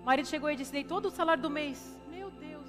O 0.00 0.05
marido 0.05 0.28
chegou 0.28 0.50
e 0.50 0.57
disse, 0.57 0.72
dei 0.72 0.84
todo 0.84 1.07
o 1.07 1.11
salário 1.11 1.42
do 1.42 1.50
mês. 1.50 1.98
Meu 2.11 2.30
Deus. 2.30 2.68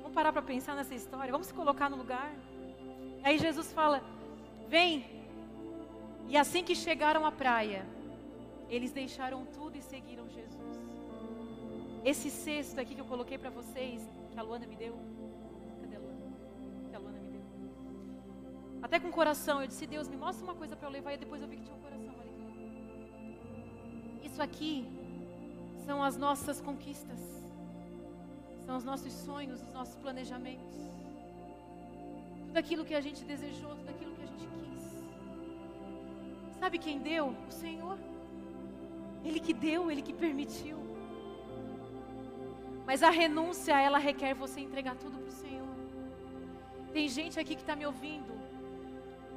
Vamos 0.00 0.12
parar 0.12 0.32
para 0.32 0.42
pensar 0.42 0.74
nessa 0.74 0.94
história, 0.94 1.30
vamos 1.30 1.46
se 1.46 1.54
colocar 1.54 1.88
no 1.88 1.96
lugar. 1.96 2.32
Aí 3.22 3.38
Jesus 3.38 3.72
fala, 3.72 4.02
vem. 4.68 5.04
E 6.28 6.36
assim 6.36 6.64
que 6.64 6.74
chegaram 6.74 7.24
à 7.24 7.32
praia, 7.32 7.86
eles 8.68 8.92
deixaram 8.92 9.44
tudo 9.46 9.76
e 9.76 9.82
seguiram 9.82 10.28
Jesus. 10.28 10.78
Esse 12.04 12.30
cesto 12.30 12.80
aqui 12.80 12.94
que 12.94 13.00
eu 13.00 13.06
coloquei 13.06 13.38
para 13.38 13.50
vocês, 13.50 14.02
que 14.30 14.38
a 14.38 14.42
Luana 14.42 14.66
me 14.66 14.76
deu. 14.76 14.94
Cadê 15.80 15.96
a 15.96 15.98
Luana? 15.98 16.20
Que 16.90 16.96
a 16.96 16.98
Luana 16.98 17.18
me 17.18 17.30
deu. 17.30 17.42
Até 18.82 19.00
com 19.00 19.08
o 19.08 19.12
coração, 19.12 19.62
eu 19.62 19.66
disse: 19.66 19.86
Deus, 19.86 20.06
me 20.08 20.16
mostra 20.16 20.44
uma 20.44 20.54
coisa 20.54 20.76
para 20.76 20.88
eu 20.88 20.92
levar. 20.92 21.14
E 21.14 21.16
depois 21.16 21.40
eu 21.40 21.48
vi 21.48 21.56
que 21.56 21.62
tinha 21.62 21.74
um 21.74 21.80
coração 21.80 22.14
ali. 22.20 22.34
Isso 24.22 24.42
aqui 24.42 24.86
são 25.86 26.02
as 26.02 26.16
nossas 26.16 26.60
conquistas, 26.60 27.20
são 28.66 28.76
os 28.76 28.84
nossos 28.84 29.12
sonhos, 29.12 29.62
os 29.62 29.72
nossos 29.72 29.96
planejamentos. 29.96 30.74
Tudo 32.46 32.56
aquilo 32.58 32.84
que 32.84 32.94
a 32.94 33.00
gente 33.00 33.24
desejou, 33.24 33.74
tudo 33.76 33.88
aquilo 33.88 34.14
que 34.14 34.22
a 34.22 34.26
gente 34.26 34.46
quis. 34.46 34.82
Sabe 36.58 36.78
quem 36.78 36.98
deu? 36.98 37.34
O 37.48 37.50
Senhor. 37.50 37.98
Ele 39.24 39.40
que 39.40 39.54
deu, 39.54 39.90
Ele 39.90 40.02
que 40.02 40.12
permitiu. 40.12 40.78
Mas 42.86 43.02
a 43.02 43.10
renúncia, 43.10 43.80
ela 43.80 43.98
requer 43.98 44.34
você 44.34 44.60
entregar 44.60 44.94
tudo 44.96 45.18
para 45.18 45.28
o 45.28 45.32
Senhor. 45.32 45.74
Tem 46.92 47.08
gente 47.08 47.40
aqui 47.40 47.54
que 47.54 47.62
está 47.62 47.74
me 47.74 47.86
ouvindo, 47.86 48.32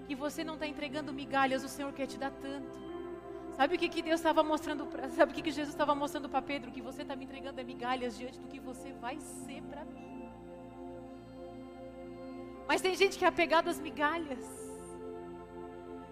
que 0.07 0.15
você 0.15 0.43
não 0.43 0.55
está 0.55 0.67
entregando 0.67 1.13
migalhas, 1.13 1.63
o 1.63 1.69
Senhor 1.69 1.91
quer 1.93 2.07
te 2.07 2.17
dar 2.17 2.31
tanto. 2.31 2.87
Sabe 3.55 3.75
o 3.75 3.79
que, 3.79 3.89
que 3.89 4.03
Deus 4.03 4.19
estava 4.19 4.43
mostrando, 4.43 4.85
pra, 4.85 5.09
sabe 5.09 5.31
o 5.31 5.35
que, 5.35 5.41
que 5.41 5.49
Jesus 5.49 5.73
estava 5.73 5.95
mostrando 5.95 6.29
para 6.29 6.41
Pedro? 6.41 6.71
Que 6.71 6.81
você 6.81 7.01
está 7.01 7.15
me 7.15 7.25
entregando 7.25 7.59
é 7.59 7.63
migalhas 7.63 8.15
diante 8.15 8.39
do 8.39 8.47
que 8.47 8.59
você 8.59 8.91
vai 8.93 9.19
ser 9.19 9.63
para 9.63 9.83
mim. 9.85 10.29
Mas 12.67 12.81
tem 12.81 12.93
gente 12.95 13.17
que 13.17 13.25
é 13.25 13.27
apegada 13.27 13.71
às 13.71 13.79
migalhas. 13.79 14.45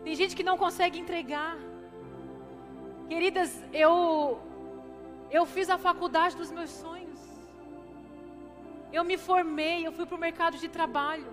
Tem 0.03 0.15
gente 0.15 0.35
que 0.35 0.43
não 0.43 0.57
consegue 0.57 0.97
entregar. 0.97 1.55
Queridas, 3.07 3.63
eu 3.71 4.39
eu 5.29 5.45
fiz 5.45 5.69
a 5.69 5.77
faculdade 5.77 6.35
dos 6.35 6.51
meus 6.51 6.69
sonhos. 6.69 7.19
Eu 8.91 9.03
me 9.03 9.17
formei, 9.17 9.85
eu 9.85 9.91
fui 9.91 10.05
para 10.05 10.15
o 10.15 10.19
mercado 10.19 10.57
de 10.57 10.67
trabalho. 10.67 11.27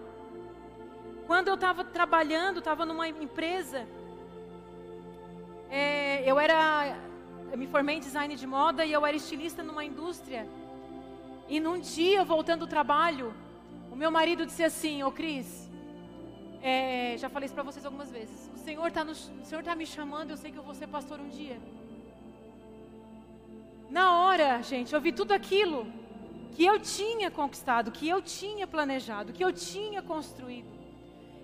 Quando 1.26 1.48
eu 1.48 1.54
estava 1.54 1.84
trabalhando, 1.84 2.58
estava 2.58 2.84
numa 2.84 3.08
empresa, 3.08 3.86
é, 5.70 6.28
eu 6.30 6.38
era, 6.38 6.98
eu 7.50 7.56
me 7.56 7.66
formei 7.66 7.96
em 7.96 8.00
design 8.00 8.34
de 8.34 8.46
moda 8.46 8.84
e 8.84 8.92
eu 8.92 9.06
era 9.06 9.16
estilista 9.16 9.62
numa 9.62 9.84
indústria. 9.84 10.46
E 11.48 11.60
num 11.60 11.78
dia, 11.78 12.24
voltando 12.24 12.60
do 12.60 12.66
trabalho, 12.66 13.32
o 13.90 13.96
meu 13.96 14.10
marido 14.10 14.44
disse 14.44 14.64
assim: 14.64 15.02
Ô 15.02 15.12
Cris, 15.12 15.70
é, 16.60 17.16
já 17.18 17.28
falei 17.28 17.46
isso 17.46 17.54
para 17.54 17.62
vocês 17.62 17.84
algumas 17.84 18.10
vezes. 18.10 18.50
Senhor 18.62 18.88
está 18.88 19.04
tá 19.70 19.74
me 19.74 19.86
chamando, 19.86 20.30
eu 20.30 20.36
sei 20.36 20.50
que 20.52 20.58
eu 20.58 20.62
vou 20.62 20.74
ser 20.74 20.86
pastor 20.86 21.18
um 21.20 21.28
dia. 21.28 21.58
Na 23.90 24.20
hora, 24.20 24.62
gente, 24.62 24.94
eu 24.94 25.00
vi 25.00 25.12
tudo 25.12 25.32
aquilo 25.32 25.80
que 26.52 26.64
eu 26.64 26.78
tinha 26.78 27.30
conquistado, 27.30 27.90
que 27.90 28.08
eu 28.08 28.20
tinha 28.22 28.66
planejado, 28.66 29.32
que 29.32 29.44
eu 29.44 29.52
tinha 29.52 30.00
construído. 30.00 30.70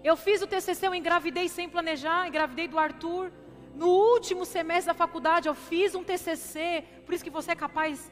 Eu 0.04 0.16
fiz 0.16 0.40
o 0.42 0.46
TCC, 0.46 0.86
eu 0.86 0.94
engravidei 0.94 1.48
sem 1.48 1.68
planejar, 1.68 2.28
engravidei 2.28 2.68
do 2.68 2.78
Arthur. 2.78 3.32
No 3.74 3.88
último 3.88 4.44
semestre 4.44 4.86
da 4.86 4.94
faculdade, 4.94 5.48
eu 5.48 5.54
fiz 5.54 5.94
um 5.94 6.04
TCC. 6.04 6.84
Por 7.04 7.14
isso 7.14 7.24
que 7.24 7.30
você 7.30 7.50
é 7.52 7.56
capaz 7.56 8.10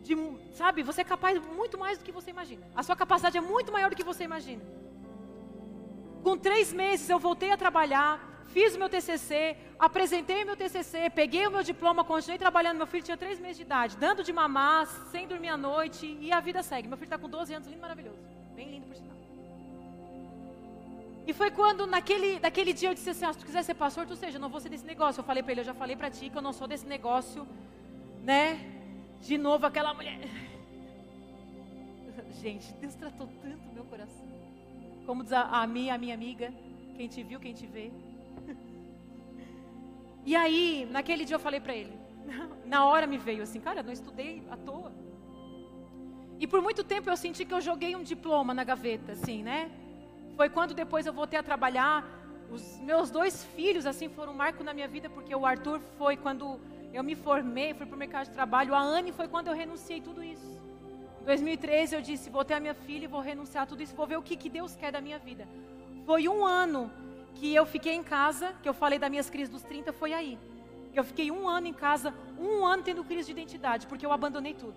de, 0.00 0.14
sabe, 0.52 0.82
você 0.82 1.00
é 1.00 1.04
capaz 1.04 1.38
muito 1.58 1.76
mais 1.76 1.98
do 1.98 2.04
que 2.04 2.12
você 2.12 2.30
imagina. 2.30 2.64
A 2.76 2.82
sua 2.82 2.94
capacidade 2.94 3.36
é 3.36 3.40
muito 3.40 3.72
maior 3.72 3.90
do 3.90 3.96
que 3.96 4.04
você 4.04 4.22
imagina. 4.22 4.64
Com 6.22 6.38
três 6.38 6.72
meses 6.72 7.08
eu 7.08 7.18
voltei 7.18 7.50
a 7.50 7.56
trabalhar, 7.56 8.35
fiz 8.56 8.74
o 8.74 8.78
meu 8.78 8.88
TCC, 8.88 9.54
apresentei 9.78 10.42
o 10.42 10.46
meu 10.46 10.56
TCC, 10.56 11.10
peguei 11.10 11.46
o 11.46 11.50
meu 11.50 11.62
diploma, 11.62 12.02
continuei 12.02 12.38
trabalhando. 12.38 12.78
Meu 12.78 12.86
filho 12.86 13.04
tinha 13.04 13.16
três 13.24 13.38
meses 13.38 13.58
de 13.58 13.64
idade, 13.68 13.98
dando 13.98 14.24
de 14.28 14.32
mamar, 14.32 14.86
sem 15.12 15.28
dormir 15.32 15.50
à 15.50 15.58
noite 15.58 16.04
e 16.26 16.32
a 16.32 16.40
vida 16.40 16.62
segue. 16.62 16.88
Meu 16.88 16.96
filho 16.96 17.08
está 17.08 17.18
com 17.18 17.28
12 17.28 17.52
anos, 17.52 17.68
lindo, 17.68 17.82
maravilhoso, 17.82 18.18
bem 18.54 18.70
lindo 18.70 18.86
por 18.86 18.96
sinal. 18.96 19.18
E 21.26 21.34
foi 21.34 21.50
quando 21.50 21.86
naquele, 21.86 22.40
naquele 22.40 22.72
dia 22.72 22.88
eu 22.88 22.94
disse 22.94 23.10
assim: 23.10 23.26
ah, 23.26 23.32
se 23.34 23.40
tu 23.40 23.44
quiser 23.44 23.62
ser 23.62 23.74
pastor, 23.74 24.06
tu 24.06 24.16
seja, 24.16 24.38
eu 24.38 24.40
não 24.40 24.48
vou 24.48 24.58
ser 24.58 24.70
desse 24.70 24.86
negócio. 24.86 25.20
Eu 25.20 25.24
falei 25.24 25.42
para 25.42 25.52
ele, 25.52 25.60
eu 25.60 25.70
já 25.72 25.74
falei 25.74 25.94
para 25.94 26.10
ti 26.10 26.30
que 26.30 26.38
eu 26.38 26.46
não 26.48 26.54
sou 26.54 26.66
desse 26.66 26.86
negócio, 26.86 27.46
né? 28.22 28.58
De 29.20 29.36
novo 29.36 29.66
aquela 29.66 29.92
mulher. 29.92 30.18
Gente, 32.40 32.72
Deus 32.80 32.94
tratou 32.94 33.28
tanto 33.42 33.68
meu 33.74 33.84
coração. 33.84 34.26
Como 35.04 35.22
diz 35.22 35.34
a, 35.34 35.42
a 35.42 35.66
minha, 35.66 35.94
a 35.94 35.98
minha 35.98 36.14
amiga, 36.14 36.50
quem 36.96 37.06
te 37.06 37.22
viu, 37.22 37.38
quem 37.38 37.52
te 37.52 37.66
vê. 37.66 37.92
E 40.26 40.34
aí, 40.34 40.88
naquele 40.90 41.24
dia 41.24 41.36
eu 41.36 41.40
falei 41.40 41.60
para 41.60 41.74
ele, 41.74 41.92
na 42.66 42.84
hora 42.84 43.06
me 43.06 43.16
veio 43.16 43.44
assim, 43.44 43.60
cara, 43.60 43.80
não 43.80 43.92
estudei 43.92 44.42
à 44.50 44.56
toa. 44.56 44.92
E 46.40 46.48
por 46.48 46.60
muito 46.60 46.82
tempo 46.82 47.08
eu 47.08 47.16
senti 47.16 47.44
que 47.44 47.54
eu 47.54 47.60
joguei 47.60 47.94
um 47.94 48.02
diploma 48.02 48.52
na 48.52 48.64
gaveta, 48.64 49.12
assim, 49.12 49.44
né? 49.44 49.70
Foi 50.36 50.50
quando 50.50 50.74
depois 50.74 51.06
eu 51.06 51.12
voltei 51.12 51.38
a 51.38 51.44
trabalhar, 51.44 52.04
os 52.50 52.78
meus 52.80 53.08
dois 53.08 53.44
filhos, 53.56 53.86
assim, 53.86 54.08
foram 54.08 54.32
um 54.32 54.36
marco 54.36 54.64
na 54.64 54.74
minha 54.74 54.88
vida, 54.88 55.08
porque 55.08 55.34
o 55.34 55.46
Arthur 55.46 55.80
foi 55.96 56.16
quando 56.16 56.60
eu 56.92 57.04
me 57.04 57.14
formei, 57.14 57.72
fui 57.72 57.86
para 57.86 57.94
o 57.94 57.98
mercado 57.98 58.26
de 58.26 58.32
trabalho, 58.32 58.74
a 58.74 58.80
Anne 58.80 59.12
foi 59.12 59.28
quando 59.28 59.46
eu 59.46 59.54
renunciei 59.54 60.00
tudo 60.00 60.24
isso. 60.24 60.60
2013 61.24 61.94
eu 61.94 62.02
disse, 62.02 62.30
vou 62.30 62.44
ter 62.44 62.54
a 62.54 62.60
minha 62.60 62.74
filha 62.74 63.04
e 63.04 63.08
vou 63.08 63.20
renunciar 63.20 63.64
tudo 63.64 63.80
isso, 63.80 63.94
vou 63.94 64.08
ver 64.08 64.16
o 64.16 64.22
que, 64.22 64.36
que 64.36 64.48
Deus 64.48 64.74
quer 64.74 64.90
da 64.90 65.00
minha 65.00 65.18
vida. 65.18 65.46
Foi 66.04 66.28
um 66.28 66.44
ano 66.44 66.90
que 67.38 67.54
eu 67.54 67.64
fiquei 67.66 67.94
em 67.94 68.02
casa, 68.02 68.54
que 68.62 68.68
eu 68.68 68.74
falei 68.74 68.98
das 68.98 69.10
minhas 69.10 69.30
crises 69.30 69.48
dos 69.48 69.62
30, 69.62 69.92
foi 69.92 70.12
aí. 70.12 70.38
Eu 70.94 71.04
fiquei 71.04 71.30
um 71.30 71.48
ano 71.48 71.66
em 71.66 71.72
casa, 71.72 72.14
um 72.38 72.64
ano 72.64 72.82
tendo 72.82 73.04
crise 73.04 73.26
de 73.26 73.32
identidade, 73.32 73.86
porque 73.86 74.04
eu 74.06 74.12
abandonei 74.12 74.54
tudo. 74.54 74.74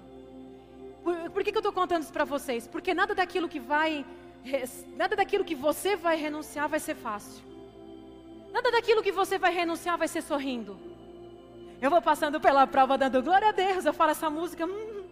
Por, 1.04 1.30
por 1.32 1.44
que, 1.44 1.52
que 1.52 1.58
eu 1.58 1.62
estou 1.62 1.74
contando 1.74 2.04
isso 2.04 2.12
para 2.12 2.26
vocês? 2.26 2.68
Porque 2.68 2.94
nada 2.94 3.16
daquilo 3.16 3.48
que 3.48 3.60
vai, 3.60 4.06
nada 4.98 5.16
daquilo 5.16 5.46
que 5.46 5.56
você 5.56 5.96
vai 5.96 6.18
renunciar 6.18 6.68
vai 6.68 6.80
ser 6.80 6.96
fácil. 6.96 7.42
Nada 8.52 8.72
daquilo 8.72 9.02
que 9.02 9.12
você 9.12 9.38
vai 9.38 9.54
renunciar 9.54 9.98
vai 9.98 10.08
ser 10.08 10.22
sorrindo. 10.22 10.78
Eu 11.82 11.90
vou 11.90 12.02
passando 12.02 12.42
pela 12.42 12.68
prova 12.68 12.98
dando 12.98 13.24
glória 13.24 13.50
a 13.50 13.54
Deus, 13.54 13.86
eu 13.86 13.94
falo 13.94 14.12
essa 14.12 14.30
música, 14.30 14.66
hum, 14.66 15.04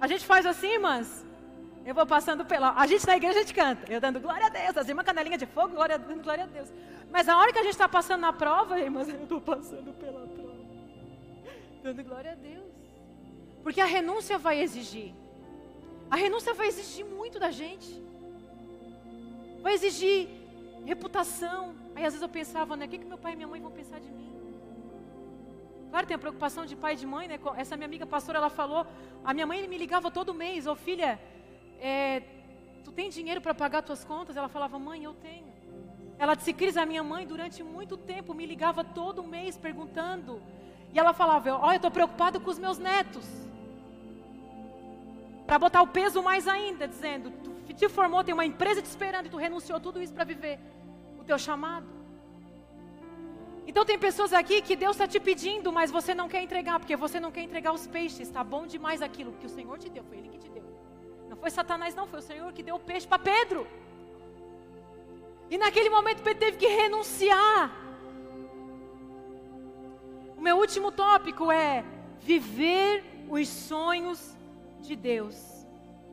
a 0.00 0.06
gente 0.06 0.24
faz 0.24 0.46
assim, 0.46 0.68
irmãs. 0.68 1.26
Eu 1.84 1.94
vou 1.94 2.06
passando 2.06 2.44
pela. 2.44 2.72
A 2.74 2.86
gente 2.86 3.06
na 3.06 3.16
igreja 3.16 3.38
a 3.38 3.42
gente 3.42 3.54
canta. 3.54 3.92
Eu 3.92 4.00
dando 4.00 4.20
glória 4.20 4.46
a 4.46 4.48
Deus. 4.48 4.76
As 4.76 4.88
irmãs 4.88 5.04
canelinha 5.04 5.36
de 5.36 5.46
fogo, 5.46 5.74
glória, 5.74 5.98
dando 5.98 6.22
glória 6.22 6.44
a 6.44 6.46
Deus. 6.46 6.72
Mas 7.10 7.28
a 7.28 7.36
hora 7.36 7.52
que 7.52 7.58
a 7.58 7.62
gente 7.62 7.72
está 7.72 7.88
passando 7.88 8.20
na 8.20 8.32
prova, 8.32 8.78
irmãs, 8.78 9.08
eu 9.08 9.22
estou 9.22 9.40
passando 9.40 9.92
pela 9.92 10.26
prova. 10.26 10.62
Dando 11.82 12.04
glória 12.04 12.32
a 12.32 12.34
Deus. 12.34 12.72
Porque 13.62 13.80
a 13.80 13.84
renúncia 13.84 14.38
vai 14.38 14.60
exigir. 14.60 15.12
A 16.10 16.16
renúncia 16.16 16.54
vai 16.54 16.68
exigir 16.68 17.04
muito 17.04 17.38
da 17.40 17.50
gente. 17.50 18.02
Vai 19.60 19.74
exigir 19.74 20.28
reputação. 20.84 21.74
Aí 21.94 22.04
às 22.04 22.12
vezes 22.12 22.22
eu 22.22 22.28
pensava, 22.28 22.76
né? 22.76 22.86
O 22.86 22.88
que, 22.88 22.98
que 22.98 23.04
meu 23.04 23.18
pai 23.18 23.32
e 23.32 23.36
minha 23.36 23.48
mãe 23.48 23.60
vão 23.60 23.70
pensar 23.70 23.98
de 23.98 24.10
mim? 24.10 24.30
Claro, 25.90 26.06
tem 26.06 26.14
a 26.14 26.18
preocupação 26.18 26.64
de 26.64 26.74
pai 26.74 26.94
e 26.94 26.96
de 26.96 27.06
mãe, 27.06 27.28
né? 27.28 27.38
Essa 27.56 27.76
minha 27.76 27.86
amiga 27.86 28.06
pastora, 28.06 28.38
ela 28.38 28.48
falou, 28.48 28.86
a 29.24 29.34
minha 29.34 29.46
mãe 29.46 29.68
me 29.68 29.76
ligava 29.76 30.10
todo 30.10 30.32
mês, 30.32 30.66
ô 30.66 30.72
oh, 30.72 30.74
filha, 30.74 31.20
é, 31.82 32.22
tu 32.84 32.92
tem 32.92 33.10
dinheiro 33.10 33.40
para 33.40 33.52
pagar 33.52 33.82
tuas 33.82 34.04
contas? 34.04 34.36
Ela 34.36 34.48
falava, 34.48 34.78
mãe, 34.78 35.02
eu 35.02 35.14
tenho. 35.14 35.52
Ela 36.16 36.34
disse, 36.36 36.52
Cris, 36.52 36.76
a 36.76 36.86
minha 36.86 37.02
mãe 37.02 37.26
durante 37.26 37.60
muito 37.64 37.96
tempo 37.96 38.32
me 38.32 38.46
ligava 38.46 38.84
todo 38.84 39.24
mês 39.24 39.56
perguntando. 39.56 40.40
E 40.92 40.98
ela 40.98 41.12
falava, 41.12 41.56
olha, 41.56 41.74
eu 41.74 41.76
estou 41.76 41.90
preocupada 41.90 42.38
com 42.38 42.48
os 42.48 42.58
meus 42.58 42.78
netos. 42.78 43.26
Para 45.44 45.58
botar 45.58 45.82
o 45.82 45.88
peso 45.88 46.22
mais 46.22 46.46
ainda, 46.46 46.86
dizendo, 46.86 47.32
tu 47.66 47.74
te 47.74 47.88
formou, 47.88 48.22
tem 48.22 48.32
uma 48.32 48.46
empresa 48.46 48.80
te 48.80 48.86
esperando 48.86 49.26
e 49.26 49.30
tu 49.30 49.36
renunciou 49.36 49.80
tudo 49.80 50.00
isso 50.00 50.14
para 50.14 50.24
viver 50.24 50.60
o 51.18 51.24
teu 51.24 51.38
chamado. 51.38 51.88
Então 53.66 53.84
tem 53.84 53.98
pessoas 53.98 54.32
aqui 54.32 54.62
que 54.62 54.76
Deus 54.76 54.94
está 54.94 55.08
te 55.08 55.18
pedindo, 55.18 55.72
mas 55.72 55.90
você 55.90 56.14
não 56.14 56.28
quer 56.28 56.42
entregar, 56.42 56.78
porque 56.78 56.94
você 56.94 57.18
não 57.18 57.32
quer 57.32 57.42
entregar 57.42 57.72
os 57.72 57.86
peixes. 57.86 58.28
Está 58.28 58.44
bom 58.44 58.66
demais 58.66 59.02
aquilo 59.02 59.32
que 59.32 59.46
o 59.46 59.48
Senhor 59.48 59.76
te 59.78 59.88
deu, 59.88 60.04
foi 60.04 60.18
Ele 60.18 60.28
que 60.28 60.38
te 60.38 60.50
deu. 60.50 60.71
Foi 61.42 61.50
Satanás, 61.50 61.92
não, 61.92 62.06
foi 62.06 62.20
o 62.20 62.22
Senhor 62.22 62.52
que 62.52 62.62
deu 62.62 62.76
o 62.76 62.78
peixe 62.78 63.04
para 63.04 63.18
Pedro. 63.18 63.66
E 65.50 65.58
naquele 65.58 65.90
momento 65.90 66.22
Pedro 66.22 66.38
teve 66.38 66.56
que 66.56 66.68
renunciar. 66.68 67.68
O 70.36 70.40
meu 70.40 70.56
último 70.56 70.92
tópico 70.92 71.50
é 71.50 71.84
viver 72.20 73.02
os 73.28 73.48
sonhos 73.48 74.36
de 74.82 74.94
Deus. 74.94 75.36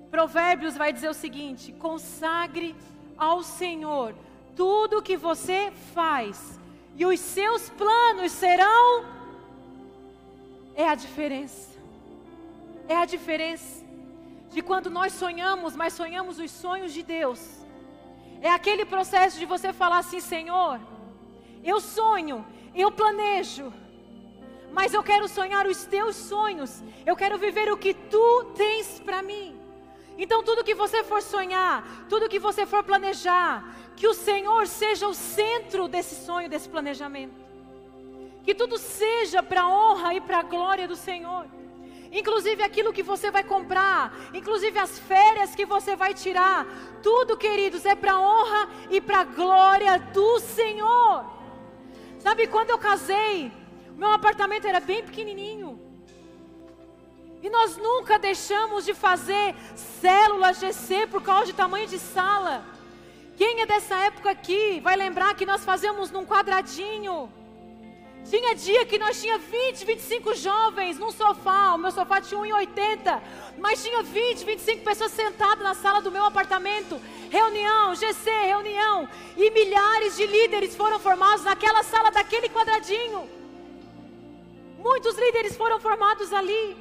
Provérbios 0.10 0.76
vai 0.76 0.92
dizer 0.92 1.10
o 1.10 1.14
seguinte: 1.14 1.74
consagre 1.74 2.76
ao 3.16 3.44
Senhor 3.44 4.16
tudo 4.56 4.98
o 4.98 5.04
que 5.04 5.16
você 5.16 5.72
faz, 5.94 6.60
e 6.96 7.06
os 7.06 7.20
seus 7.20 7.70
planos 7.70 8.32
serão. 8.32 9.06
É 10.74 10.90
a 10.90 10.96
diferença. 10.96 11.70
É 12.88 12.96
a 12.96 13.06
diferença 13.06 13.89
de 14.60 14.64
quando 14.70 14.90
nós 14.90 15.14
sonhamos, 15.14 15.74
mas 15.74 15.94
sonhamos 15.94 16.38
os 16.38 16.52
sonhos 16.52 16.92
de 16.94 17.02
Deus. 17.02 17.42
É 18.42 18.50
aquele 18.52 18.84
processo 18.94 19.40
de 19.40 19.46
você 19.46 19.72
falar 19.72 20.00
assim: 20.00 20.20
Senhor, 20.20 20.78
eu 21.64 21.80
sonho, 21.80 22.46
eu 22.76 22.92
planejo, 22.92 23.72
mas 24.78 24.94
eu 24.94 25.02
quero 25.02 25.30
sonhar 25.30 25.66
os 25.66 25.86
teus 25.86 26.14
sonhos, 26.18 26.84
eu 27.06 27.16
quero 27.16 27.38
viver 27.38 27.72
o 27.72 27.78
que 27.78 27.94
tu 27.94 28.28
tens 28.58 29.00
para 29.00 29.22
mim. 29.22 29.58
Então, 30.18 30.44
tudo 30.44 30.66
que 30.70 30.76
você 30.76 31.06
for 31.06 31.22
sonhar, 31.22 31.76
tudo 32.10 32.28
que 32.28 32.46
você 32.48 32.66
for 32.66 32.84
planejar, 32.84 33.54
que 33.96 34.08
o 34.10 34.14
Senhor 34.14 34.68
seja 34.68 35.08
o 35.08 35.14
centro 35.14 35.88
desse 35.88 36.16
sonho, 36.26 36.50
desse 36.50 36.68
planejamento. 36.68 37.40
Que 38.44 38.54
tudo 38.54 38.78
seja 38.78 39.42
para 39.42 39.62
a 39.62 39.70
honra 39.70 40.16
e 40.16 40.20
para 40.20 40.40
a 40.40 40.44
glória 40.44 40.86
do 40.86 40.98
Senhor. 40.98 41.46
Inclusive 42.12 42.64
aquilo 42.64 42.92
que 42.92 43.04
você 43.04 43.30
vai 43.30 43.44
comprar, 43.44 44.14
inclusive 44.34 44.80
as 44.80 44.98
férias 44.98 45.54
que 45.54 45.66
você 45.66 45.96
vai 45.96 46.14
tirar, 46.14 46.66
tudo, 47.04 47.38
queridos, 47.38 47.86
é 47.86 47.94
para 47.94 48.20
honra 48.20 48.68
e 48.90 49.00
para 49.00 49.24
glória 49.24 50.00
do 50.00 50.40
Senhor. 50.40 51.26
Sabe 52.20 52.48
quando 52.48 52.72
eu 52.72 52.80
casei, 52.80 53.52
meu 53.96 54.12
apartamento 54.12 54.66
era 54.66 54.80
bem 54.80 55.04
pequenininho. 55.04 55.80
E 57.42 57.50
nós 57.50 57.78
nunca 57.78 58.20
deixamos 58.20 58.84
de 58.86 58.94
fazer 58.94 59.56
células 59.76 60.60
GC 60.60 61.08
por 61.08 61.22
causa 61.22 61.46
de 61.46 61.54
tamanho 61.54 61.88
de 61.88 62.00
sala. 62.00 62.66
Quem 63.38 63.62
é 63.62 63.66
dessa 63.66 63.96
época 63.96 64.32
aqui 64.32 64.82
vai 64.82 64.98
lembrar 64.98 65.36
que 65.36 65.46
nós 65.46 65.64
fazemos 65.64 66.12
num 66.12 66.26
quadradinho. 66.26 67.32
Tinha 68.30 68.54
dia 68.54 68.86
que 68.86 69.00
nós 69.00 69.20
tinha 69.20 69.40
20, 69.40 69.86
25 69.86 70.36
jovens 70.36 71.00
num 71.00 71.12
sofá. 71.12 71.74
O 71.74 71.80
meu 71.80 71.92
sofá 71.92 72.22
tinha 72.22 72.40
1,80. 72.40 73.22
Mas 73.58 73.84
tinha 73.84 74.04
20, 74.04 74.46
25 74.46 74.84
pessoas 74.84 75.12
sentadas 75.12 75.64
na 75.64 75.74
sala 75.74 76.00
do 76.00 76.12
meu 76.12 76.24
apartamento. 76.24 77.02
Reunião, 77.32 77.96
GC, 77.96 78.30
reunião. 78.30 79.10
E 79.36 79.50
milhares 79.50 80.16
de 80.16 80.28
líderes 80.28 80.76
foram 80.76 81.00
formados 81.00 81.44
naquela 81.44 81.82
sala 81.82 82.12
daquele 82.12 82.50
quadradinho. 82.50 83.28
Muitos 84.78 85.18
líderes 85.18 85.58
foram 85.58 85.80
formados 85.80 86.32
ali. 86.32 86.78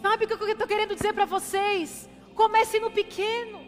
Sabe 0.00 0.24
o 0.24 0.28
que 0.28 0.34
eu 0.34 0.48
estou 0.52 0.68
querendo 0.68 0.94
dizer 0.94 1.12
para 1.12 1.24
vocês? 1.24 2.08
Comece 2.34 2.78
no 2.78 2.90
pequeno. 2.90 3.63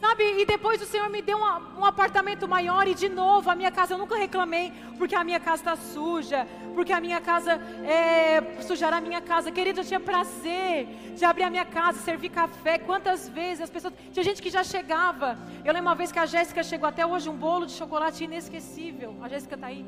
Sabe, 0.00 0.24
e 0.40 0.44
depois 0.44 0.82
o 0.82 0.86
Senhor 0.86 1.08
me 1.08 1.22
deu 1.22 1.38
um, 1.38 1.80
um 1.80 1.84
apartamento 1.84 2.46
maior 2.46 2.86
e 2.86 2.94
de 2.94 3.08
novo 3.08 3.48
a 3.48 3.54
minha 3.54 3.70
casa 3.70 3.94
eu 3.94 3.98
nunca 3.98 4.16
reclamei 4.16 4.72
porque 4.98 5.14
a 5.14 5.24
minha 5.24 5.40
casa 5.40 5.62
está 5.62 5.76
suja, 5.76 6.46
porque 6.74 6.92
a 6.92 7.00
minha 7.00 7.20
casa 7.20 7.52
é, 7.84 8.60
sujará 8.62 8.98
a 8.98 9.00
minha 9.00 9.20
casa. 9.20 9.50
Querido, 9.50 9.80
eu 9.80 9.84
tinha 9.84 10.00
prazer 10.00 10.86
de 11.16 11.24
abrir 11.24 11.44
a 11.44 11.50
minha 11.50 11.64
casa, 11.64 11.98
servir 12.00 12.30
café. 12.30 12.78
Quantas 12.78 13.28
vezes 13.28 13.62
as 13.62 13.70
pessoas. 13.70 13.94
Tinha 14.12 14.22
gente 14.22 14.42
que 14.42 14.50
já 14.50 14.62
chegava. 14.62 15.38
Eu 15.64 15.72
lembro 15.72 15.88
uma 15.88 15.94
vez 15.94 16.12
que 16.12 16.18
a 16.18 16.26
Jéssica 16.26 16.62
chegou 16.62 16.88
até 16.88 17.06
hoje 17.06 17.28
um 17.28 17.36
bolo 17.36 17.66
de 17.66 17.72
chocolate 17.72 18.24
inesquecível. 18.24 19.16
A 19.22 19.28
Jéssica 19.28 19.54
está 19.54 19.68
aí. 19.68 19.84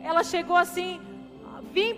Ela 0.00 0.22
chegou 0.22 0.56
assim, 0.56 1.00
vim 1.72 1.94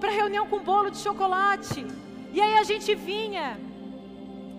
para 0.00 0.10
reunião 0.10 0.46
com 0.46 0.58
bolo 0.58 0.90
de 0.90 0.98
chocolate. 0.98 1.86
E 2.32 2.40
aí 2.40 2.56
a 2.56 2.64
gente 2.64 2.94
vinha 2.94 3.58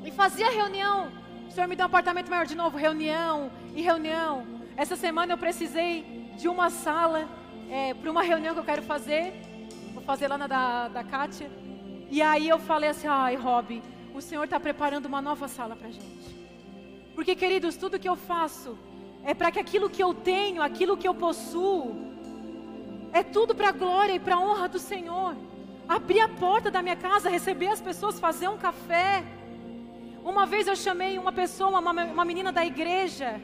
e 0.04 0.12
fazia 0.12 0.50
reunião. 0.50 1.23
Senhor 1.54 1.68
me 1.68 1.76
deu 1.76 1.84
um 1.84 1.86
apartamento 1.86 2.32
maior 2.32 2.48
de 2.48 2.56
novo, 2.56 2.76
reunião 2.78 3.52
e 3.76 3.82
reunião. 3.84 4.44
Essa 4.76 4.96
semana 4.96 5.34
eu 5.34 5.38
precisei 5.38 6.02
de 6.36 6.48
uma 6.48 6.72
sala 6.72 7.30
é, 7.70 7.94
para 7.94 8.10
uma 8.10 8.24
reunião 8.24 8.56
que 8.56 8.60
eu 8.60 8.64
quero 8.64 8.82
fazer. 8.82 9.40
Vou 9.94 10.02
fazer 10.02 10.28
lá 10.28 10.36
na 10.36 10.48
da, 10.48 10.88
da 10.88 11.04
Kátia. 11.04 11.52
E 12.10 12.24
aí 12.24 12.50
eu 12.50 12.58
falei 12.58 12.90
assim, 12.90 13.06
ai 13.06 13.36
Rob, 13.36 13.84
o 14.16 14.20
Senhor 14.20 14.46
está 14.46 14.60
preparando 14.60 15.06
uma 15.06 15.22
nova 15.22 15.48
sala 15.48 15.76
para 15.76 15.92
gente. 15.92 16.36
Porque, 17.14 17.36
queridos, 17.36 17.78
tudo 17.78 18.00
que 18.00 18.10
eu 18.10 18.16
faço 18.16 18.76
é 19.24 19.36
para 19.36 19.52
que 19.52 19.60
aquilo 19.60 19.92
que 19.92 20.02
eu 20.02 20.12
tenho, 20.12 20.60
aquilo 20.60 20.98
que 20.98 21.08
eu 21.08 21.14
possuo, 21.14 21.96
é 23.12 23.22
tudo 23.22 23.54
para 23.54 23.70
a 23.70 23.72
glória 23.72 24.14
e 24.14 24.20
para 24.20 24.38
a 24.38 24.40
honra 24.40 24.68
do 24.68 24.80
Senhor. 24.80 25.36
Abrir 25.88 26.20
a 26.20 26.30
porta 26.30 26.72
da 26.72 26.82
minha 26.82 26.96
casa, 26.96 27.30
receber 27.30 27.68
as 27.68 27.80
pessoas, 27.80 28.20
fazer 28.20 28.48
um 28.48 28.58
café. 28.58 29.24
Uma 30.24 30.46
vez 30.46 30.68
eu 30.68 30.76
chamei 30.76 31.18
uma 31.18 31.34
pessoa, 31.34 31.80
uma, 31.80 31.92
uma 31.92 32.24
menina 32.24 32.50
da 32.52 32.66
igreja, 32.66 33.42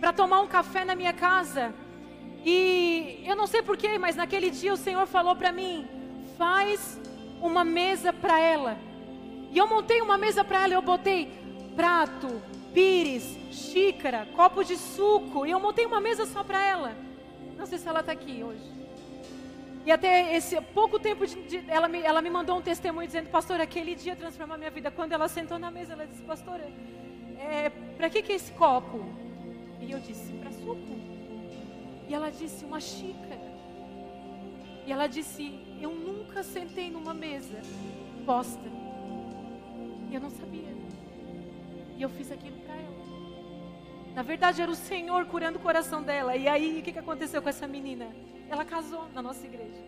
para 0.00 0.12
tomar 0.12 0.40
um 0.40 0.46
café 0.46 0.84
na 0.86 0.94
minha 0.94 1.12
casa. 1.12 1.74
E 2.44 3.22
eu 3.26 3.36
não 3.36 3.46
sei 3.46 3.62
porquê, 3.62 3.98
mas 3.98 4.16
naquele 4.16 4.50
dia 4.50 4.72
o 4.72 4.76
Senhor 4.76 5.06
falou 5.06 5.36
para 5.36 5.52
mim: 5.52 5.86
faz 6.38 6.98
uma 7.42 7.62
mesa 7.62 8.10
para 8.10 8.40
ela. 8.40 8.78
E 9.50 9.58
eu 9.58 9.66
montei 9.66 10.00
uma 10.00 10.16
mesa 10.16 10.42
para 10.42 10.64
ela, 10.64 10.72
eu 10.72 10.80
botei 10.80 11.30
prato, 11.76 12.42
pires, 12.72 13.36
xícara, 13.50 14.26
copo 14.34 14.64
de 14.64 14.78
suco, 14.78 15.44
e 15.46 15.50
eu 15.50 15.60
montei 15.60 15.84
uma 15.84 16.00
mesa 16.00 16.24
só 16.24 16.42
para 16.42 16.64
ela. 16.64 16.96
Não 17.58 17.66
sei 17.66 17.76
se 17.76 17.86
ela 17.86 18.00
está 18.00 18.12
aqui 18.12 18.42
hoje. 18.42 18.81
E 19.84 19.90
até 19.90 20.36
esse 20.36 20.60
pouco 20.60 20.98
tempo 20.98 21.26
de, 21.26 21.34
de, 21.42 21.70
ela, 21.70 21.88
me, 21.88 22.00
ela 22.00 22.22
me 22.22 22.30
mandou 22.30 22.56
um 22.58 22.62
testemunho 22.62 23.06
dizendo, 23.06 23.30
pastor, 23.30 23.60
aquele 23.60 23.94
dia 23.94 24.14
transformou 24.14 24.54
a 24.54 24.58
minha 24.58 24.70
vida. 24.70 24.90
Quando 24.90 25.12
ela 25.12 25.28
sentou 25.28 25.58
na 25.58 25.70
mesa, 25.70 25.94
ela 25.94 26.06
disse, 26.06 26.22
pastora, 26.22 26.64
é, 27.38 27.70
para 27.96 28.08
que, 28.08 28.22
que 28.22 28.32
é 28.32 28.36
esse 28.36 28.52
copo? 28.52 29.04
E 29.80 29.90
eu 29.90 29.98
disse, 29.98 30.32
para 30.34 30.52
suco. 30.52 30.96
E 32.08 32.14
ela 32.14 32.30
disse, 32.30 32.64
uma 32.64 32.80
xícara. 32.80 33.52
E 34.86 34.92
ela 34.92 35.08
disse, 35.08 35.52
eu 35.80 35.92
nunca 35.92 36.44
sentei 36.44 36.88
numa 36.88 37.12
mesa 37.12 37.60
posta. 38.24 38.70
E 40.10 40.14
eu 40.14 40.20
não 40.20 40.30
sabia. 40.30 40.72
E 41.96 42.02
eu 42.02 42.08
fiz 42.08 42.30
aquilo. 42.30 42.61
Na 44.14 44.22
verdade, 44.22 44.60
era 44.60 44.70
o 44.70 44.74
Senhor 44.74 45.24
curando 45.26 45.58
o 45.58 45.62
coração 45.62 46.02
dela. 46.02 46.36
E 46.36 46.46
aí, 46.46 46.80
o 46.80 46.82
que, 46.82 46.92
que 46.92 46.98
aconteceu 46.98 47.40
com 47.40 47.48
essa 47.48 47.66
menina? 47.66 48.06
Ela 48.48 48.64
casou 48.64 49.06
na 49.14 49.22
nossa 49.22 49.44
igreja. 49.46 49.80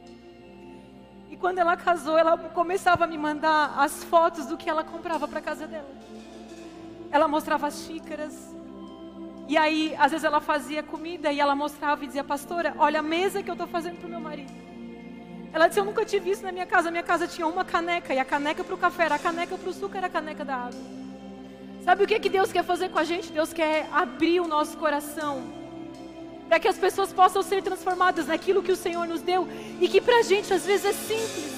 E 1.30 1.36
quando 1.36 1.58
ela 1.58 1.76
casou, 1.76 2.16
ela 2.16 2.38
começava 2.38 3.04
a 3.04 3.06
me 3.06 3.18
mandar 3.18 3.74
as 3.78 4.02
fotos 4.04 4.46
do 4.46 4.56
que 4.56 4.70
ela 4.70 4.82
comprava 4.82 5.28
para 5.28 5.42
casa 5.42 5.66
dela. 5.66 5.90
Ela 7.10 7.28
mostrava 7.28 7.66
as 7.66 7.84
xícaras. 7.84 8.54
E 9.46 9.58
aí, 9.58 9.94
às 9.98 10.10
vezes 10.10 10.24
ela 10.24 10.40
fazia 10.40 10.82
comida 10.82 11.30
e 11.30 11.38
ela 11.38 11.54
mostrava 11.54 12.02
e 12.02 12.06
dizia, 12.06 12.24
pastora, 12.24 12.74
olha 12.78 13.00
a 13.00 13.02
mesa 13.02 13.42
que 13.42 13.50
eu 13.50 13.54
estou 13.54 13.66
fazendo 13.66 13.98
para 13.98 14.06
o 14.06 14.10
meu 14.10 14.20
marido. 14.20 14.52
Ela 15.52 15.68
disse, 15.68 15.78
eu 15.78 15.84
nunca 15.84 16.02
tive 16.04 16.30
isso 16.30 16.42
na 16.42 16.50
minha 16.50 16.66
casa. 16.66 16.90
Minha 16.90 17.02
casa 17.02 17.28
tinha 17.28 17.46
uma 17.46 17.64
caneca. 17.64 18.14
E 18.14 18.18
a 18.18 18.24
caneca 18.24 18.64
para 18.64 18.74
o 18.74 18.78
café 18.78 19.04
era 19.04 19.16
a 19.16 19.18
caneca 19.18 19.58
para 19.58 19.68
o 19.68 19.72
suco, 19.72 19.96
era 19.96 20.06
a 20.06 20.10
caneca 20.10 20.46
da 20.46 20.56
água. 20.56 21.03
Sabe 21.84 22.02
o 22.02 22.06
que, 22.06 22.18
que 22.18 22.30
Deus 22.30 22.50
quer 22.50 22.64
fazer 22.64 22.88
com 22.88 22.98
a 22.98 23.04
gente? 23.04 23.30
Deus 23.30 23.52
quer 23.52 23.86
abrir 23.92 24.40
o 24.40 24.48
nosso 24.48 24.74
coração 24.78 25.42
para 26.48 26.58
que 26.58 26.66
as 26.66 26.78
pessoas 26.78 27.12
possam 27.12 27.42
ser 27.42 27.62
transformadas 27.62 28.26
naquilo 28.26 28.62
que 28.62 28.72
o 28.72 28.76
Senhor 28.76 29.06
nos 29.06 29.20
deu 29.20 29.46
e 29.78 29.86
que 29.86 30.00
para 30.00 30.20
a 30.20 30.22
gente 30.22 30.52
às 30.54 30.64
vezes 30.64 30.86
é 30.86 30.92
simples. 30.94 31.52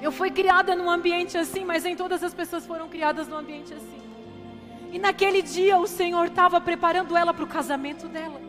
Eu 0.00 0.12
fui 0.12 0.30
criada 0.30 0.76
num 0.76 0.88
ambiente 0.88 1.36
assim, 1.36 1.64
mas 1.64 1.82
nem 1.82 1.96
todas 1.96 2.22
as 2.22 2.32
pessoas 2.32 2.64
foram 2.64 2.88
criadas 2.88 3.26
num 3.26 3.36
ambiente 3.36 3.74
assim. 3.74 4.00
E 4.92 4.98
naquele 4.98 5.42
dia 5.42 5.76
o 5.76 5.88
Senhor 5.88 6.26
estava 6.26 6.60
preparando 6.60 7.16
ela 7.16 7.34
para 7.34 7.44
o 7.44 7.48
casamento 7.48 8.06
dela. 8.06 8.40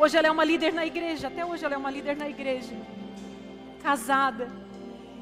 Hoje 0.00 0.16
ela 0.16 0.26
é 0.26 0.30
uma 0.32 0.44
líder 0.44 0.72
na 0.72 0.84
igreja, 0.84 1.28
até 1.28 1.46
hoje 1.46 1.64
ela 1.64 1.74
é 1.74 1.78
uma 1.78 1.92
líder 1.92 2.16
na 2.16 2.28
igreja, 2.28 2.74
casada. 3.80 4.50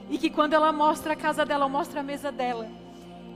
E 0.09 0.17
que 0.17 0.31
quando 0.31 0.55
ela 0.55 0.73
mostra 0.73 1.13
a 1.13 1.17
casa 1.17 1.45
dela, 1.45 1.69
mostra 1.69 2.01
a 2.01 2.03
mesa 2.03 2.33
dela 2.33 2.82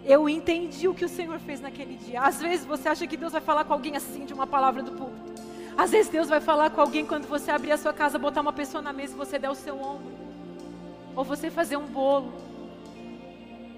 eu 0.07 0.29
entendi 0.29 0.87
o 0.87 0.95
que 0.95 1.05
o 1.05 1.09
Senhor 1.09 1.39
fez 1.41 1.61
naquele 1.61 1.97
dia. 1.97 2.21
Às 2.21 2.41
vezes 2.41 2.65
você 2.65 2.89
acha 2.89 3.07
que 3.07 3.17
Deus 3.17 3.33
vai 3.33 3.41
falar 3.41 3.65
com 3.65 3.73
alguém 3.73 3.97
assim 3.97 4.25
de 4.25 4.33
uma 4.33 4.47
palavra 4.47 4.81
do 4.81 4.93
púlpito. 4.93 5.43
Às 5.77 5.91
vezes 5.91 6.11
Deus 6.11 6.29
vai 6.29 6.41
falar 6.41 6.71
com 6.71 6.81
alguém 6.81 7.05
quando 7.05 7.27
você 7.27 7.51
abrir 7.51 7.73
a 7.73 7.77
sua 7.77 7.93
casa, 7.93 8.19
botar 8.19 8.41
uma 8.41 8.53
pessoa 8.53 8.81
na 8.81 8.93
mesa 8.93 9.15
e 9.15 9.17
você 9.17 9.37
der 9.37 9.51
o 9.51 9.55
seu 9.55 9.77
ombro. 9.77 10.15
Ou 11.17 11.25
você 11.25 11.51
fazer 11.51 11.77
um 11.77 11.87
bolo. 11.87 12.33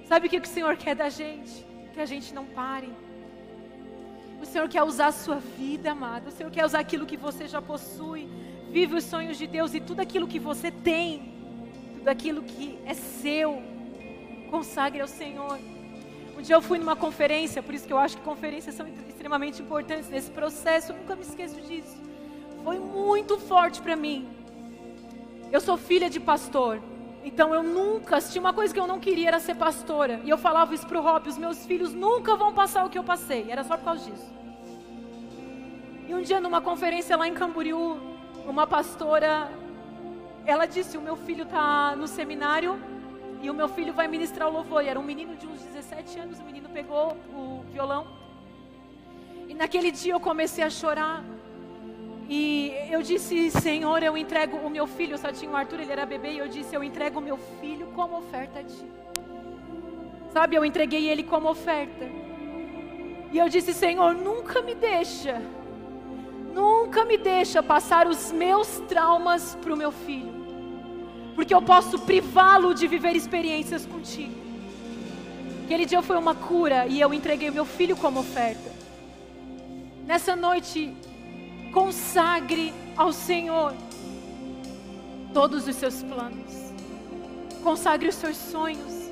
Sabe 0.07 0.27
o 0.27 0.31
que 0.31 0.37
o 0.37 0.47
Senhor 0.47 0.77
quer 0.77 0.95
da 0.95 1.09
gente? 1.09 1.67
Que 1.95 2.01
a 2.01 2.07
gente 2.07 2.35
não 2.35 2.45
pare. 2.45 2.91
O 4.41 4.45
Senhor 4.45 4.69
quer 4.69 4.83
usar 4.83 5.07
a 5.07 5.13
sua 5.13 5.37
vida, 5.37 5.93
amado. 5.93 6.29
O 6.29 6.31
Senhor 6.31 6.51
quer 6.51 6.65
usar 6.65 6.81
aquilo 6.81 7.07
que 7.07 7.17
você 7.17 7.49
já 7.49 7.63
possui. 7.63 8.29
Vive 8.71 8.97
os 8.97 9.05
sonhos 9.05 9.39
de 9.39 9.47
Deus 9.47 9.73
e 9.73 9.81
tudo 9.81 10.01
aquilo 10.01 10.29
que 10.29 10.39
você 10.39 10.71
tem, 10.71 11.33
tudo 11.97 12.09
aquilo 12.09 12.43
que 12.43 12.79
é 12.85 12.93
seu, 12.93 13.63
consagre 14.51 15.01
ao 15.01 15.09
Senhor. 15.09 15.59
Um 16.39 16.41
dia 16.41 16.55
eu 16.55 16.63
fui 16.63 16.79
numa 16.79 16.95
conferência, 16.95 17.61
por 17.61 17.75
isso 17.75 17.85
que 17.85 17.93
eu 17.93 17.99
acho 17.99 18.17
que 18.17 18.23
conferências 18.23 18.73
são 18.73 18.87
extremamente 19.09 19.61
importantes 19.61 20.09
nesse 20.09 20.31
processo, 20.31 20.93
eu 20.93 20.97
nunca 20.97 21.17
me 21.17 21.23
esqueço 21.23 21.61
disso. 21.63 22.01
Foi 22.63 22.79
muito 22.79 23.37
forte 23.39 23.83
para 23.83 23.97
mim. 23.97 24.29
Eu 25.51 25.61
sou 25.61 25.77
filha 25.77 26.09
de 26.09 26.21
pastor, 26.21 26.81
então 27.25 27.53
eu 27.53 27.65
nunca, 27.65 28.21
tinha 28.21 28.41
uma 28.41 28.53
coisa 28.53 28.73
que 28.73 28.79
eu 28.79 28.87
não 28.87 29.01
queria 29.01 29.27
era 29.27 29.41
ser 29.41 29.57
pastora. 29.57 30.21
E 30.23 30.31
eu 30.31 30.39
falava 30.39 30.73
isso 30.73 30.87
pro 30.87 31.03
Rob, 31.03 31.29
os 31.29 31.37
meus 31.37 31.67
filhos 31.67 31.93
nunca 31.93 32.37
vão 32.37 32.55
passar 32.55 32.85
o 32.85 32.89
que 32.89 32.99
eu 32.99 33.03
passei. 33.03 33.51
Era 33.51 33.65
só 33.65 33.77
por 33.77 33.87
causa 33.87 34.09
disso. 34.09 34.33
E 36.07 36.15
um 36.15 36.23
dia 36.23 36.41
numa 36.41 36.61
conferência 36.61 37.17
lá 37.17 37.27
em 37.27 37.35
Camboriú, 37.35 37.99
uma 38.47 38.65
pastora, 38.65 39.51
ela 40.47 40.67
disse: 40.67 40.97
"O 40.97 41.03
meu 41.03 41.17
filho 41.17 41.43
está 41.43 41.97
no 41.97 42.07
seminário 42.07 42.79
e 43.43 43.51
o 43.51 43.55
meu 43.55 43.69
filho 43.69 43.93
vai 43.93 44.09
ministrar 44.09 44.49
o 44.49 44.53
louvor. 44.53 44.85
E 44.85 44.89
era 44.89 44.99
um 44.99 45.03
menino 45.03 45.37
de 45.37 45.47
uns 45.47 45.63
17 46.09 46.21
anos, 46.21 46.41
o 46.41 46.45
menino 46.45 46.69
pegou 46.71 47.17
o 47.35 47.65
violão. 47.71 48.07
E 49.47 49.55
naquele 49.55 49.91
dia 49.91 50.15
eu 50.15 50.21
comecei 50.21 50.65
a 50.65 50.71
chorar. 50.71 51.23
E 52.29 52.73
eu 52.91 53.03
disse, 53.03 53.51
Senhor, 53.51 54.03
eu 54.03 54.17
entrego 54.17 54.57
o 54.57 54.71
meu 54.71 54.87
filho, 54.87 55.15
eu 55.15 55.19
só 55.19 55.31
tinha 55.31 55.51
o 55.51 55.57
Arthur, 55.57 55.81
ele 55.81 55.93
era 55.93 56.07
bebê, 56.07 56.33
e 56.33 56.39
eu 56.39 56.49
disse, 56.49 56.75
eu 56.75 56.83
entrego 56.83 57.19
o 57.19 57.23
meu 57.23 57.37
filho 57.61 57.89
como 57.95 58.17
oferta 58.17 58.61
a 58.61 58.65
ti. 58.65 58.87
Sabe, 60.33 60.57
eu 60.57 60.65
entreguei 60.65 61.09
ele 61.09 61.23
como 61.23 61.49
oferta. 61.51 62.07
E 63.31 63.39
eu 63.39 63.49
disse, 63.49 63.75
Senhor, 63.75 64.15
nunca 64.15 64.63
me 64.63 64.75
deixa, 64.75 65.43
nunca 66.55 67.05
me 67.05 67.19
deixa 67.19 67.63
passar 67.63 68.07
os 68.07 68.33
meus 68.33 68.81
traumas 68.89 69.55
para 69.57 69.75
o 69.75 69.77
meu 69.77 69.93
filho 69.93 70.39
porque 71.35 71.55
eu 71.55 71.63
posso 71.63 72.01
privá-lo 72.01 72.75
de 72.75 72.89
viver 72.89 73.15
experiências 73.15 73.87
contigo. 73.87 74.48
Aquele 75.69 75.85
dia 75.85 76.01
foi 76.01 76.17
uma 76.17 76.35
cura 76.35 76.87
e 76.87 76.99
eu 76.99 77.13
entreguei 77.13 77.51
meu 77.51 77.67
filho 77.67 77.95
como 77.95 78.21
oferta. 78.21 78.73
Nessa 80.07 80.35
noite, 80.35 80.97
consagre 81.75 82.73
ao 82.97 83.13
Senhor 83.13 83.75
todos 85.35 85.69
os 85.69 85.77
seus 85.77 86.03
planos, 86.03 86.73
consagre 87.63 88.09
os 88.09 88.15
seus 88.15 88.35
sonhos. 88.39 89.11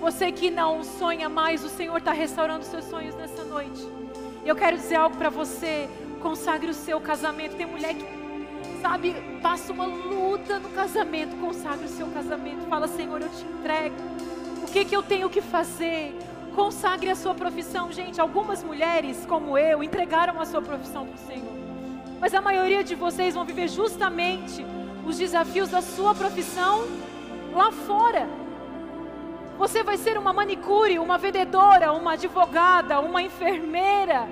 Você 0.00 0.32
que 0.32 0.50
não 0.50 0.82
sonha 0.82 1.28
mais, 1.28 1.62
o 1.62 1.68
Senhor 1.68 1.98
está 1.98 2.12
restaurando 2.12 2.60
os 2.60 2.68
seus 2.68 2.86
sonhos 2.86 3.14
nessa 3.16 3.44
noite. 3.44 3.86
Eu 4.46 4.56
quero 4.56 4.78
dizer 4.78 4.94
algo 4.94 5.14
para 5.18 5.28
você: 5.28 5.90
consagre 6.22 6.70
o 6.70 6.74
seu 6.74 6.98
casamento. 7.02 7.56
Tem 7.56 7.66
mulher 7.66 7.92
que 7.92 8.06
sabe, 8.80 9.14
passa 9.42 9.74
uma 9.74 9.84
luta 9.84 10.58
no 10.58 10.70
casamento, 10.70 11.36
consagre 11.36 11.84
o 11.84 11.90
seu 11.90 12.06
casamento, 12.06 12.66
fala, 12.66 12.88
Senhor, 12.88 13.20
eu 13.20 13.28
te 13.28 13.44
entrego. 13.44 14.29
Que 14.72 14.84
que 14.84 14.94
eu 14.94 15.02
tenho 15.02 15.28
que 15.28 15.40
fazer? 15.40 16.16
Consagre 16.54 17.10
a 17.10 17.16
sua 17.16 17.34
profissão, 17.34 17.90
gente. 17.90 18.20
Algumas 18.20 18.62
mulheres, 18.62 19.26
como 19.26 19.58
eu, 19.58 19.82
entregaram 19.82 20.40
a 20.40 20.46
sua 20.46 20.62
profissão 20.62 21.06
para 21.06 21.16
o 21.16 21.26
Senhor. 21.26 21.52
Mas 22.20 22.32
a 22.34 22.40
maioria 22.40 22.84
de 22.84 22.94
vocês 22.94 23.34
vão 23.34 23.44
viver 23.44 23.66
justamente 23.68 24.64
os 25.04 25.18
desafios 25.18 25.70
da 25.70 25.82
sua 25.82 26.14
profissão 26.14 26.86
lá 27.52 27.72
fora. 27.72 28.28
Você 29.58 29.82
vai 29.82 29.96
ser 29.96 30.16
uma 30.16 30.32
manicure, 30.32 30.98
uma 30.98 31.18
vendedora, 31.18 31.92
uma 31.92 32.12
advogada, 32.12 33.00
uma 33.00 33.20
enfermeira, 33.20 34.28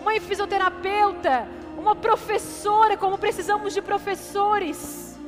uma 0.00 0.12
fisioterapeuta, 0.20 1.48
uma 1.76 1.96
professora, 1.96 2.96
como 2.96 3.16
precisamos 3.16 3.72
de 3.72 3.80
professores, 3.80 5.18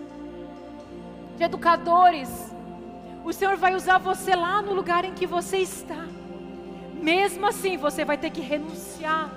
de 1.39 1.45
educadores. 1.45 2.50
O 3.31 3.33
Senhor 3.33 3.57
vai 3.57 3.77
usar 3.77 3.99
você 3.99 4.35
lá 4.35 4.61
no 4.61 4.75
lugar 4.75 5.05
em 5.05 5.15
que 5.15 5.25
você 5.25 5.59
está. 5.59 6.05
Mesmo 7.01 7.47
assim, 7.47 7.77
você 7.77 8.05
vai 8.05 8.19
ter 8.19 8.31
que 8.31 8.41
renunciar, 8.41 9.31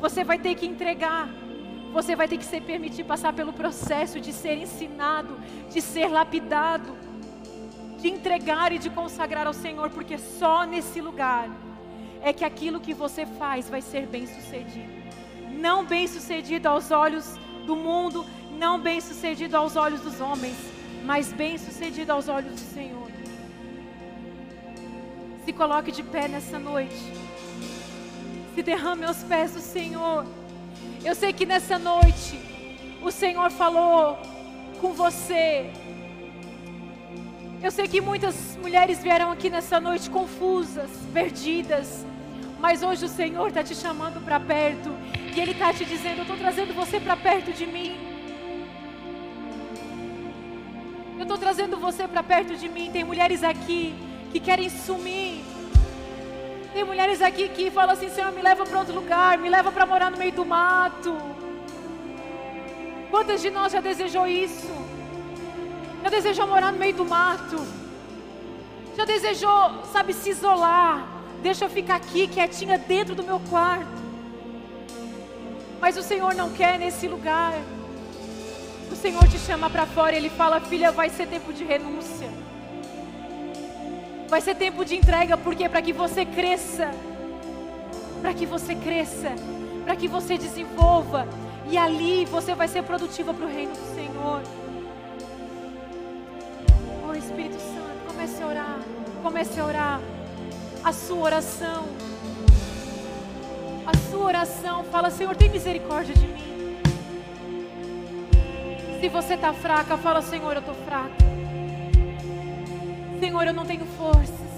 você 0.00 0.22
vai 0.22 0.38
ter 0.38 0.54
que 0.54 0.64
entregar, 0.64 1.28
você 1.92 2.14
vai 2.14 2.28
ter 2.28 2.38
que 2.38 2.44
se 2.44 2.60
permitir 2.60 3.02
passar 3.02 3.32
pelo 3.32 3.52
processo 3.52 4.20
de 4.20 4.32
ser 4.32 4.56
ensinado, 4.56 5.36
de 5.68 5.82
ser 5.82 6.06
lapidado, 6.06 6.96
de 8.00 8.08
entregar 8.08 8.70
e 8.70 8.78
de 8.78 8.88
consagrar 8.88 9.48
ao 9.48 9.52
Senhor, 9.52 9.90
porque 9.90 10.16
só 10.16 10.64
nesse 10.64 11.00
lugar 11.00 11.50
é 12.22 12.32
que 12.32 12.44
aquilo 12.44 12.78
que 12.78 12.94
você 12.94 13.26
faz 13.26 13.68
vai 13.68 13.82
ser 13.82 14.06
bem 14.06 14.28
sucedido 14.28 14.96
não 15.58 15.84
bem 15.84 16.06
sucedido 16.06 16.68
aos 16.68 16.92
olhos 16.92 17.36
do 17.66 17.74
mundo, 17.74 18.24
não 18.56 18.80
bem 18.80 19.00
sucedido 19.00 19.56
aos 19.56 19.74
olhos 19.74 20.00
dos 20.02 20.20
homens, 20.20 20.56
mas 21.04 21.32
bem 21.32 21.58
sucedido 21.58 22.12
aos 22.12 22.28
olhos 22.28 22.52
do 22.52 22.74
Senhor. 22.74 23.07
Se 25.48 25.52
coloque 25.54 25.90
de 25.90 26.02
pé 26.02 26.28
nessa 26.28 26.58
noite. 26.58 26.94
Se 28.54 28.62
derrame 28.62 29.06
aos 29.06 29.22
pés 29.22 29.52
do 29.52 29.60
Senhor. 29.60 30.26
Eu 31.02 31.14
sei 31.14 31.32
que 31.32 31.46
nessa 31.46 31.78
noite 31.78 32.38
o 33.00 33.10
Senhor 33.10 33.50
falou 33.50 34.18
com 34.78 34.92
você. 34.92 35.70
Eu 37.62 37.70
sei 37.70 37.88
que 37.88 37.98
muitas 37.98 38.58
mulheres 38.60 39.02
vieram 39.02 39.32
aqui 39.32 39.48
nessa 39.48 39.80
noite 39.80 40.10
confusas, 40.10 40.90
perdidas. 41.14 42.04
Mas 42.60 42.82
hoje 42.82 43.06
o 43.06 43.08
Senhor 43.08 43.48
está 43.48 43.64
te 43.64 43.74
chamando 43.74 44.22
para 44.22 44.38
perto 44.38 44.90
e 45.34 45.40
Ele 45.40 45.52
está 45.52 45.72
te 45.72 45.86
dizendo: 45.86 46.18
Eu 46.18 46.22
estou 46.24 46.36
trazendo 46.36 46.74
você 46.74 47.00
para 47.00 47.16
perto 47.16 47.54
de 47.54 47.66
mim. 47.66 47.96
Eu 51.16 51.22
estou 51.22 51.38
trazendo 51.38 51.78
você 51.78 52.06
para 52.06 52.22
perto 52.22 52.54
de 52.54 52.68
mim. 52.68 52.90
Tem 52.92 53.02
mulheres 53.02 53.42
aqui 53.42 54.07
que 54.32 54.40
querem 54.40 54.68
sumir. 54.68 55.42
Tem 56.72 56.84
mulheres 56.84 57.20
aqui 57.22 57.48
que 57.48 57.70
falam 57.70 57.94
assim: 57.94 58.08
Senhor, 58.08 58.32
me 58.32 58.42
leva 58.42 58.64
para 58.64 58.78
outro 58.78 58.94
lugar, 58.94 59.38
me 59.38 59.48
leva 59.48 59.72
para 59.72 59.86
morar 59.86 60.10
no 60.10 60.18
meio 60.18 60.32
do 60.32 60.44
mato. 60.44 61.16
Quantas 63.10 63.40
de 63.40 63.50
nós 63.50 63.72
já 63.72 63.80
desejou 63.80 64.26
isso? 64.26 64.70
Já 66.02 66.10
desejou 66.10 66.46
morar 66.46 66.72
no 66.72 66.78
meio 66.78 66.94
do 66.94 67.04
mato? 67.04 67.56
Já 68.96 69.04
desejou, 69.04 69.84
sabe, 69.92 70.12
se 70.12 70.30
isolar? 70.30 71.06
Deixa 71.42 71.64
eu 71.64 71.70
ficar 71.70 71.96
aqui 71.96 72.26
quietinha 72.26 72.76
dentro 72.78 73.14
do 73.14 73.22
meu 73.22 73.40
quarto. 73.48 73.98
Mas 75.80 75.96
o 75.96 76.02
Senhor 76.02 76.34
não 76.34 76.50
quer 76.50 76.78
nesse 76.78 77.06
lugar. 77.06 77.54
O 78.90 78.96
Senhor 78.96 79.26
te 79.28 79.38
chama 79.38 79.70
para 79.70 79.86
fora 79.86 80.14
e 80.14 80.16
Ele 80.16 80.30
fala: 80.30 80.60
Filha, 80.60 80.90
vai 80.90 81.08
ser 81.08 81.26
tempo 81.28 81.52
de 81.52 81.64
renúncia. 81.64 82.28
Vai 84.28 84.42
ser 84.42 84.54
tempo 84.54 84.84
de 84.84 84.94
entrega, 84.94 85.36
porque 85.38 85.68
para 85.68 85.80
que 85.80 85.92
você 85.92 86.24
cresça, 86.24 86.90
para 88.20 88.34
que 88.34 88.44
você 88.44 88.74
cresça, 88.74 89.32
para 89.84 89.96
que 89.96 90.06
você 90.06 90.36
desenvolva, 90.36 91.26
e 91.70 91.78
ali 91.78 92.26
você 92.26 92.54
vai 92.54 92.68
ser 92.68 92.82
produtiva 92.82 93.32
para 93.32 93.46
o 93.46 93.48
reino 93.48 93.72
do 93.72 93.94
Senhor. 93.94 94.42
Oh 97.08 97.14
Espírito 97.14 97.58
Santo, 97.58 98.06
comece 98.06 98.42
a 98.42 98.46
orar, 98.46 98.78
comece 99.22 99.60
a 99.60 99.64
orar. 99.64 100.00
A 100.84 100.92
sua 100.92 101.18
oração. 101.18 101.86
A 103.86 104.10
sua 104.10 104.24
oração, 104.26 104.84
fala: 104.84 105.10
Senhor, 105.10 105.34
tem 105.34 105.48
misericórdia 105.48 106.14
de 106.14 106.26
mim. 106.26 106.76
Se 109.00 109.08
você 109.08 109.34
está 109.34 109.52
fraca, 109.52 109.96
fala: 109.96 110.20
Senhor, 110.20 110.52
eu 110.52 110.60
estou 110.60 110.74
fraca. 110.74 111.27
Senhor, 113.18 113.46
eu 113.46 113.52
não 113.52 113.64
tenho 113.64 113.84
forças. 113.86 114.48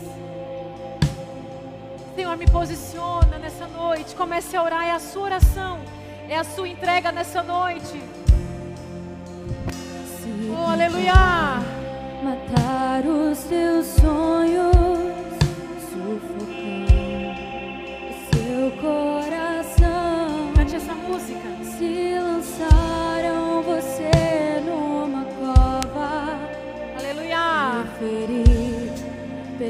Senhor, 2.15 2.37
me 2.37 2.47
posiciona 2.47 3.39
nessa 3.39 3.67
noite. 3.67 4.15
Comece 4.15 4.57
a 4.57 4.63
orar. 4.63 4.85
É 4.85 4.93
a 4.93 4.99
sua 4.99 5.23
oração. 5.23 5.79
É 6.29 6.37
a 6.37 6.45
sua 6.45 6.69
entrega 6.69 7.11
nessa 7.11 7.43
noite. 7.43 8.03
Oh, 10.53 10.71
aleluia. 10.71 11.15
Matar 12.23 13.07
os 13.07 13.39
seus 13.39 13.87
sonhos. 13.87 15.01
coração. 18.81 20.53
Cante 20.55 20.77
essa 20.77 20.95
música. 20.95 21.49
Se 21.63 22.15
lançaram 22.19 23.63
você 23.63 24.61
numa 24.65 25.25
cova. 25.25 26.39
Aleluia. 26.99 27.85
Ferido, 27.99 28.50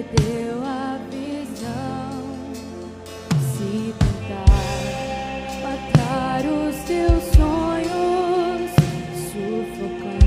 perdeu 0.02 0.62
a 0.64 0.98
visão. 1.10 2.22
Se 3.52 3.94
tentar 3.98 4.44
matar 5.62 6.40
os 6.46 6.76
teus 6.84 7.22
sonhos, 7.36 8.70
sufocando 9.30 10.26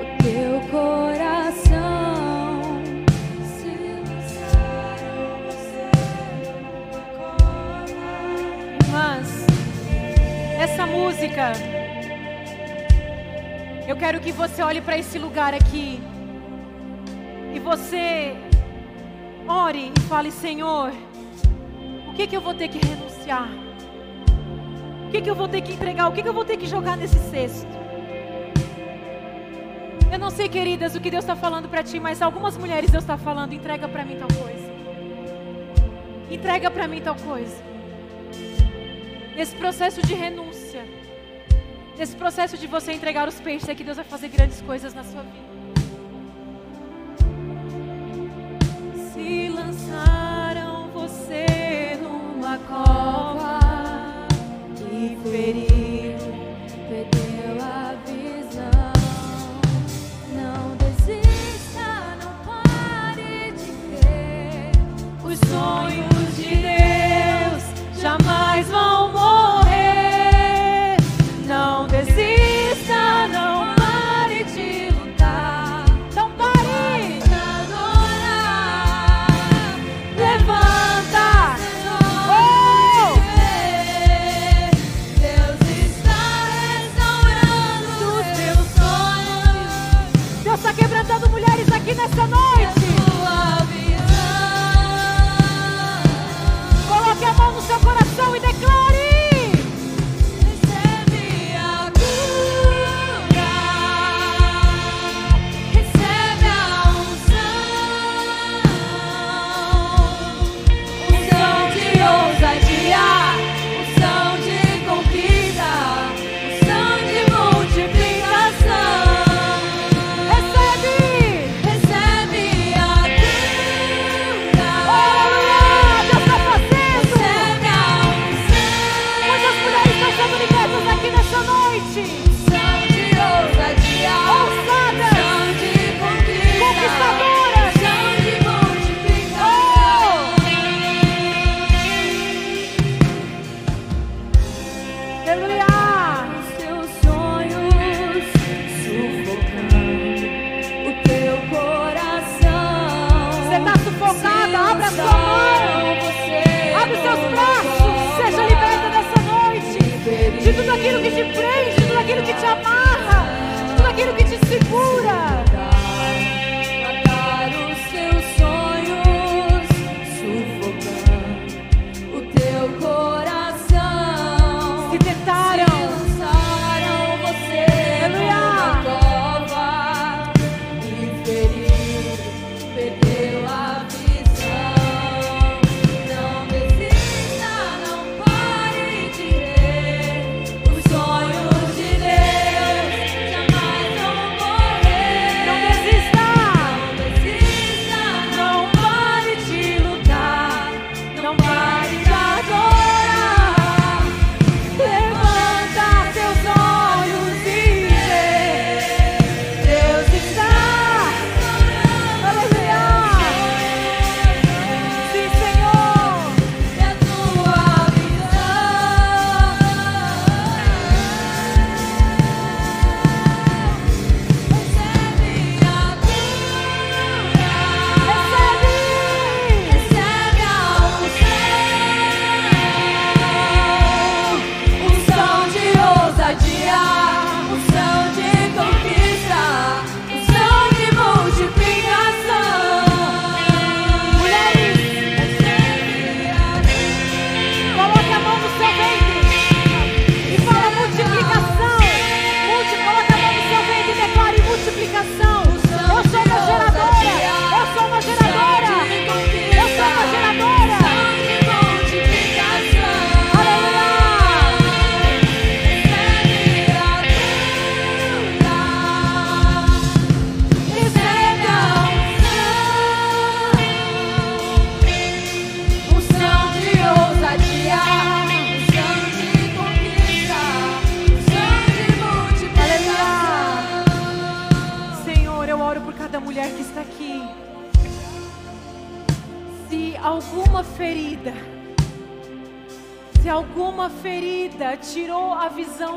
o 0.00 0.04
teu 0.22 0.60
coração. 0.70 1.82
Se 3.44 3.70
lançaram 4.08 5.24
você 5.44 5.86
no 6.52 7.00
colo. 7.16 7.96
Mas 8.90 9.28
essa 10.58 10.86
música. 10.86 11.52
Eu 13.88 13.96
quero 13.96 14.18
que 14.20 14.32
você 14.32 14.62
olhe 14.62 14.80
para 14.80 14.98
esse 14.98 15.16
lugar 15.16 15.54
aqui 15.54 16.00
e 17.54 17.58
você 17.60 18.34
ore 19.48 19.92
e 19.96 20.00
fale: 20.02 20.30
Senhor, 20.30 20.92
o 22.08 22.14
que, 22.14 22.26
que 22.26 22.36
eu 22.36 22.40
vou 22.40 22.54
ter 22.54 22.68
que 22.68 22.78
renunciar? 22.84 23.48
O 25.06 25.10
que, 25.10 25.20
que 25.20 25.30
eu 25.30 25.34
vou 25.34 25.48
ter 25.48 25.60
que 25.60 25.72
entregar? 25.72 26.08
O 26.08 26.12
que, 26.12 26.22
que 26.22 26.28
eu 26.28 26.34
vou 26.34 26.44
ter 26.44 26.56
que 26.56 26.66
jogar 26.66 26.96
nesse 26.96 27.18
cesto? 27.30 27.76
Eu 30.12 30.18
não 30.18 30.30
sei, 30.30 30.48
queridas, 30.48 30.94
o 30.94 31.00
que 31.00 31.10
Deus 31.10 31.24
está 31.24 31.36
falando 31.36 31.68
para 31.68 31.82
ti, 31.82 32.00
mas 32.00 32.22
algumas 32.22 32.56
mulheres 32.56 32.90
Deus 32.90 33.04
está 33.04 33.16
falando: 33.16 33.52
entrega 33.52 33.88
para 33.88 34.04
mim 34.04 34.16
tal 34.16 34.28
coisa. 34.28 34.72
Entrega 36.30 36.70
para 36.70 36.88
mim 36.88 37.00
tal 37.00 37.14
coisa. 37.14 37.62
Nesse 39.36 39.54
processo 39.54 40.00
de 40.04 40.14
renúncia, 40.14 40.84
nesse 41.98 42.16
processo 42.16 42.56
de 42.56 42.66
você 42.66 42.92
entregar 42.92 43.28
os 43.28 43.38
peixes, 43.38 43.68
é 43.68 43.74
que 43.74 43.84
Deus 43.84 43.96
vai 43.96 44.06
fazer 44.06 44.28
grandes 44.28 44.60
coisas 44.62 44.94
na 44.94 45.04
sua 45.04 45.22
vida. 45.22 45.55
Cova 52.66 53.60
e 54.90 55.16
feriram, 55.22 55.95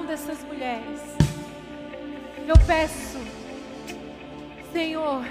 dessas 0.09 0.43
mulheres, 0.43 0.99
eu 2.47 2.55
peço, 2.65 3.19
Senhor, 4.73 5.23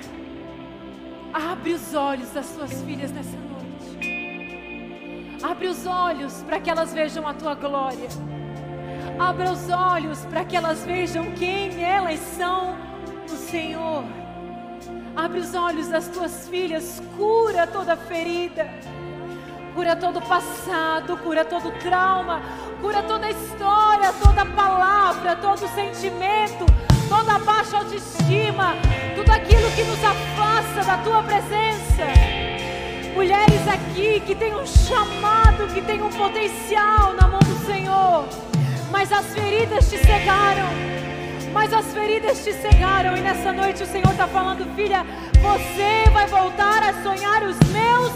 abre 1.34 1.72
os 1.72 1.94
olhos 1.94 2.30
das 2.30 2.46
suas 2.46 2.80
filhas 2.84 3.10
nessa 3.10 3.36
noite. 3.36 3.58
Abre 5.42 5.66
os 5.66 5.84
olhos 5.84 6.44
para 6.44 6.60
que 6.60 6.70
elas 6.70 6.94
vejam 6.94 7.26
a 7.26 7.34
tua 7.34 7.56
glória. 7.56 8.08
Abra 9.18 9.50
os 9.50 9.68
olhos 9.68 10.24
para 10.26 10.44
que 10.44 10.56
elas 10.56 10.84
vejam 10.84 11.32
quem 11.32 11.82
elas 11.82 12.20
são 12.20 12.76
no 13.28 13.36
Senhor. 13.36 14.04
Abre 15.16 15.40
os 15.40 15.56
olhos 15.56 15.88
das 15.88 16.06
tuas 16.06 16.48
filhas, 16.48 17.02
cura 17.16 17.66
toda 17.66 17.96
ferida, 17.96 18.70
cura 19.74 19.96
todo 19.96 20.22
passado, 20.22 21.16
cura 21.16 21.44
todo 21.44 21.72
trauma, 21.80 22.40
cura 22.80 23.02
toda 23.02 23.30
história, 23.30 24.12
toda 24.22 24.44
palavra, 24.46 25.36
todo 25.36 25.68
sentimento, 25.74 26.66
toda 27.08 27.38
baixa 27.38 27.78
autoestima, 27.78 28.74
tudo 29.14 29.30
aquilo 29.30 29.70
que 29.72 29.82
nos 29.82 30.02
afasta 30.04 30.84
da 30.84 30.98
tua 30.98 31.22
presença. 31.22 32.04
Mulheres 33.14 33.66
aqui 33.66 34.20
que 34.20 34.34
têm 34.34 34.54
um 34.54 34.66
chamado, 34.66 35.72
que 35.74 35.82
têm 35.82 36.02
um 36.02 36.10
potencial 36.10 37.14
na 37.14 37.26
mão 37.26 37.40
do 37.40 37.66
Senhor, 37.66 38.24
mas 38.90 39.12
as 39.12 39.26
feridas 39.26 39.90
te 39.90 39.98
cegaram 39.98 40.98
mas 41.52 41.72
as 41.72 41.86
feridas 41.86 42.44
te 42.44 42.52
cegaram 42.52 43.16
e 43.16 43.20
nessa 43.20 43.52
noite 43.52 43.82
o 43.82 43.86
Senhor 43.86 44.10
está 44.10 44.28
falando, 44.28 44.64
filha, 44.76 45.04
você 45.40 46.08
vai 46.12 46.26
voltar 46.26 46.82
a 46.82 47.02
sonhar 47.02 47.42
os 47.42 47.58
meus 47.70 48.12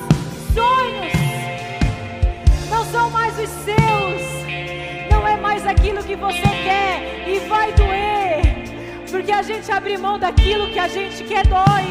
sonhos. 0.54 1.12
Não 2.70 2.84
são 2.86 3.10
mais 3.10 3.32
os 3.38 3.48
seus, 3.48 4.41
é 5.33 5.37
mais 5.37 5.66
aquilo 5.66 6.03
que 6.03 6.14
você 6.14 6.49
quer 6.66 7.24
e 7.26 7.39
vai 7.49 7.72
doer, 7.72 8.43
porque 9.11 9.33
a 9.33 9.43
gente 9.43 9.70
abre 9.72 9.97
mão 9.97 10.18
daquilo 10.18 10.68
que 10.68 10.78
a 10.78 10.89
gente 10.89 11.24
quer 11.24 11.47
dói. 11.47 11.87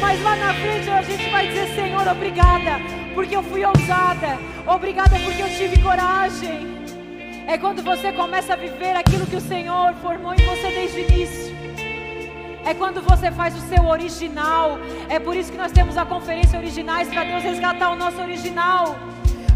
Mas 0.00 0.22
lá 0.22 0.36
na 0.36 0.52
frente 0.54 0.90
a 0.90 1.02
gente 1.02 1.30
vai 1.30 1.46
dizer, 1.46 1.74
Senhor, 1.74 2.06
obrigada, 2.06 2.80
porque 3.14 3.34
eu 3.34 3.42
fui 3.42 3.64
ousada, 3.64 4.38
obrigada 4.66 5.18
porque 5.20 5.42
eu 5.42 5.48
tive 5.56 5.80
coragem. 5.80 6.72
É 7.46 7.56
quando 7.56 7.82
você 7.82 8.12
começa 8.12 8.52
a 8.52 8.56
viver 8.56 8.94
aquilo 8.94 9.26
que 9.26 9.36
o 9.36 9.40
Senhor 9.40 9.94
formou 10.02 10.34
em 10.34 10.44
você 10.44 10.70
desde 10.70 11.00
o 11.00 11.04
início. 11.08 11.56
É 12.64 12.74
quando 12.74 13.02
você 13.02 13.30
faz 13.32 13.56
o 13.56 13.60
seu 13.68 13.84
original. 13.86 14.78
É 15.08 15.18
por 15.18 15.34
isso 15.34 15.50
que 15.50 15.58
nós 15.58 15.72
temos 15.72 15.96
a 15.96 16.04
conferência 16.04 16.58
originais 16.58 17.08
para 17.08 17.24
Deus 17.24 17.42
resgatar 17.42 17.90
o 17.90 17.96
nosso 17.96 18.20
original. 18.20 18.96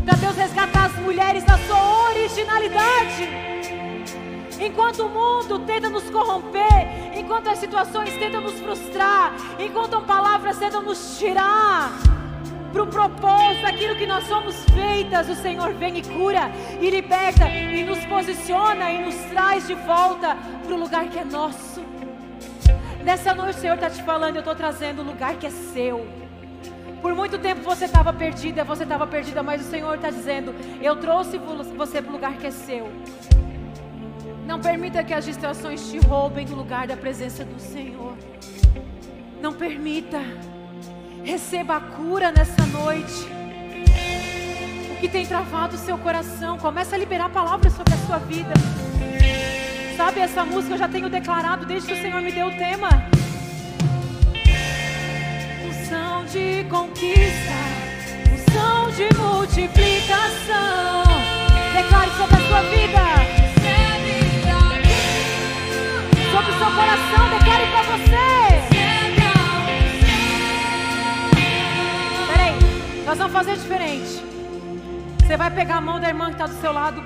Para 0.06 0.14
Deus 0.18 0.36
resgatar 0.36 0.86
as 0.86 0.96
mulheres 0.98 1.42
da 1.42 1.58
sua 1.58 2.10
originalidade. 2.10 3.28
Enquanto 4.60 5.00
o 5.00 5.08
mundo 5.08 5.58
tenta 5.66 5.90
nos 5.90 6.08
corromper, 6.08 7.18
enquanto 7.18 7.48
as 7.48 7.58
situações 7.58 8.16
tentam 8.16 8.40
nos 8.40 8.54
frustrar, 8.60 9.34
enquanto 9.58 10.00
palavras 10.02 10.58
tentam 10.58 10.80
nos 10.80 11.18
tirar 11.18 11.90
para 12.72 12.82
o 12.84 12.86
propósito, 12.86 13.66
aquilo 13.66 13.96
que 13.96 14.06
nós 14.06 14.24
somos 14.28 14.54
feitas, 14.66 15.28
o 15.28 15.34
Senhor 15.34 15.72
vem 15.74 15.98
e 15.98 16.02
cura, 16.02 16.52
e 16.80 16.88
liberta, 16.88 17.48
e 17.48 17.82
nos 17.82 17.98
posiciona, 18.04 18.90
e 18.92 19.04
nos 19.04 19.16
traz 19.30 19.66
de 19.66 19.74
volta 19.74 20.36
para 20.64 20.74
o 20.74 20.78
lugar 20.78 21.08
que 21.08 21.18
é 21.18 21.24
nosso. 21.24 21.84
Nessa 23.02 23.34
noite 23.34 23.58
o 23.58 23.60
Senhor 23.60 23.74
está 23.74 23.90
te 23.90 24.02
falando, 24.04 24.36
eu 24.36 24.40
estou 24.40 24.54
trazendo 24.54 25.02
o 25.02 25.04
lugar 25.04 25.34
que 25.34 25.46
é 25.46 25.50
seu. 25.50 26.25
Por 27.06 27.14
muito 27.14 27.38
tempo 27.38 27.60
você 27.60 27.84
estava 27.84 28.12
perdida, 28.12 28.64
você 28.64 28.82
estava 28.82 29.06
perdida, 29.06 29.40
mas 29.40 29.64
o 29.64 29.70
Senhor 29.70 29.94
está 29.94 30.10
dizendo: 30.10 30.52
Eu 30.82 30.96
trouxe 30.96 31.38
você 31.38 32.02
para 32.02 32.10
o 32.10 32.12
lugar 32.14 32.36
que 32.36 32.48
é 32.48 32.50
seu. 32.50 32.90
Não 34.44 34.58
permita 34.58 35.04
que 35.04 35.14
as 35.14 35.24
distrações 35.24 35.88
te 35.88 35.98
roubem 35.98 36.44
do 36.44 36.56
lugar 36.56 36.88
da 36.88 36.96
presença 36.96 37.44
do 37.44 37.60
Senhor. 37.60 38.16
Não 39.40 39.52
permita. 39.52 40.18
Receba 41.22 41.76
a 41.76 41.80
cura 41.80 42.32
nessa 42.32 42.66
noite. 42.66 43.28
O 44.90 44.96
que 44.96 45.08
tem 45.08 45.24
travado 45.24 45.76
o 45.76 45.78
seu 45.78 45.96
coração, 45.98 46.58
começa 46.58 46.96
a 46.96 46.98
liberar 46.98 47.28
palavras 47.28 47.72
sobre 47.72 47.94
a 47.94 47.98
sua 47.98 48.18
vida. 48.18 48.52
Sabe, 49.96 50.18
essa 50.18 50.44
música 50.44 50.74
eu 50.74 50.78
já 50.78 50.88
tenho 50.88 51.08
declarado 51.08 51.66
desde 51.66 51.86
que 51.86 52.00
o 52.00 52.02
Senhor 52.02 52.20
me 52.20 52.32
deu 52.32 52.48
o 52.48 52.56
tema. 52.56 52.88
De 56.26 56.64
conquista, 56.68 57.54
unção 58.32 58.90
de 58.90 59.08
multiplicação. 59.16 61.04
Declare 61.72 62.10
sobre 62.16 62.36
a 62.36 62.48
sua 62.48 62.62
vida. 62.62 63.00
Sobre 66.32 66.50
o 66.50 66.58
seu 66.58 66.70
coração, 66.74 67.38
declare 67.38 67.66
para 67.70 67.82
você. 67.82 68.26
Nós 73.06 73.18
vamos 73.18 73.32
fazer 73.32 73.54
diferente. 73.54 74.20
Você 75.20 75.36
vai 75.36 75.48
pegar 75.48 75.76
a 75.76 75.80
mão 75.80 76.00
da 76.00 76.08
irmã 76.08 76.26
que 76.26 76.32
está 76.32 76.46
do 76.46 76.60
seu 76.60 76.72
lado. 76.72 77.04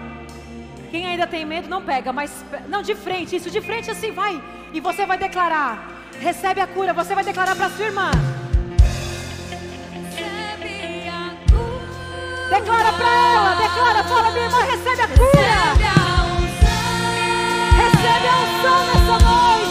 Quem 0.91 1.07
ainda 1.07 1.27
tem 1.27 1.45
medo, 1.45 1.69
não 1.69 1.83
pega, 1.83 2.11
mas 2.11 2.45
não 2.69 2.81
de 2.81 2.95
frente, 2.95 3.37
isso 3.37 3.51
de 3.51 3.61
frente 3.61 3.91
assim 3.91 4.11
vai. 4.11 4.43
E 4.73 4.81
você 4.81 5.05
vai 5.05 5.19
declarar: 5.19 5.91
recebe 6.19 6.59
a 6.63 6.67
cura. 6.67 6.95
Você 6.95 7.15
vai 7.15 7.23
declarar 7.23 7.55
para 7.55 7.69
sua 7.69 7.85
irmã. 7.85 8.11
Declara 12.51 12.93
para 12.93 13.07
ela, 13.09 13.55
declara, 13.55 14.03
fala, 14.03 14.31
minha 14.33 14.47
irmã, 14.47 14.59
recebe 14.59 15.03
a 15.03 15.07
cura. 15.07 15.31
Recebe 17.77 18.27
a 18.27 18.37
unção 18.41 18.87
nessa 18.87 19.25
noite. 19.25 19.70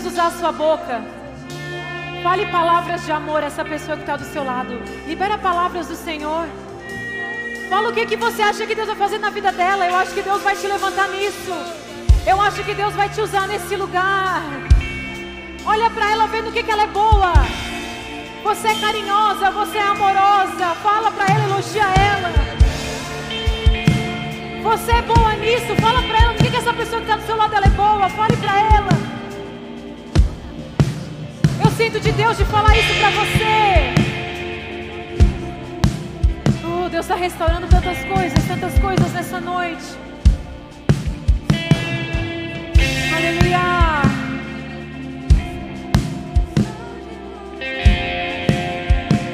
Deus 0.00 0.14
usar 0.14 0.28
a 0.28 0.30
sua 0.30 0.50
boca. 0.50 1.02
Fale 2.22 2.46
palavras 2.46 3.04
de 3.04 3.12
amor 3.12 3.42
a 3.42 3.48
essa 3.48 3.62
pessoa 3.62 3.96
que 3.98 4.02
está 4.02 4.16
do 4.16 4.24
seu 4.24 4.42
lado. 4.42 4.80
Libera 5.06 5.36
palavras 5.36 5.88
do 5.88 5.94
Senhor. 5.94 6.46
Fala 7.68 7.90
o 7.90 7.92
que, 7.92 8.06
que 8.06 8.16
você 8.16 8.40
acha 8.40 8.66
que 8.66 8.74
Deus 8.74 8.86
vai 8.86 8.96
fazer 8.96 9.18
na 9.18 9.28
vida 9.28 9.52
dela. 9.52 9.86
Eu 9.86 9.96
acho 9.96 10.12
que 10.14 10.22
Deus 10.22 10.42
vai 10.42 10.56
te 10.56 10.66
levantar 10.66 11.08
nisso. 11.08 11.52
Eu 12.26 12.40
acho 12.40 12.64
que 12.64 12.72
Deus 12.72 12.94
vai 12.94 13.10
te 13.10 13.20
usar 13.20 13.46
nesse 13.46 13.76
lugar. 13.76 14.42
Olha 15.66 15.90
para 15.90 16.10
ela 16.10 16.26
vendo 16.28 16.48
o 16.48 16.52
que, 16.52 16.62
que 16.62 16.70
ela 16.70 16.84
é 16.84 16.86
boa. 16.86 17.32
Você 18.42 18.68
é 18.68 18.74
carinhosa, 18.80 19.50
você 19.50 19.76
é 19.76 19.82
amorosa. 19.82 20.66
Fala 20.82 21.10
para 21.10 21.26
ela, 21.26 21.44
elogia 21.44 21.84
ela. 22.12 22.32
Você 24.62 24.92
é 24.92 25.02
boa 25.02 25.34
nisso. 25.34 25.76
Fala 25.76 26.02
para 26.02 26.18
ela 26.22 26.32
o 26.32 26.36
que, 26.36 26.50
que 26.50 26.56
essa 26.56 26.72
pessoa 26.72 27.02
que 27.02 27.06
está 27.06 27.16
do 27.16 27.26
seu 27.26 27.36
lado 27.36 27.54
ela 27.54 27.66
é 27.66 27.70
boa. 27.70 28.08
Fale 28.08 28.36
para 28.38 28.60
ela 28.60 29.19
sinto 31.80 31.98
de 31.98 32.12
Deus 32.12 32.36
de 32.36 32.44
falar 32.44 32.76
isso 32.76 32.94
para 33.00 33.10
você. 33.10 33.94
Oh, 36.62 36.90
Deus 36.90 37.06
está 37.06 37.14
restaurando 37.14 37.66
tantas 37.68 38.04
coisas, 38.04 38.44
tantas 38.46 38.78
coisas 38.78 39.10
nessa 39.14 39.40
noite. 39.40 39.86
Aleluia. 43.16 44.02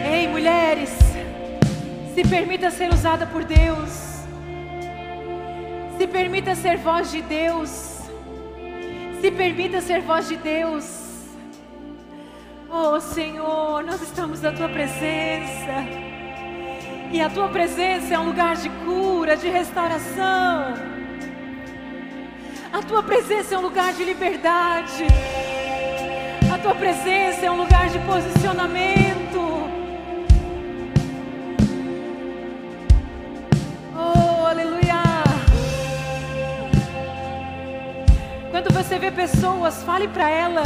Ei, 0.08 0.28
mulheres, 0.28 0.96
se 2.14 2.22
permita 2.22 2.70
ser 2.70 2.94
usada 2.94 3.26
por 3.26 3.42
Deus. 3.42 3.90
Se 5.98 6.06
permita 6.06 6.54
ser 6.54 6.76
voz 6.76 7.10
de 7.10 7.22
Deus. 7.22 8.02
Se 9.20 9.32
permita 9.32 9.80
ser 9.80 10.00
voz 10.02 10.28
de 10.28 10.36
Deus. 10.36 11.05
Oh 12.68 13.00
Senhor, 13.00 13.84
nós 13.84 14.02
estamos 14.02 14.42
na 14.42 14.50
tua 14.50 14.68
presença. 14.68 15.86
E 17.12 17.20
a 17.20 17.30
tua 17.30 17.48
presença 17.48 18.14
é 18.14 18.18
um 18.18 18.26
lugar 18.26 18.56
de 18.56 18.68
cura, 18.84 19.36
de 19.36 19.48
restauração. 19.48 20.74
A 22.72 22.82
tua 22.82 23.04
presença 23.04 23.54
é 23.54 23.58
um 23.58 23.62
lugar 23.62 23.92
de 23.92 24.04
liberdade. 24.04 25.06
A 26.52 26.58
tua 26.58 26.74
presença 26.74 27.46
é 27.46 27.50
um 27.50 27.56
lugar 27.56 27.88
de 27.88 28.00
posicionamento. 28.00 29.40
Oh, 33.94 34.46
aleluia. 34.46 35.02
Quando 38.50 38.74
você 38.74 38.98
vê 38.98 39.12
pessoas, 39.12 39.84
fale 39.84 40.08
para 40.08 40.28
ela 40.28 40.62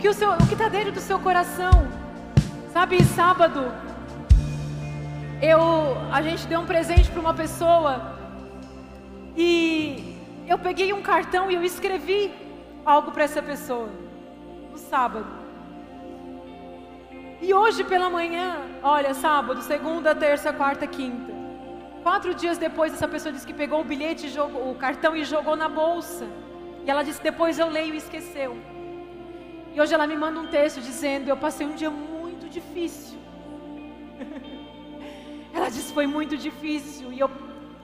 que 0.00 0.08
o 0.08 0.14
seu, 0.14 0.30
o 0.30 0.46
que 0.48 0.54
está 0.54 0.68
dentro 0.68 0.92
do 0.92 1.00
seu 1.00 1.18
coração. 1.18 1.70
Sabe, 2.72 3.02
sábado, 3.04 3.60
eu, 5.42 5.60
a 6.10 6.22
gente 6.22 6.46
deu 6.46 6.60
um 6.60 6.66
presente 6.66 7.10
para 7.10 7.20
uma 7.20 7.34
pessoa 7.34 8.14
e 9.36 10.16
eu 10.48 10.58
peguei 10.58 10.92
um 10.92 11.02
cartão 11.02 11.50
e 11.50 11.54
eu 11.54 11.62
escrevi 11.62 12.32
algo 12.84 13.12
para 13.12 13.24
essa 13.24 13.42
pessoa 13.42 13.90
no 14.70 14.78
sábado. 14.78 15.26
E 17.42 17.52
hoje 17.52 17.84
pela 17.84 18.08
manhã, 18.08 18.56
olha, 18.82 19.12
sábado, 19.12 19.60
segunda, 19.62 20.14
terça, 20.14 20.50
quarta, 20.52 20.86
quinta. 20.86 21.30
Quatro 22.02 22.32
dias 22.32 22.56
depois, 22.56 22.94
essa 22.94 23.06
pessoa 23.06 23.32
disse 23.32 23.46
que 23.46 23.52
pegou 23.52 23.80
o 23.82 23.84
bilhete, 23.84 24.30
jogou, 24.30 24.70
o 24.70 24.74
cartão 24.74 25.14
e 25.14 25.24
jogou 25.24 25.56
na 25.56 25.68
bolsa. 25.68 26.26
E 26.86 26.90
ela 26.90 27.02
disse: 27.02 27.22
depois 27.22 27.58
eu 27.58 27.68
leio 27.68 27.92
e 27.92 27.98
esqueceu. 27.98 28.56
E 29.74 29.80
hoje 29.80 29.94
ela 29.94 30.06
me 30.06 30.16
manda 30.16 30.40
um 30.40 30.46
texto 30.46 30.80
dizendo: 30.80 31.28
eu 31.28 31.36
passei 31.36 31.66
um 31.66 31.74
dia 31.74 31.90
muito 31.90 32.48
difícil. 32.48 33.18
ela 35.54 35.68
disse: 35.68 35.92
foi 35.92 36.06
muito 36.06 36.36
difícil. 36.36 37.12
E 37.12 37.20
eu 37.20 37.30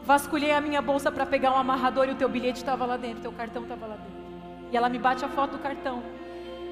vasculhei 0.03 0.53
a 0.53 0.61
minha 0.61 0.83
bolsa 0.83 1.11
para 1.11 1.27
pegar 1.27 1.53
um 1.53 1.57
amarrador 1.57 2.09
e 2.09 2.13
o 2.13 2.17
teu 2.17 2.29
bilhete 2.29 2.59
estava 2.59 2.85
lá 2.85 2.97
dentro, 2.97 3.23
teu 3.23 3.33
cartão 3.33 3.63
estava 3.63 3.87
lá 3.87 3.97
dentro. 3.97 4.17
E 4.73 4.77
ela 4.77 4.89
me 4.89 4.99
bate 4.99 5.25
a 5.25 5.29
foto 5.29 5.53
do 5.53 5.59
cartão. 5.59 6.03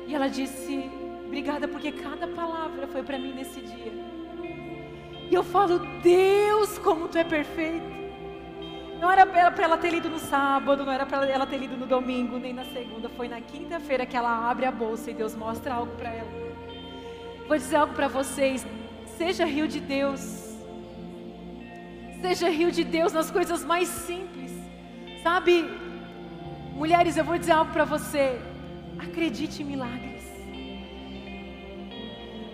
E 0.06 0.14
ela 0.14 0.28
disse: 0.28 0.90
Obrigada, 1.26 1.66
porque 1.66 1.92
cada 1.92 2.26
palavra 2.28 2.86
foi 2.86 3.02
para 3.02 3.18
mim 3.18 3.32
nesse 3.32 3.60
dia. 3.60 3.92
E 5.30 5.34
eu 5.34 5.42
falo: 5.42 5.78
Deus, 6.02 6.78
como 6.78 7.08
tu 7.08 7.18
é 7.18 7.24
perfeito. 7.24 8.03
Não 9.04 9.12
era 9.12 9.26
para 9.26 9.64
ela 9.64 9.76
ter 9.76 9.90
lido 9.90 10.08
no 10.08 10.18
sábado, 10.18 10.82
não 10.82 10.90
era 10.90 11.04
para 11.04 11.26
ela 11.28 11.46
ter 11.46 11.58
lido 11.58 11.76
no 11.76 11.84
domingo, 11.84 12.38
nem 12.38 12.54
na 12.54 12.64
segunda. 12.64 13.06
Foi 13.10 13.28
na 13.28 13.38
quinta-feira 13.38 14.06
que 14.06 14.16
ela 14.16 14.50
abre 14.50 14.64
a 14.64 14.72
bolsa 14.72 15.10
e 15.10 15.14
Deus 15.14 15.34
mostra 15.34 15.74
algo 15.74 15.94
para 15.94 16.08
ela. 16.08 16.30
Vou 17.46 17.54
dizer 17.54 17.76
algo 17.76 17.92
para 17.92 18.08
vocês: 18.08 18.66
seja 19.18 19.44
rio 19.44 19.68
de 19.68 19.78
Deus. 19.78 20.22
Seja 22.22 22.48
rio 22.48 22.72
de 22.72 22.82
Deus 22.82 23.12
nas 23.12 23.30
coisas 23.30 23.62
mais 23.62 23.88
simples. 23.88 24.50
Sabe, 25.22 25.70
mulheres, 26.72 27.18
eu 27.18 27.26
vou 27.26 27.36
dizer 27.36 27.52
algo 27.52 27.72
para 27.74 27.84
você. 27.84 28.40
Acredite 28.98 29.62
em 29.62 29.66
milagres. 29.66 30.24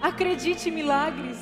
Acredite 0.03 0.69
em 0.69 0.73
milagres. 0.73 1.39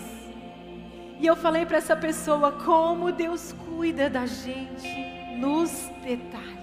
E 1.18 1.26
eu 1.26 1.34
falei 1.34 1.64
para 1.64 1.78
essa 1.78 1.96
pessoa 1.96 2.52
como 2.52 3.10
Deus 3.10 3.54
cuida 3.78 4.10
da 4.10 4.26
gente 4.26 4.92
nos 5.38 5.70
detalhes. 6.02 6.58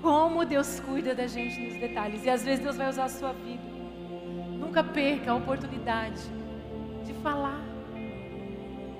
Como 0.00 0.44
Deus 0.44 0.78
cuida 0.78 1.12
da 1.12 1.26
gente 1.26 1.58
nos 1.60 1.80
detalhes. 1.80 2.24
E 2.24 2.30
às 2.30 2.44
vezes 2.44 2.62
Deus 2.62 2.76
vai 2.76 2.88
usar 2.88 3.06
a 3.06 3.08
sua 3.08 3.32
vida. 3.32 3.64
Nunca 4.60 4.84
perca 4.84 5.32
a 5.32 5.34
oportunidade 5.34 6.22
de 7.04 7.12
falar. 7.14 7.60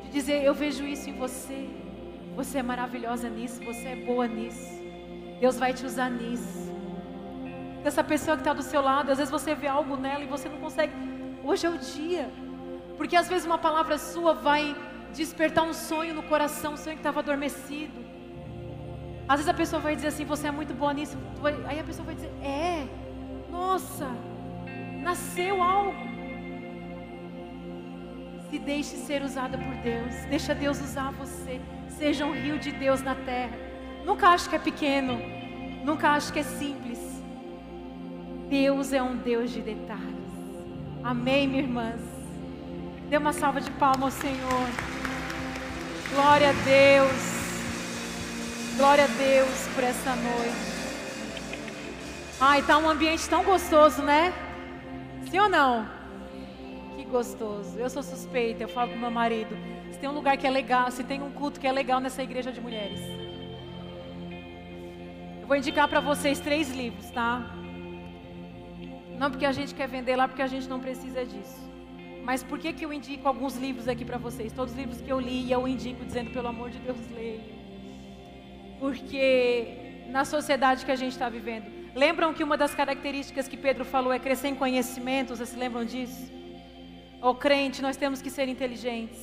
De 0.02 0.10
dizer, 0.10 0.42
eu 0.42 0.52
vejo 0.52 0.84
isso 0.84 1.08
em 1.08 1.16
você. 1.16 1.68
Você 2.34 2.58
é 2.58 2.64
maravilhosa 2.64 3.28
nisso, 3.28 3.62
você 3.62 3.86
é 3.90 3.96
boa 4.04 4.26
nisso. 4.26 4.82
Deus 5.38 5.56
vai 5.56 5.72
te 5.72 5.86
usar 5.86 6.10
nisso 6.10 6.66
dessa 7.84 8.02
pessoa 8.02 8.36
que 8.36 8.40
está 8.40 8.52
do 8.52 8.64
seu 8.64 8.82
lado. 8.82 9.12
Às 9.12 9.18
vezes 9.18 9.30
você 9.30 9.54
vê 9.54 9.68
algo 9.68 9.96
nela 9.96 10.24
e 10.24 10.26
você 10.26 10.48
não 10.48 10.58
consegue. 10.58 10.92
Hoje 11.44 11.64
é 11.64 11.70
o 11.70 11.78
dia. 11.78 12.28
Porque 12.96 13.14
às 13.14 13.28
vezes 13.28 13.46
uma 13.46 13.58
palavra 13.58 13.96
sua 13.98 14.34
vai 14.34 14.74
despertar 15.16 15.64
um 15.64 15.72
sonho 15.72 16.14
no 16.14 16.22
coração, 16.22 16.74
um 16.74 16.76
sonho 16.76 16.96
que 16.96 17.00
estava 17.00 17.20
adormecido. 17.20 18.04
Às 19.28 19.40
vezes 19.40 19.48
a 19.48 19.54
pessoa 19.54 19.80
vai 19.80 19.96
dizer 19.96 20.08
assim: 20.08 20.24
Você 20.24 20.46
é 20.46 20.50
muito 20.50 20.74
boa 20.74 20.92
nisso. 20.92 21.16
Aí 21.66 21.80
a 21.80 21.84
pessoa 21.84 22.06
vai 22.06 22.14
dizer: 22.14 22.30
É, 22.42 22.86
nossa, 23.50 24.08
nasceu 25.02 25.62
algo. 25.62 26.06
Se 28.50 28.58
deixe 28.58 28.96
ser 28.96 29.22
usada 29.22 29.58
por 29.58 29.74
Deus. 29.76 30.14
Deixa 30.30 30.54
Deus 30.54 30.80
usar 30.80 31.10
você. 31.12 31.60
Seja 31.88 32.24
um 32.24 32.32
rio 32.32 32.58
de 32.58 32.70
Deus 32.70 33.02
na 33.02 33.14
terra. 33.14 33.56
Nunca 34.04 34.28
ache 34.28 34.48
que 34.48 34.54
é 34.54 34.58
pequeno. 34.58 35.18
Nunca 35.84 36.10
ache 36.10 36.32
que 36.32 36.38
é 36.38 36.44
simples. 36.44 37.00
Deus 38.48 38.92
é 38.92 39.02
um 39.02 39.16
Deus 39.16 39.50
de 39.50 39.60
detalhes. 39.60 40.14
Amém, 41.02 41.48
minhas 41.48 41.66
irmãs? 41.66 42.00
Dê 43.08 43.16
uma 43.16 43.32
salva 43.32 43.60
de 43.60 43.70
palmas 43.72 44.14
ao 44.14 44.20
Senhor. 44.20 44.95
Glória 46.14 46.50
a 46.50 46.52
Deus. 46.52 47.36
Glória 48.76 49.04
a 49.04 49.06
Deus 49.06 49.68
por 49.74 49.82
essa 49.82 50.14
noite. 50.14 50.76
Ai, 52.40 52.62
tá 52.62 52.78
um 52.78 52.88
ambiente 52.88 53.28
tão 53.28 53.42
gostoso, 53.42 54.02
né? 54.02 54.32
Sim 55.30 55.40
ou 55.40 55.48
não? 55.48 55.86
Que 56.96 57.04
gostoso. 57.04 57.78
Eu 57.78 57.90
sou 57.90 58.02
suspeita, 58.02 58.62
eu 58.62 58.68
falo 58.68 58.92
com 58.92 58.98
meu 58.98 59.10
marido. 59.10 59.56
Se 59.90 59.98
tem 59.98 60.08
um 60.08 60.12
lugar 60.12 60.36
que 60.36 60.46
é 60.46 60.50
legal, 60.50 60.90
se 60.90 61.02
tem 61.02 61.22
um 61.22 61.30
culto 61.30 61.58
que 61.58 61.66
é 61.66 61.72
legal 61.72 62.00
nessa 62.00 62.22
igreja 62.22 62.52
de 62.52 62.60
mulheres. 62.60 63.00
Eu 65.40 65.46
vou 65.46 65.56
indicar 65.56 65.88
para 65.88 66.00
vocês 66.00 66.38
três 66.38 66.70
livros, 66.70 67.10
tá? 67.10 67.54
Não 69.18 69.30
porque 69.30 69.46
a 69.46 69.52
gente 69.52 69.74
quer 69.74 69.88
vender 69.88 70.14
lá, 70.16 70.28
porque 70.28 70.42
a 70.42 70.46
gente 70.46 70.68
não 70.68 70.78
precisa 70.78 71.24
disso. 71.24 71.66
Mas 72.26 72.42
por 72.42 72.58
que, 72.58 72.72
que 72.72 72.84
eu 72.84 72.92
indico 72.92 73.28
alguns 73.28 73.54
livros 73.56 73.86
aqui 73.86 74.04
para 74.04 74.18
vocês? 74.18 74.52
Todos 74.52 74.72
os 74.72 74.78
livros 74.78 75.00
que 75.00 75.10
eu 75.14 75.20
li, 75.20 75.48
eu 75.56 75.66
indico 75.68 76.04
dizendo, 76.04 76.30
pelo 76.32 76.48
amor 76.48 76.70
de 76.70 76.78
Deus, 76.80 76.98
leia. 77.14 77.40
Porque 78.80 80.06
na 80.10 80.24
sociedade 80.24 80.84
que 80.84 80.90
a 80.90 80.96
gente 80.96 81.12
está 81.12 81.28
vivendo, 81.28 81.66
lembram 81.94 82.34
que 82.34 82.42
uma 82.42 82.56
das 82.56 82.74
características 82.74 83.46
que 83.46 83.56
Pedro 83.56 83.84
falou 83.84 84.12
é 84.12 84.18
crescer 84.18 84.48
em 84.48 84.56
conhecimento? 84.56 85.36
Vocês 85.36 85.50
se 85.50 85.56
lembram 85.56 85.84
disso? 85.84 86.32
Ô 87.22 87.32
crente, 87.32 87.80
nós 87.80 87.96
temos 87.96 88.20
que 88.20 88.28
ser 88.28 88.48
inteligentes. 88.48 89.22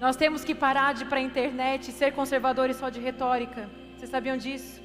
Nós 0.00 0.16
temos 0.16 0.42
que 0.42 0.56
parar 0.56 0.94
de 0.94 1.04
ir 1.04 1.06
para 1.06 1.20
a 1.20 1.22
internet 1.22 1.88
e 1.88 1.92
ser 1.92 2.10
conservadores 2.14 2.78
só 2.78 2.88
de 2.88 2.98
retórica. 2.98 3.70
Vocês 3.96 4.10
sabiam 4.10 4.36
disso? 4.36 4.82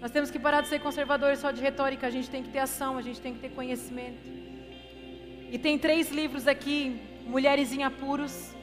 Nós 0.00 0.12
temos 0.12 0.30
que 0.30 0.38
parar 0.38 0.60
de 0.60 0.68
ser 0.68 0.78
conservadores 0.78 1.40
só 1.40 1.50
de 1.50 1.60
retórica, 1.60 2.06
a 2.06 2.10
gente 2.10 2.30
tem 2.30 2.44
que 2.44 2.50
ter 2.50 2.60
ação, 2.60 2.96
a 2.98 3.02
gente 3.02 3.20
tem 3.20 3.34
que 3.34 3.40
ter 3.40 3.50
conhecimento. 3.50 4.43
E 5.50 5.58
tem 5.58 5.78
três 5.78 6.10
livros 6.10 6.46
aqui, 6.48 7.00
Mulheres 7.26 7.72
em 7.72 7.82
Apuros. 7.82 8.54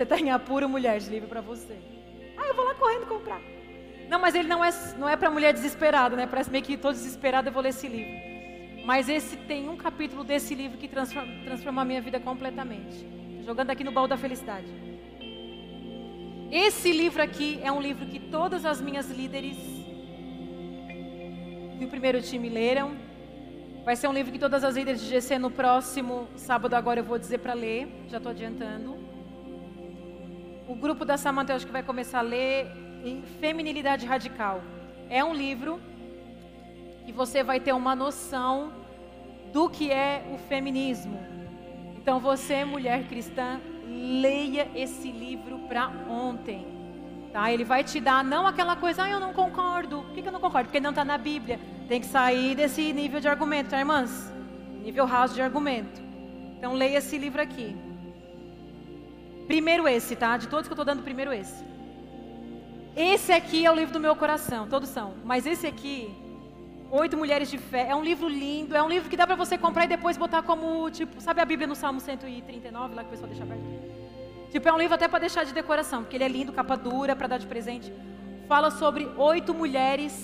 Você 0.00 0.04
está 0.04 0.18
em 0.18 0.30
apuro, 0.30 0.66
mulher, 0.68 0.98
de 0.98 1.10
livro 1.10 1.28
para 1.28 1.42
você. 1.42 1.76
Ah, 2.36 2.46
eu 2.46 2.54
vou 2.54 2.64
lá 2.64 2.74
correndo 2.74 3.06
comprar. 3.06 3.40
Não, 4.08 4.18
mas 4.18 4.34
ele 4.34 4.48
não 4.48 4.64
é, 4.64 4.70
não 4.98 5.08
é 5.08 5.14
para 5.14 5.30
mulher 5.30 5.52
desesperada, 5.52 6.16
né? 6.16 6.26
Parece 6.26 6.50
meio 6.50 6.64
que 6.64 6.72
estou 6.72 6.90
desesperada, 6.90 7.50
eu 7.50 7.52
vou 7.52 7.62
ler 7.62 7.68
esse 7.68 7.86
livro. 7.86 8.84
Mas 8.86 9.08
esse 9.10 9.36
tem 9.36 9.68
um 9.68 9.76
capítulo 9.76 10.24
desse 10.24 10.54
livro 10.54 10.78
que 10.78 10.88
transforma, 10.88 11.30
transforma 11.44 11.82
a 11.82 11.84
minha 11.84 12.00
vida 12.00 12.18
completamente. 12.18 13.06
Jogando 13.44 13.70
aqui 13.70 13.84
no 13.84 13.92
baú 13.92 14.08
da 14.08 14.16
felicidade. 14.16 14.68
Esse 16.50 16.90
livro 16.92 17.22
aqui 17.22 17.60
é 17.62 17.70
um 17.70 17.80
livro 17.80 18.06
que 18.06 18.18
todas 18.18 18.64
as 18.64 18.80
minhas 18.80 19.10
líderes 19.10 19.56
do 21.78 21.86
primeiro 21.88 22.22
time 22.22 22.48
leram. 22.48 22.96
Vai 23.84 23.96
ser 23.96 24.08
um 24.08 24.12
livro 24.12 24.30
que 24.30 24.38
todas 24.38 24.62
as 24.62 24.76
líderes 24.76 25.00
de 25.00 25.08
GC 25.08 25.38
no 25.38 25.50
próximo 25.50 26.28
sábado 26.36 26.74
agora 26.74 27.00
eu 27.00 27.04
vou 27.04 27.18
dizer 27.18 27.38
para 27.38 27.54
ler, 27.54 27.88
já 28.08 28.18
estou 28.18 28.30
adiantando. 28.30 28.94
O 30.68 30.74
grupo 30.74 31.04
da 31.04 31.16
Samanta 31.16 31.52
eu 31.52 31.56
acho 31.56 31.66
que 31.66 31.72
vai 31.72 31.82
começar 31.82 32.18
a 32.18 32.22
ler 32.22 32.70
em 33.02 33.22
Feminilidade 33.40 34.04
Radical. 34.04 34.62
É 35.08 35.24
um 35.24 35.34
livro 35.34 35.80
que 37.06 37.10
você 37.10 37.42
vai 37.42 37.58
ter 37.58 37.72
uma 37.72 37.96
noção 37.96 38.70
do 39.50 39.70
que 39.70 39.90
é 39.90 40.24
o 40.32 40.38
feminismo. 40.46 41.18
Então 41.96 42.20
você, 42.20 42.64
mulher 42.66 43.08
cristã, 43.08 43.60
leia 43.88 44.70
esse 44.74 45.10
livro 45.10 45.58
para 45.60 45.88
ontem. 46.08 46.66
Tá? 47.32 47.50
Ele 47.50 47.64
vai 47.64 47.82
te 47.82 47.98
dar 47.98 48.22
não 48.22 48.46
aquela 48.46 48.76
coisa, 48.76 49.04
ah, 49.04 49.10
eu 49.10 49.18
não 49.18 49.32
concordo. 49.32 50.04
Não 50.40 50.48
concordo? 50.48 50.68
Porque 50.68 50.80
não 50.80 50.88
está 50.88 51.04
na 51.04 51.18
Bíblia. 51.18 51.60
Tem 51.86 52.00
que 52.00 52.06
sair 52.06 52.54
desse 52.54 52.94
nível 52.94 53.20
de 53.20 53.28
argumento, 53.28 53.68
tá, 53.68 53.78
irmãs? 53.78 54.32
Nível 54.82 55.04
raso 55.04 55.34
de 55.34 55.42
argumento. 55.42 56.00
Então 56.56 56.72
leia 56.72 56.96
esse 56.96 57.18
livro 57.18 57.42
aqui. 57.42 57.76
Primeiro 59.46 59.86
esse, 59.86 60.16
tá? 60.16 60.38
De 60.38 60.48
todos 60.48 60.66
que 60.66 60.72
eu 60.72 60.74
estou 60.74 60.84
dando, 60.84 61.02
primeiro 61.02 61.30
esse. 61.30 61.62
Esse 62.96 63.32
aqui 63.32 63.66
é 63.66 63.70
o 63.70 63.74
livro 63.74 63.92
do 63.92 64.00
meu 64.00 64.16
coração, 64.16 64.66
todos 64.66 64.88
são. 64.88 65.12
Mas 65.24 65.44
esse 65.44 65.66
aqui, 65.66 66.10
Oito 66.90 67.18
Mulheres 67.18 67.50
de 67.50 67.58
Fé, 67.58 67.88
é 67.90 67.94
um 67.94 68.02
livro 68.02 68.26
lindo, 68.26 68.74
é 68.74 68.82
um 68.82 68.88
livro 68.88 69.10
que 69.10 69.18
dá 69.18 69.26
para 69.26 69.36
você 69.36 69.58
comprar 69.58 69.84
e 69.84 69.88
depois 69.88 70.16
botar 70.16 70.42
como, 70.42 70.88
tipo, 70.90 71.20
sabe 71.20 71.42
a 71.42 71.44
Bíblia 71.44 71.68
no 71.68 71.74
Salmo 71.74 72.00
139, 72.00 72.94
lá 72.94 73.02
que 73.02 73.08
o 73.08 73.10
pessoal 73.10 73.28
deixa 73.28 73.44
aberto? 73.44 73.62
Tipo, 74.50 74.68
é 74.68 74.72
um 74.72 74.78
livro 74.78 74.94
até 74.94 75.06
para 75.06 75.18
deixar 75.18 75.44
de 75.44 75.52
decoração, 75.52 76.02
porque 76.02 76.16
ele 76.16 76.24
é 76.24 76.28
lindo, 76.28 76.50
capa 76.50 76.76
dura, 76.76 77.14
para 77.14 77.26
dar 77.26 77.38
de 77.38 77.46
presente. 77.46 77.92
Fala 78.50 78.68
sobre 78.72 79.08
oito 79.16 79.54
mulheres. 79.54 80.14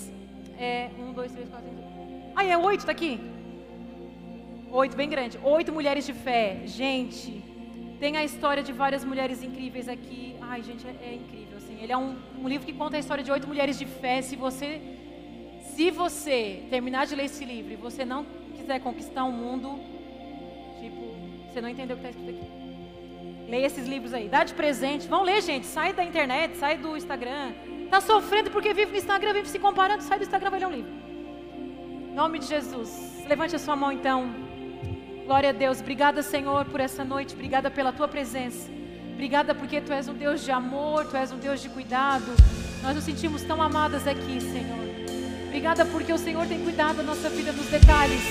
É, 0.59 0.89
um, 0.99 1.13
dois, 1.13 1.31
três, 1.31 1.47
quatro, 1.47 1.69
cinco. 1.69 2.33
Ah, 2.35 2.43
é 2.43 2.57
oito, 2.57 2.85
tá 2.85 2.91
aqui? 2.91 3.21
Oito, 4.69 4.97
bem 4.97 5.07
grande. 5.07 5.39
Oito 5.41 5.71
mulheres 5.71 6.05
de 6.05 6.11
fé. 6.11 6.63
Gente, 6.65 7.41
tem 8.01 8.17
a 8.17 8.25
história 8.25 8.61
de 8.61 8.73
várias 8.73 9.05
mulheres 9.05 9.41
incríveis 9.41 9.87
aqui. 9.87 10.35
Ai, 10.41 10.61
gente, 10.61 10.85
é, 10.85 10.93
é 11.09 11.13
incrível. 11.13 11.55
Assim. 11.55 11.81
Ele 11.81 11.93
é 11.93 11.97
um, 11.97 12.17
um 12.43 12.49
livro 12.49 12.65
que 12.67 12.73
conta 12.73 12.97
a 12.97 12.99
história 12.99 13.23
de 13.23 13.31
oito 13.31 13.47
mulheres 13.47 13.79
de 13.79 13.85
fé. 13.85 14.21
Se 14.21 14.35
você 14.35 14.81
se 15.73 15.89
você 15.89 16.63
terminar 16.69 17.05
de 17.05 17.15
ler 17.15 17.27
esse 17.31 17.45
livro 17.45 17.71
e 17.71 17.77
você 17.77 18.03
não 18.03 18.25
quiser 18.57 18.81
conquistar 18.81 19.23
o 19.23 19.29
um 19.29 19.31
mundo, 19.31 19.79
tipo, 20.81 21.03
você 21.47 21.61
não 21.61 21.69
entendeu 21.69 21.95
o 21.95 21.99
que 22.01 22.07
está 22.07 22.19
escrito 22.19 22.41
aqui. 22.41 22.67
Leia 23.47 23.67
esses 23.67 23.87
livros 23.87 24.13
aí, 24.13 24.27
dá 24.27 24.43
de 24.43 24.53
presente. 24.53 25.07
Vão 25.07 25.23
ler, 25.23 25.41
gente. 25.41 25.65
Sai 25.65 25.93
da 25.93 26.03
internet, 26.03 26.57
sai 26.57 26.77
do 26.77 26.97
Instagram. 26.97 27.53
Tá 27.89 28.01
sofrendo 28.01 28.51
porque 28.51 28.73
vive 28.73 28.91
no 28.91 28.97
Instagram, 28.97 29.33
vive 29.33 29.49
se 29.49 29.59
comparando. 29.59 30.03
Sai 30.03 30.17
do 30.17 30.23
Instagram, 30.23 30.49
vai 30.49 30.59
ler 30.59 30.67
um 30.67 30.71
livro. 30.71 30.91
Em 32.11 32.13
nome 32.13 32.39
de 32.39 32.45
Jesus. 32.45 33.23
Levante 33.27 33.55
a 33.55 33.59
sua 33.59 33.75
mão 33.75 33.91
então. 33.91 34.29
Glória 35.25 35.49
a 35.49 35.53
Deus. 35.53 35.79
Obrigada, 35.79 36.21
Senhor, 36.21 36.65
por 36.65 36.79
essa 36.79 37.03
noite. 37.03 37.33
Obrigada 37.33 37.69
pela 37.71 37.91
tua 37.91 38.07
presença. 38.07 38.69
Obrigada 39.13 39.55
porque 39.55 39.81
tu 39.81 39.91
és 39.91 40.07
um 40.07 40.13
Deus 40.13 40.43
de 40.43 40.51
amor, 40.51 41.05
tu 41.05 41.17
és 41.17 41.31
um 41.31 41.37
Deus 41.37 41.61
de 41.61 41.69
cuidado. 41.69 42.31
Nós 42.83 42.95
nos 42.95 43.03
sentimos 43.03 43.41
tão 43.41 43.61
amadas 43.61 44.07
aqui, 44.07 44.39
Senhor. 44.39 44.85
Obrigada 45.47 45.85
porque 45.85 46.13
o 46.13 46.17
Senhor 46.17 46.45
tem 46.45 46.63
cuidado 46.63 46.97
da 46.97 47.03
nossa 47.03 47.29
vida 47.29 47.51
nos 47.51 47.65
detalhes. 47.67 48.21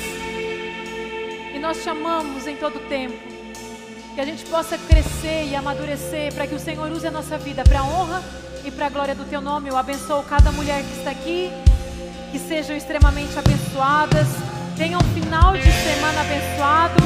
E 1.54 1.58
nós 1.58 1.82
te 1.82 1.88
amamos 1.88 2.46
em 2.46 2.56
todo 2.56 2.78
tempo. 2.88 3.16
Que 4.14 4.20
a 4.20 4.24
gente 4.24 4.46
possa 4.46 4.78
crescer 4.78 5.46
e 5.46 5.56
amadurecer 5.56 6.32
para 6.34 6.46
que 6.46 6.54
o 6.54 6.58
Senhor 6.58 6.90
use 6.90 7.06
a 7.06 7.10
nossa 7.10 7.36
vida 7.36 7.64
para 7.64 7.80
a 7.80 7.84
honra 7.84 8.22
e 8.66 8.70
para 8.72 8.86
a 8.86 8.88
glória 8.88 9.14
do 9.14 9.24
teu 9.24 9.40
nome, 9.40 9.68
eu 9.68 9.76
abençoo 9.76 10.24
cada 10.24 10.50
mulher 10.50 10.82
que 10.82 10.98
está 10.98 11.12
aqui. 11.12 11.52
Que 12.32 12.38
sejam 12.40 12.76
extremamente 12.76 13.38
abençoadas. 13.38 14.26
Tenham 14.76 15.00
um 15.00 15.14
final 15.14 15.52
de 15.52 15.62
semana 15.62 16.20
abençoado. 16.20 17.00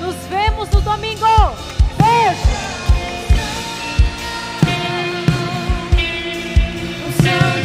Nos 0.00 0.16
vemos 0.30 0.70
no 0.70 0.80
domingo. 0.80 1.26
Beijo! 1.98 2.72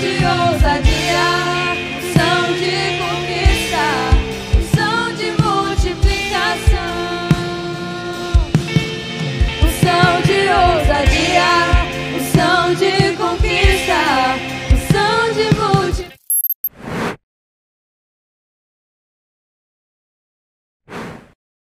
De 0.02 0.26
ousadia. 0.26 1.47